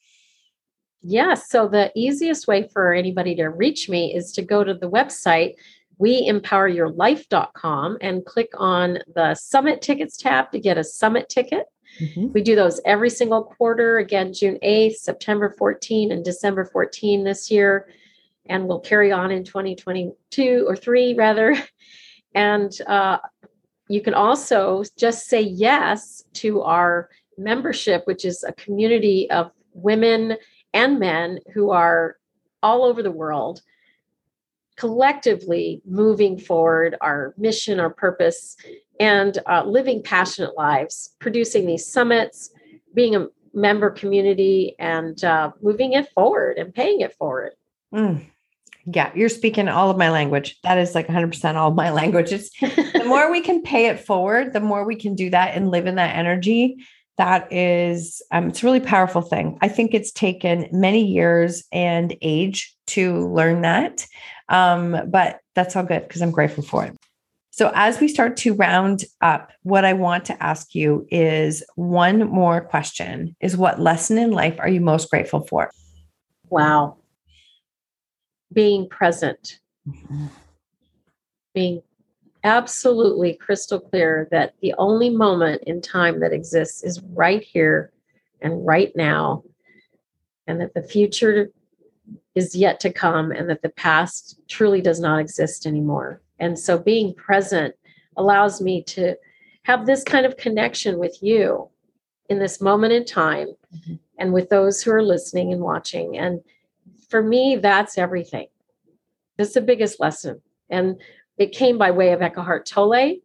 Yes. 1.02 1.50
So 1.50 1.68
the 1.68 1.90
easiest 1.96 2.46
way 2.46 2.68
for 2.72 2.92
anybody 2.92 3.34
to 3.36 3.48
reach 3.48 3.88
me 3.88 4.14
is 4.14 4.30
to 4.32 4.42
go 4.42 4.62
to 4.62 4.72
the 4.72 4.88
website, 4.88 5.54
weempoweryourlife.com 6.02 7.98
and 8.00 8.24
click 8.24 8.50
on 8.58 8.98
the 9.14 9.34
summit 9.34 9.82
tickets 9.82 10.16
tab 10.16 10.50
to 10.52 10.58
get 10.58 10.78
a 10.78 10.84
summit 10.84 11.28
ticket. 11.28 11.66
Mm-hmm. 12.00 12.32
We 12.32 12.42
do 12.42 12.56
those 12.56 12.80
every 12.84 13.10
single 13.10 13.44
quarter, 13.44 13.98
again, 13.98 14.32
June 14.32 14.58
8th, 14.62 14.96
September 14.96 15.54
14, 15.58 16.10
and 16.10 16.24
December 16.24 16.64
14 16.64 17.24
this 17.24 17.50
year. 17.50 17.88
And 18.46 18.66
we'll 18.66 18.80
carry 18.80 19.12
on 19.12 19.30
in 19.30 19.44
2022 19.44 20.64
or 20.66 20.74
three, 20.76 21.14
rather. 21.14 21.56
And 22.34 22.72
uh, 22.86 23.18
you 23.88 24.00
can 24.00 24.14
also 24.14 24.84
just 24.96 25.26
say 25.26 25.42
yes 25.42 26.24
to 26.34 26.62
our 26.62 27.10
membership, 27.36 28.06
which 28.06 28.24
is 28.24 28.42
a 28.42 28.54
community 28.54 29.30
of 29.30 29.50
women 29.74 30.38
and 30.72 30.98
men 30.98 31.40
who 31.52 31.72
are 31.72 32.16
all 32.62 32.84
over 32.84 33.02
the 33.02 33.10
world 33.10 33.60
collectively 34.82 35.80
moving 35.86 36.36
forward 36.36 36.96
our 37.00 37.34
mission, 37.38 37.78
our 37.78 37.88
purpose, 37.88 38.56
and 38.98 39.38
uh, 39.46 39.62
living 39.64 40.02
passionate 40.02 40.56
lives, 40.56 41.14
producing 41.20 41.66
these 41.66 41.86
summits, 41.86 42.50
being 42.92 43.14
a 43.14 43.28
member 43.54 43.90
community, 43.90 44.74
and 44.80 45.22
uh, 45.22 45.52
moving 45.62 45.92
it 45.92 46.08
forward 46.16 46.58
and 46.58 46.74
paying 46.74 47.00
it 47.00 47.14
forward. 47.14 47.52
Mm. 47.94 48.24
Yeah, 48.86 49.12
you're 49.14 49.28
speaking 49.28 49.68
all 49.68 49.88
of 49.88 49.96
my 49.96 50.10
language. 50.10 50.58
That 50.64 50.78
is 50.78 50.96
like 50.96 51.06
100% 51.06 51.54
all 51.54 51.70
my 51.70 51.90
languages. 52.00 52.50
the 52.60 53.04
more 53.06 53.30
we 53.30 53.40
can 53.40 53.62
pay 53.62 53.86
it 53.86 54.00
forward, 54.00 54.52
the 54.52 54.58
more 54.58 54.84
we 54.84 54.96
can 54.96 55.14
do 55.14 55.30
that 55.30 55.54
and 55.56 55.70
live 55.70 55.86
in 55.86 55.94
that 55.94 56.16
energy. 56.16 56.84
That 57.18 57.52
is, 57.52 58.20
um, 58.32 58.48
it's 58.48 58.64
a 58.64 58.66
really 58.66 58.80
powerful 58.80 59.22
thing. 59.22 59.58
I 59.60 59.68
think 59.68 59.94
it's 59.94 60.10
taken 60.10 60.66
many 60.72 61.06
years 61.06 61.62
and 61.70 62.16
age 62.20 62.74
to 62.88 63.28
learn 63.28 63.62
that. 63.62 64.06
Um, 64.52 64.96
but 65.10 65.40
that's 65.56 65.74
all 65.74 65.82
good 65.82 66.06
because 66.06 66.22
I'm 66.22 66.30
grateful 66.30 66.62
for 66.62 66.84
it. 66.84 66.96
So, 67.50 67.72
as 67.74 68.00
we 68.00 68.06
start 68.06 68.36
to 68.38 68.54
round 68.54 69.04
up, 69.20 69.50
what 69.62 69.84
I 69.84 69.92
want 69.92 70.24
to 70.26 70.42
ask 70.42 70.74
you 70.74 71.06
is 71.10 71.64
one 71.74 72.28
more 72.28 72.60
question 72.60 73.34
is 73.40 73.56
what 73.56 73.80
lesson 73.80 74.16
in 74.16 74.30
life 74.30 74.56
are 74.60 74.68
you 74.68 74.80
most 74.80 75.10
grateful 75.10 75.44
for? 75.46 75.70
Wow 76.48 76.96
being 78.52 78.88
present, 78.88 79.58
mm-hmm. 79.88 80.26
being 81.54 81.82
absolutely 82.44 83.34
crystal 83.34 83.80
clear 83.80 84.28
that 84.30 84.54
the 84.60 84.74
only 84.78 85.10
moment 85.10 85.62
in 85.66 85.80
time 85.80 86.20
that 86.20 86.32
exists 86.32 86.82
is 86.82 87.00
right 87.14 87.42
here 87.42 87.92
and 88.40 88.66
right 88.66 88.92
now, 88.96 89.44
and 90.46 90.60
that 90.60 90.74
the 90.74 90.82
future 90.82 91.50
is 92.34 92.54
yet 92.54 92.80
to 92.80 92.92
come, 92.92 93.30
and 93.30 93.48
that 93.50 93.62
the 93.62 93.68
past 93.70 94.40
truly 94.48 94.80
does 94.80 95.00
not 95.00 95.20
exist 95.20 95.66
anymore. 95.66 96.20
And 96.38 96.58
so 96.58 96.78
being 96.78 97.14
present 97.14 97.74
allows 98.16 98.60
me 98.60 98.82
to 98.84 99.16
have 99.64 99.86
this 99.86 100.02
kind 100.02 100.26
of 100.26 100.36
connection 100.36 100.98
with 100.98 101.22
you 101.22 101.68
in 102.28 102.38
this 102.38 102.60
moment 102.60 102.92
in 102.92 103.04
time 103.04 103.48
mm-hmm. 103.74 103.94
and 104.18 104.32
with 104.32 104.48
those 104.48 104.82
who 104.82 104.90
are 104.90 105.02
listening 105.02 105.52
and 105.52 105.60
watching. 105.60 106.18
And 106.18 106.40
for 107.08 107.22
me, 107.22 107.56
that's 107.56 107.98
everything. 107.98 108.48
That's 109.36 109.54
the 109.54 109.60
biggest 109.60 110.00
lesson. 110.00 110.40
And 110.70 111.00
it 111.38 111.52
came 111.52 111.78
by 111.78 111.90
way 111.90 112.12
of 112.12 112.22
Eckhart 112.22 112.66
Tolle, 112.66 113.16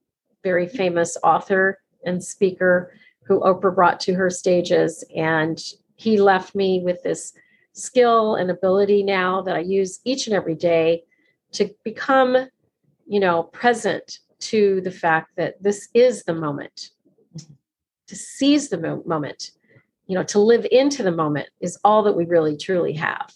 very 0.43 0.68
famous 0.68 1.18
author 1.24 1.80
and 2.05 2.24
speaker 2.24 2.93
who 3.24 3.39
Oprah 3.41 3.74
brought 3.74 3.99
to 4.01 4.14
her 4.14 4.30
stages. 4.30 5.03
And 5.16 5.62
he 5.95 6.20
left 6.20 6.55
me 6.55 6.82
with 6.84 7.01
this 7.03 7.34
skill 7.78 8.36
and 8.36 8.50
ability 8.50 9.04
now 9.04 9.42
that 9.42 9.56
I 9.56 9.60
use 9.60 10.00
each 10.04 10.28
and 10.28 10.36
every 10.36 10.56
day 10.56 11.04
to 11.54 11.70
become, 11.84 12.36
you 13.06 13.20
know, 13.20 13.44
present 13.44 14.20
to 14.40 14.82
the 14.82 14.92
fact 14.92 15.32
that 15.38 15.62
this 15.62 15.90
is 15.94 16.24
the 16.24 16.34
moment, 16.34 16.90
to 18.08 18.16
seize 18.16 18.70
the 18.70 18.78
mo- 18.78 19.04
moment, 19.06 19.52
you 20.08 20.16
know, 20.16 20.24
to 20.24 20.40
live 20.40 20.66
into 20.72 21.04
the 21.04 21.12
moment 21.12 21.50
is 21.60 21.78
all 21.84 22.04
that 22.04 22.16
we 22.16 22.26
really 22.26 22.58
truly 22.58 22.94
have. 22.94 23.32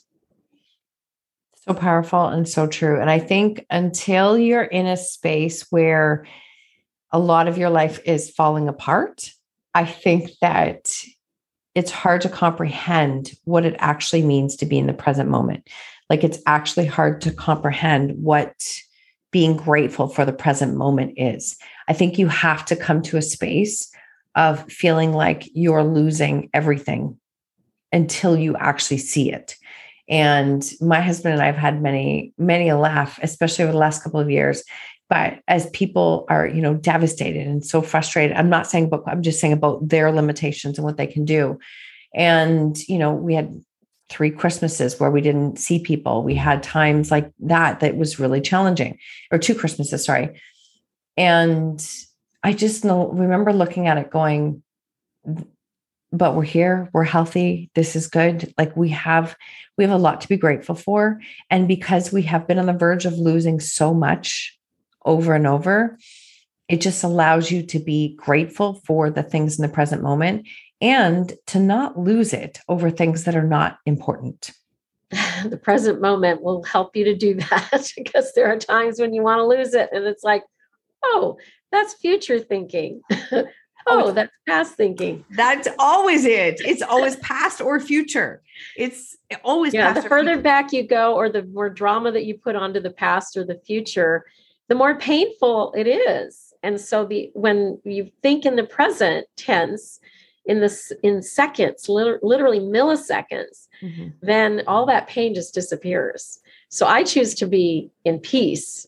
So 1.68 1.74
powerful 1.74 2.28
and 2.28 2.48
so 2.50 2.66
true. 2.66 3.00
And 3.00 3.10
I 3.10 3.20
think 3.20 3.66
until 3.70 4.38
you're 4.38 4.64
in 4.64 4.88
a 4.88 4.98
space 4.98 5.68
where 5.70 6.26
a 7.12 7.20
lot 7.20 7.48
of 7.48 7.58
your 7.58 7.70
life 7.70 8.00
is 8.06 8.32
falling 8.32 8.68
apart, 8.68 9.30
I 9.74 9.86
think 9.86 10.32
that 10.42 10.92
it's 11.76 11.92
hard 11.92 12.22
to 12.22 12.30
comprehend 12.30 13.32
what 13.46 13.66
it 13.66 13.76
actually 13.80 14.24
means 14.24 14.56
to 14.58 14.66
be 14.66 14.78
in 14.78 14.88
the 14.88 14.94
present 14.94 15.30
moment. 15.30 15.70
Like 16.10 16.24
it's 16.24 16.40
actually 16.46 16.86
hard 16.86 17.22
to 17.22 17.32
comprehend 17.32 18.22
what 18.22 18.54
being 19.32 19.56
grateful 19.56 20.08
for 20.08 20.26
the 20.26 20.34
present 20.34 20.76
moment 20.76 21.14
is. 21.16 21.58
I 21.88 21.94
think 21.94 22.18
you 22.18 22.28
have 22.28 22.66
to 22.66 22.76
come 22.76 23.02
to 23.04 23.18
a 23.18 23.22
space 23.22 23.90
of 24.36 24.70
feeling 24.70 25.14
like 25.14 25.50
you're 25.54 25.84
losing 25.84 26.50
everything 26.54 27.18
until 27.92 28.38
you 28.38 28.56
actually 28.58 28.98
see 28.98 29.32
it. 29.32 29.56
And 30.10 30.70
my 30.82 31.00
husband 31.00 31.34
and 31.34 31.42
I 31.42 31.46
have 31.46 31.56
had 31.56 31.82
many, 31.82 32.34
many 32.38 32.68
a 32.70 32.78
laugh, 32.78 33.20
especially 33.22 33.64
over 33.64 33.72
the 33.72 33.78
last 33.78 34.04
couple 34.04 34.20
of 34.20 34.30
years. 34.30 34.64
But 35.12 35.42
as 35.50 35.70
people 35.72 36.26
are, 36.30 36.48
you 36.48 36.62
know, 36.62 36.74
devastated 36.74 37.46
and 37.46 37.66
so 37.66 37.82
frustrated, 37.82 38.38
I'm 38.38 38.50
not 38.50 38.66
saying 38.66 38.88
book, 38.88 39.04
I'm 39.06 39.22
just 39.22 39.42
saying 39.42 39.52
about 39.52 39.90
their 39.90 40.10
limitations 40.10 40.78
and 40.78 40.86
what 40.86 40.96
they 40.96 41.06
can 41.06 41.26
do. 41.26 41.60
And, 42.16 42.78
you 42.88 42.98
know, 42.98 43.12
we 43.12 43.36
had 43.36 43.62
three 44.10 44.32
Christmases 44.32 45.02
where 45.02 45.12
we 45.12 45.20
didn't 45.20 45.60
see 45.60 45.80
people. 45.80 46.24
We 46.24 46.36
had 46.36 46.64
times 46.64 47.12
like 47.12 47.30
that 47.42 47.82
that 47.82 47.98
was 47.98 48.22
really 48.22 48.40
challenging, 48.40 49.00
or 49.34 49.38
two 49.38 49.54
Christmases, 49.54 50.06
sorry. 50.06 50.40
And 51.18 51.86
I 52.42 52.54
just 52.54 52.86
know, 52.86 53.10
remember 53.10 53.52
looking 53.52 53.88
at 53.88 53.98
it 53.98 54.12
going, 54.12 54.64
but 56.14 56.36
we're 56.36 56.44
here 56.44 56.90
we're 56.92 57.06
healthy 57.06 57.70
this 57.74 57.96
is 57.96 58.08
good 58.08 58.54
like 58.58 58.76
we 58.76 58.90
have 58.90 59.38
we 59.78 59.86
have 59.86 59.94
a 59.94 59.98
lot 59.98 60.20
to 60.20 60.28
be 60.28 60.36
grateful 60.36 60.76
for 60.76 61.22
and 61.50 61.70
because 61.70 62.12
we 62.12 62.22
have 62.24 62.46
been 62.48 62.60
on 62.60 62.66
the 62.66 62.74
verge 62.74 63.06
of 63.06 63.14
losing 63.14 63.62
so 63.62 63.94
much 63.94 64.60
over 65.06 65.34
and 65.34 65.48
over 65.48 65.98
it 66.68 66.80
just 66.80 67.04
allows 67.04 67.52
you 67.52 67.64
to 67.64 67.80
be 67.80 68.16
grateful 68.16 68.76
for 68.86 69.10
the 69.10 69.24
things 69.24 69.60
in 69.60 69.64
the 69.64 69.74
present 69.74 70.02
moment 70.02 70.48
and 70.80 71.34
to 71.48 71.60
not 71.60 72.00
lose 72.00 72.34
it 72.34 72.60
over 72.70 72.90
things 72.90 73.26
that 73.26 73.36
are 73.36 73.48
not 73.48 73.78
important 73.86 74.52
the 75.46 75.60
present 75.62 76.02
moment 76.02 76.42
will 76.42 76.64
help 76.64 76.96
you 76.96 77.04
to 77.04 77.16
do 77.16 77.34
that 77.50 77.92
because 77.98 78.34
there 78.34 78.48
are 78.48 78.58
times 78.58 79.00
when 79.00 79.14
you 79.14 79.22
want 79.24 79.40
to 79.40 79.46
lose 79.46 79.74
it 79.74 79.90
and 79.92 80.06
it's 80.06 80.24
like 80.24 80.44
oh 81.04 81.38
that's 81.72 81.94
future 81.96 82.40
thinking 82.40 83.02
Oh, 83.88 84.06
oh, 84.06 84.12
that's 84.12 84.32
past 84.48 84.76
thinking. 84.76 85.26
That's 85.32 85.68
always 85.80 86.26
it. 86.26 86.62
It's 86.64 86.82
always 86.82 87.16
past 87.18 87.62
or 87.62 87.80
future. 87.80 88.42
It's 88.78 89.18
always 89.44 89.74
yeah. 89.74 89.94
the 89.94 90.02
further 90.04 90.32
future. 90.32 90.42
back 90.42 90.74
you 90.74 90.88
go, 90.88 91.16
or 91.16 91.30
the 91.30 91.44
more 91.44 91.70
drama 91.70 92.12
that 92.12 92.26
you 92.26 92.38
put 92.38 92.56
onto 92.56 92.80
the 92.80 92.92
past 92.92 93.38
or 93.38 93.44
the 93.44 93.60
future, 93.66 94.26
the 94.72 94.76
more 94.76 94.96
painful 94.96 95.74
it 95.76 95.86
is. 95.86 96.54
And 96.64 96.80
so 96.80 97.04
the 97.04 97.30
when 97.34 97.78
you 97.84 98.10
think 98.22 98.46
in 98.46 98.56
the 98.56 98.64
present 98.64 99.28
tense, 99.36 100.00
in 100.46 100.62
this 100.62 100.94
in 101.04 101.22
seconds, 101.22 101.90
literally 101.90 102.62
milliseconds, 102.62 103.68
mm-hmm. 103.82 104.08
then 104.22 104.64
all 104.68 104.86
that 104.86 105.10
pain 105.10 105.36
just 105.36 105.54
disappears. 105.54 106.40
So 106.70 106.88
I 106.88 107.04
choose 107.04 107.36
to 107.36 107.48
be 107.48 107.92
in 108.06 108.20
peace 108.20 108.88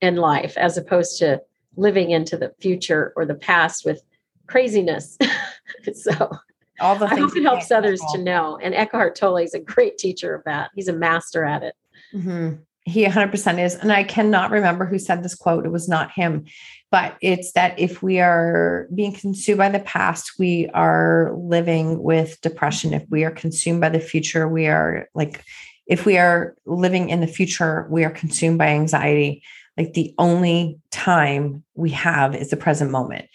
in 0.00 0.14
life 0.14 0.56
as 0.56 0.78
opposed 0.78 1.18
to 1.18 1.42
living 1.76 2.12
into 2.12 2.36
the 2.36 2.54
future 2.60 3.12
or 3.16 3.26
the 3.26 3.34
past 3.34 3.84
with 3.84 4.04
craziness. 4.46 5.18
so 5.94 6.30
all 6.78 6.94
the 6.94 7.06
I 7.06 7.16
hope 7.16 7.36
it 7.36 7.42
helps 7.42 7.72
others 7.72 8.00
to 8.12 8.22
know. 8.22 8.56
And 8.62 8.72
Eckhart 8.72 9.16
Tolle 9.16 9.38
is 9.38 9.54
a 9.54 9.58
great 9.58 9.98
teacher 9.98 10.32
of 10.32 10.44
that. 10.44 10.70
He's 10.76 10.86
a 10.86 10.92
master 10.92 11.44
at 11.44 11.64
it. 11.64 11.74
Mm-hmm. 12.14 12.54
He 12.84 13.04
100% 13.04 13.64
is. 13.64 13.74
And 13.76 13.90
I 13.90 14.04
cannot 14.04 14.50
remember 14.50 14.84
who 14.84 14.98
said 14.98 15.22
this 15.22 15.34
quote. 15.34 15.64
It 15.64 15.72
was 15.72 15.88
not 15.88 16.10
him, 16.10 16.44
but 16.90 17.16
it's 17.22 17.52
that 17.52 17.78
if 17.78 18.02
we 18.02 18.20
are 18.20 18.88
being 18.94 19.12
consumed 19.12 19.58
by 19.58 19.70
the 19.70 19.80
past, 19.80 20.38
we 20.38 20.68
are 20.74 21.32
living 21.34 22.02
with 22.02 22.40
depression. 22.42 22.92
If 22.92 23.04
we 23.08 23.24
are 23.24 23.30
consumed 23.30 23.80
by 23.80 23.88
the 23.88 24.00
future, 24.00 24.48
we 24.48 24.66
are 24.66 25.08
like, 25.14 25.42
if 25.86 26.04
we 26.04 26.18
are 26.18 26.54
living 26.66 27.08
in 27.08 27.20
the 27.20 27.26
future, 27.26 27.86
we 27.90 28.04
are 28.04 28.10
consumed 28.10 28.58
by 28.58 28.68
anxiety. 28.68 29.42
Like 29.78 29.94
the 29.94 30.14
only 30.18 30.78
time 30.90 31.64
we 31.74 31.90
have 31.90 32.34
is 32.34 32.50
the 32.50 32.56
present 32.56 32.90
moment. 32.90 33.26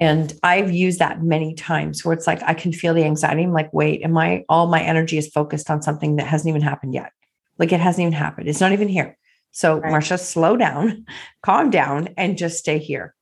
And 0.00 0.32
I've 0.42 0.72
used 0.72 1.00
that 1.00 1.22
many 1.22 1.54
times 1.54 2.04
where 2.04 2.14
it's 2.14 2.26
like 2.26 2.42
I 2.44 2.54
can 2.54 2.72
feel 2.72 2.94
the 2.94 3.04
anxiety. 3.04 3.42
I'm 3.42 3.52
like, 3.52 3.72
wait, 3.72 4.02
am 4.02 4.16
I 4.16 4.44
all 4.48 4.68
my 4.68 4.80
energy 4.80 5.18
is 5.18 5.28
focused 5.28 5.70
on 5.70 5.82
something 5.82 6.16
that 6.16 6.26
hasn't 6.26 6.48
even 6.48 6.62
happened 6.62 6.94
yet? 6.94 7.12
Like 7.58 7.72
it 7.72 7.80
hasn't 7.80 8.02
even 8.02 8.12
happened. 8.12 8.48
It's 8.48 8.60
not 8.60 8.72
even 8.72 8.88
here. 8.88 9.18
So, 9.50 9.78
right. 9.78 9.90
Marcia, 9.90 10.18
slow 10.18 10.56
down, 10.56 11.04
calm 11.42 11.70
down, 11.70 12.08
and 12.16 12.38
just 12.38 12.58
stay 12.58 12.78
here 12.78 13.14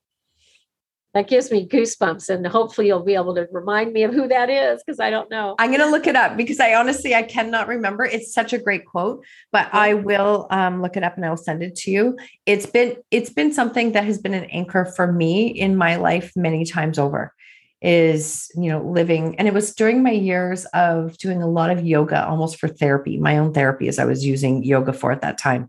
that 1.12 1.28
gives 1.28 1.50
me 1.50 1.66
goosebumps 1.66 2.28
and 2.28 2.46
hopefully 2.46 2.86
you'll 2.86 3.02
be 3.02 3.14
able 3.14 3.34
to 3.34 3.46
remind 3.50 3.92
me 3.92 4.04
of 4.04 4.12
who 4.12 4.28
that 4.28 4.48
is 4.48 4.82
because 4.82 5.00
i 5.00 5.10
don't 5.10 5.30
know 5.30 5.54
i'm 5.58 5.70
going 5.70 5.80
to 5.80 5.90
look 5.90 6.06
it 6.06 6.16
up 6.16 6.36
because 6.36 6.60
i 6.60 6.74
honestly 6.74 7.14
i 7.14 7.22
cannot 7.22 7.68
remember 7.68 8.04
it's 8.04 8.32
such 8.32 8.52
a 8.52 8.58
great 8.58 8.84
quote 8.84 9.24
but 9.52 9.68
i 9.72 9.94
will 9.94 10.46
um, 10.50 10.80
look 10.82 10.96
it 10.96 11.02
up 11.02 11.16
and 11.16 11.24
i'll 11.26 11.36
send 11.36 11.62
it 11.62 11.74
to 11.74 11.90
you 11.90 12.16
it's 12.46 12.66
been 12.66 12.96
it's 13.10 13.30
been 13.30 13.52
something 13.52 13.92
that 13.92 14.04
has 14.04 14.18
been 14.18 14.34
an 14.34 14.44
anchor 14.44 14.84
for 14.84 15.12
me 15.12 15.48
in 15.48 15.76
my 15.76 15.96
life 15.96 16.32
many 16.36 16.64
times 16.64 16.98
over 16.98 17.34
is 17.82 18.50
you 18.54 18.70
know 18.70 18.82
living 18.82 19.34
and 19.36 19.48
it 19.48 19.54
was 19.54 19.74
during 19.74 20.02
my 20.02 20.10
years 20.10 20.66
of 20.66 21.16
doing 21.18 21.42
a 21.42 21.48
lot 21.48 21.70
of 21.70 21.86
yoga 21.86 22.26
almost 22.26 22.56
for 22.56 22.68
therapy 22.68 23.18
my 23.18 23.38
own 23.38 23.52
therapy 23.52 23.88
as 23.88 23.98
i 23.98 24.04
was 24.04 24.24
using 24.24 24.62
yoga 24.62 24.92
for 24.92 25.10
at 25.12 25.22
that 25.22 25.38
time 25.38 25.68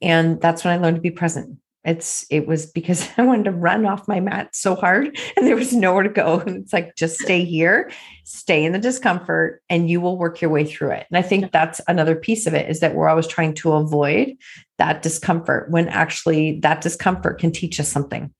and 0.00 0.40
that's 0.40 0.64
when 0.64 0.72
i 0.72 0.80
learned 0.80 0.96
to 0.96 1.02
be 1.02 1.10
present 1.10 1.58
it's 1.84 2.26
it 2.28 2.46
was 2.46 2.66
because 2.66 3.08
I 3.16 3.22
wanted 3.22 3.44
to 3.44 3.52
run 3.52 3.86
off 3.86 4.08
my 4.08 4.20
mat 4.20 4.54
so 4.54 4.74
hard 4.74 5.18
and 5.36 5.46
there 5.46 5.56
was 5.56 5.72
nowhere 5.72 6.02
to 6.02 6.08
go. 6.08 6.40
And 6.40 6.58
it's 6.58 6.72
like 6.72 6.94
just 6.96 7.18
stay 7.18 7.44
here, 7.44 7.90
stay 8.24 8.64
in 8.64 8.72
the 8.72 8.78
discomfort, 8.78 9.62
and 9.70 9.88
you 9.88 10.00
will 10.00 10.18
work 10.18 10.40
your 10.40 10.50
way 10.50 10.64
through 10.64 10.90
it. 10.90 11.06
And 11.10 11.16
I 11.16 11.22
think 11.22 11.50
that's 11.50 11.80
another 11.88 12.14
piece 12.14 12.46
of 12.46 12.54
it 12.54 12.68
is 12.68 12.80
that 12.80 12.94
we're 12.94 13.08
always 13.08 13.26
trying 13.26 13.54
to 13.54 13.72
avoid 13.72 14.36
that 14.76 15.02
discomfort 15.02 15.70
when 15.70 15.88
actually 15.88 16.60
that 16.60 16.80
discomfort 16.80 17.40
can 17.40 17.52
teach 17.52 17.80
us 17.80 17.88
something. 17.88 18.32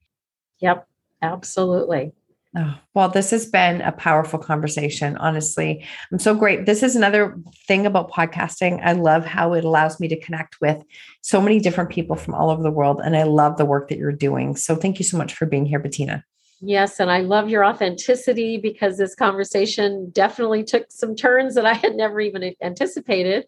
Yep. 0.59 0.85
Absolutely. 1.21 2.13
Oh, 2.57 2.75
well, 2.95 3.09
this 3.09 3.29
has 3.29 3.45
been 3.45 3.81
a 3.81 3.91
powerful 3.91 4.39
conversation. 4.39 5.15
Honestly, 5.17 5.85
I'm 6.11 6.17
so 6.17 6.33
great. 6.33 6.65
This 6.65 6.81
is 6.81 6.95
another 6.95 7.39
thing 7.67 7.85
about 7.85 8.09
podcasting. 8.11 8.81
I 8.83 8.93
love 8.93 9.23
how 9.23 9.53
it 9.53 9.63
allows 9.63 9.99
me 9.99 10.07
to 10.07 10.19
connect 10.19 10.59
with 10.59 10.81
so 11.21 11.39
many 11.41 11.59
different 11.59 11.91
people 11.91 12.15
from 12.15 12.33
all 12.33 12.49
over 12.49 12.63
the 12.63 12.71
world. 12.71 13.01
And 13.03 13.15
I 13.15 13.23
love 13.23 13.57
the 13.57 13.65
work 13.65 13.89
that 13.89 13.99
you're 13.99 14.11
doing. 14.11 14.55
So 14.55 14.75
thank 14.75 14.97
you 14.97 15.05
so 15.05 15.15
much 15.15 15.35
for 15.35 15.45
being 15.45 15.67
here, 15.67 15.77
Bettina. 15.77 16.23
Yes, 16.61 16.99
and 16.99 17.09
I 17.09 17.19
love 17.19 17.49
your 17.49 17.63
authenticity 17.63 18.57
because 18.57 18.97
this 18.97 19.15
conversation 19.15 20.09
definitely 20.09 20.63
took 20.63 20.91
some 20.91 21.15
turns 21.15 21.55
that 21.55 21.65
I 21.65 21.73
had 21.73 21.95
never 21.95 22.19
even 22.19 22.53
anticipated. 22.61 23.45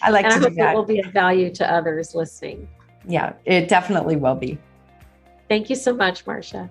I 0.00 0.10
like 0.10 0.24
and 0.26 0.34
to 0.34 0.38
I 0.38 0.42
hope 0.42 0.54
that. 0.54 0.72
it 0.72 0.76
will 0.76 0.84
be 0.84 1.00
of 1.00 1.12
value 1.12 1.52
to 1.54 1.70
others 1.70 2.14
listening. 2.14 2.68
Yeah, 3.06 3.34
it 3.44 3.68
definitely 3.68 4.16
will 4.16 4.36
be. 4.36 4.58
Thank 5.48 5.68
you 5.68 5.76
so 5.76 5.92
much, 5.92 6.24
Marcia. 6.24 6.70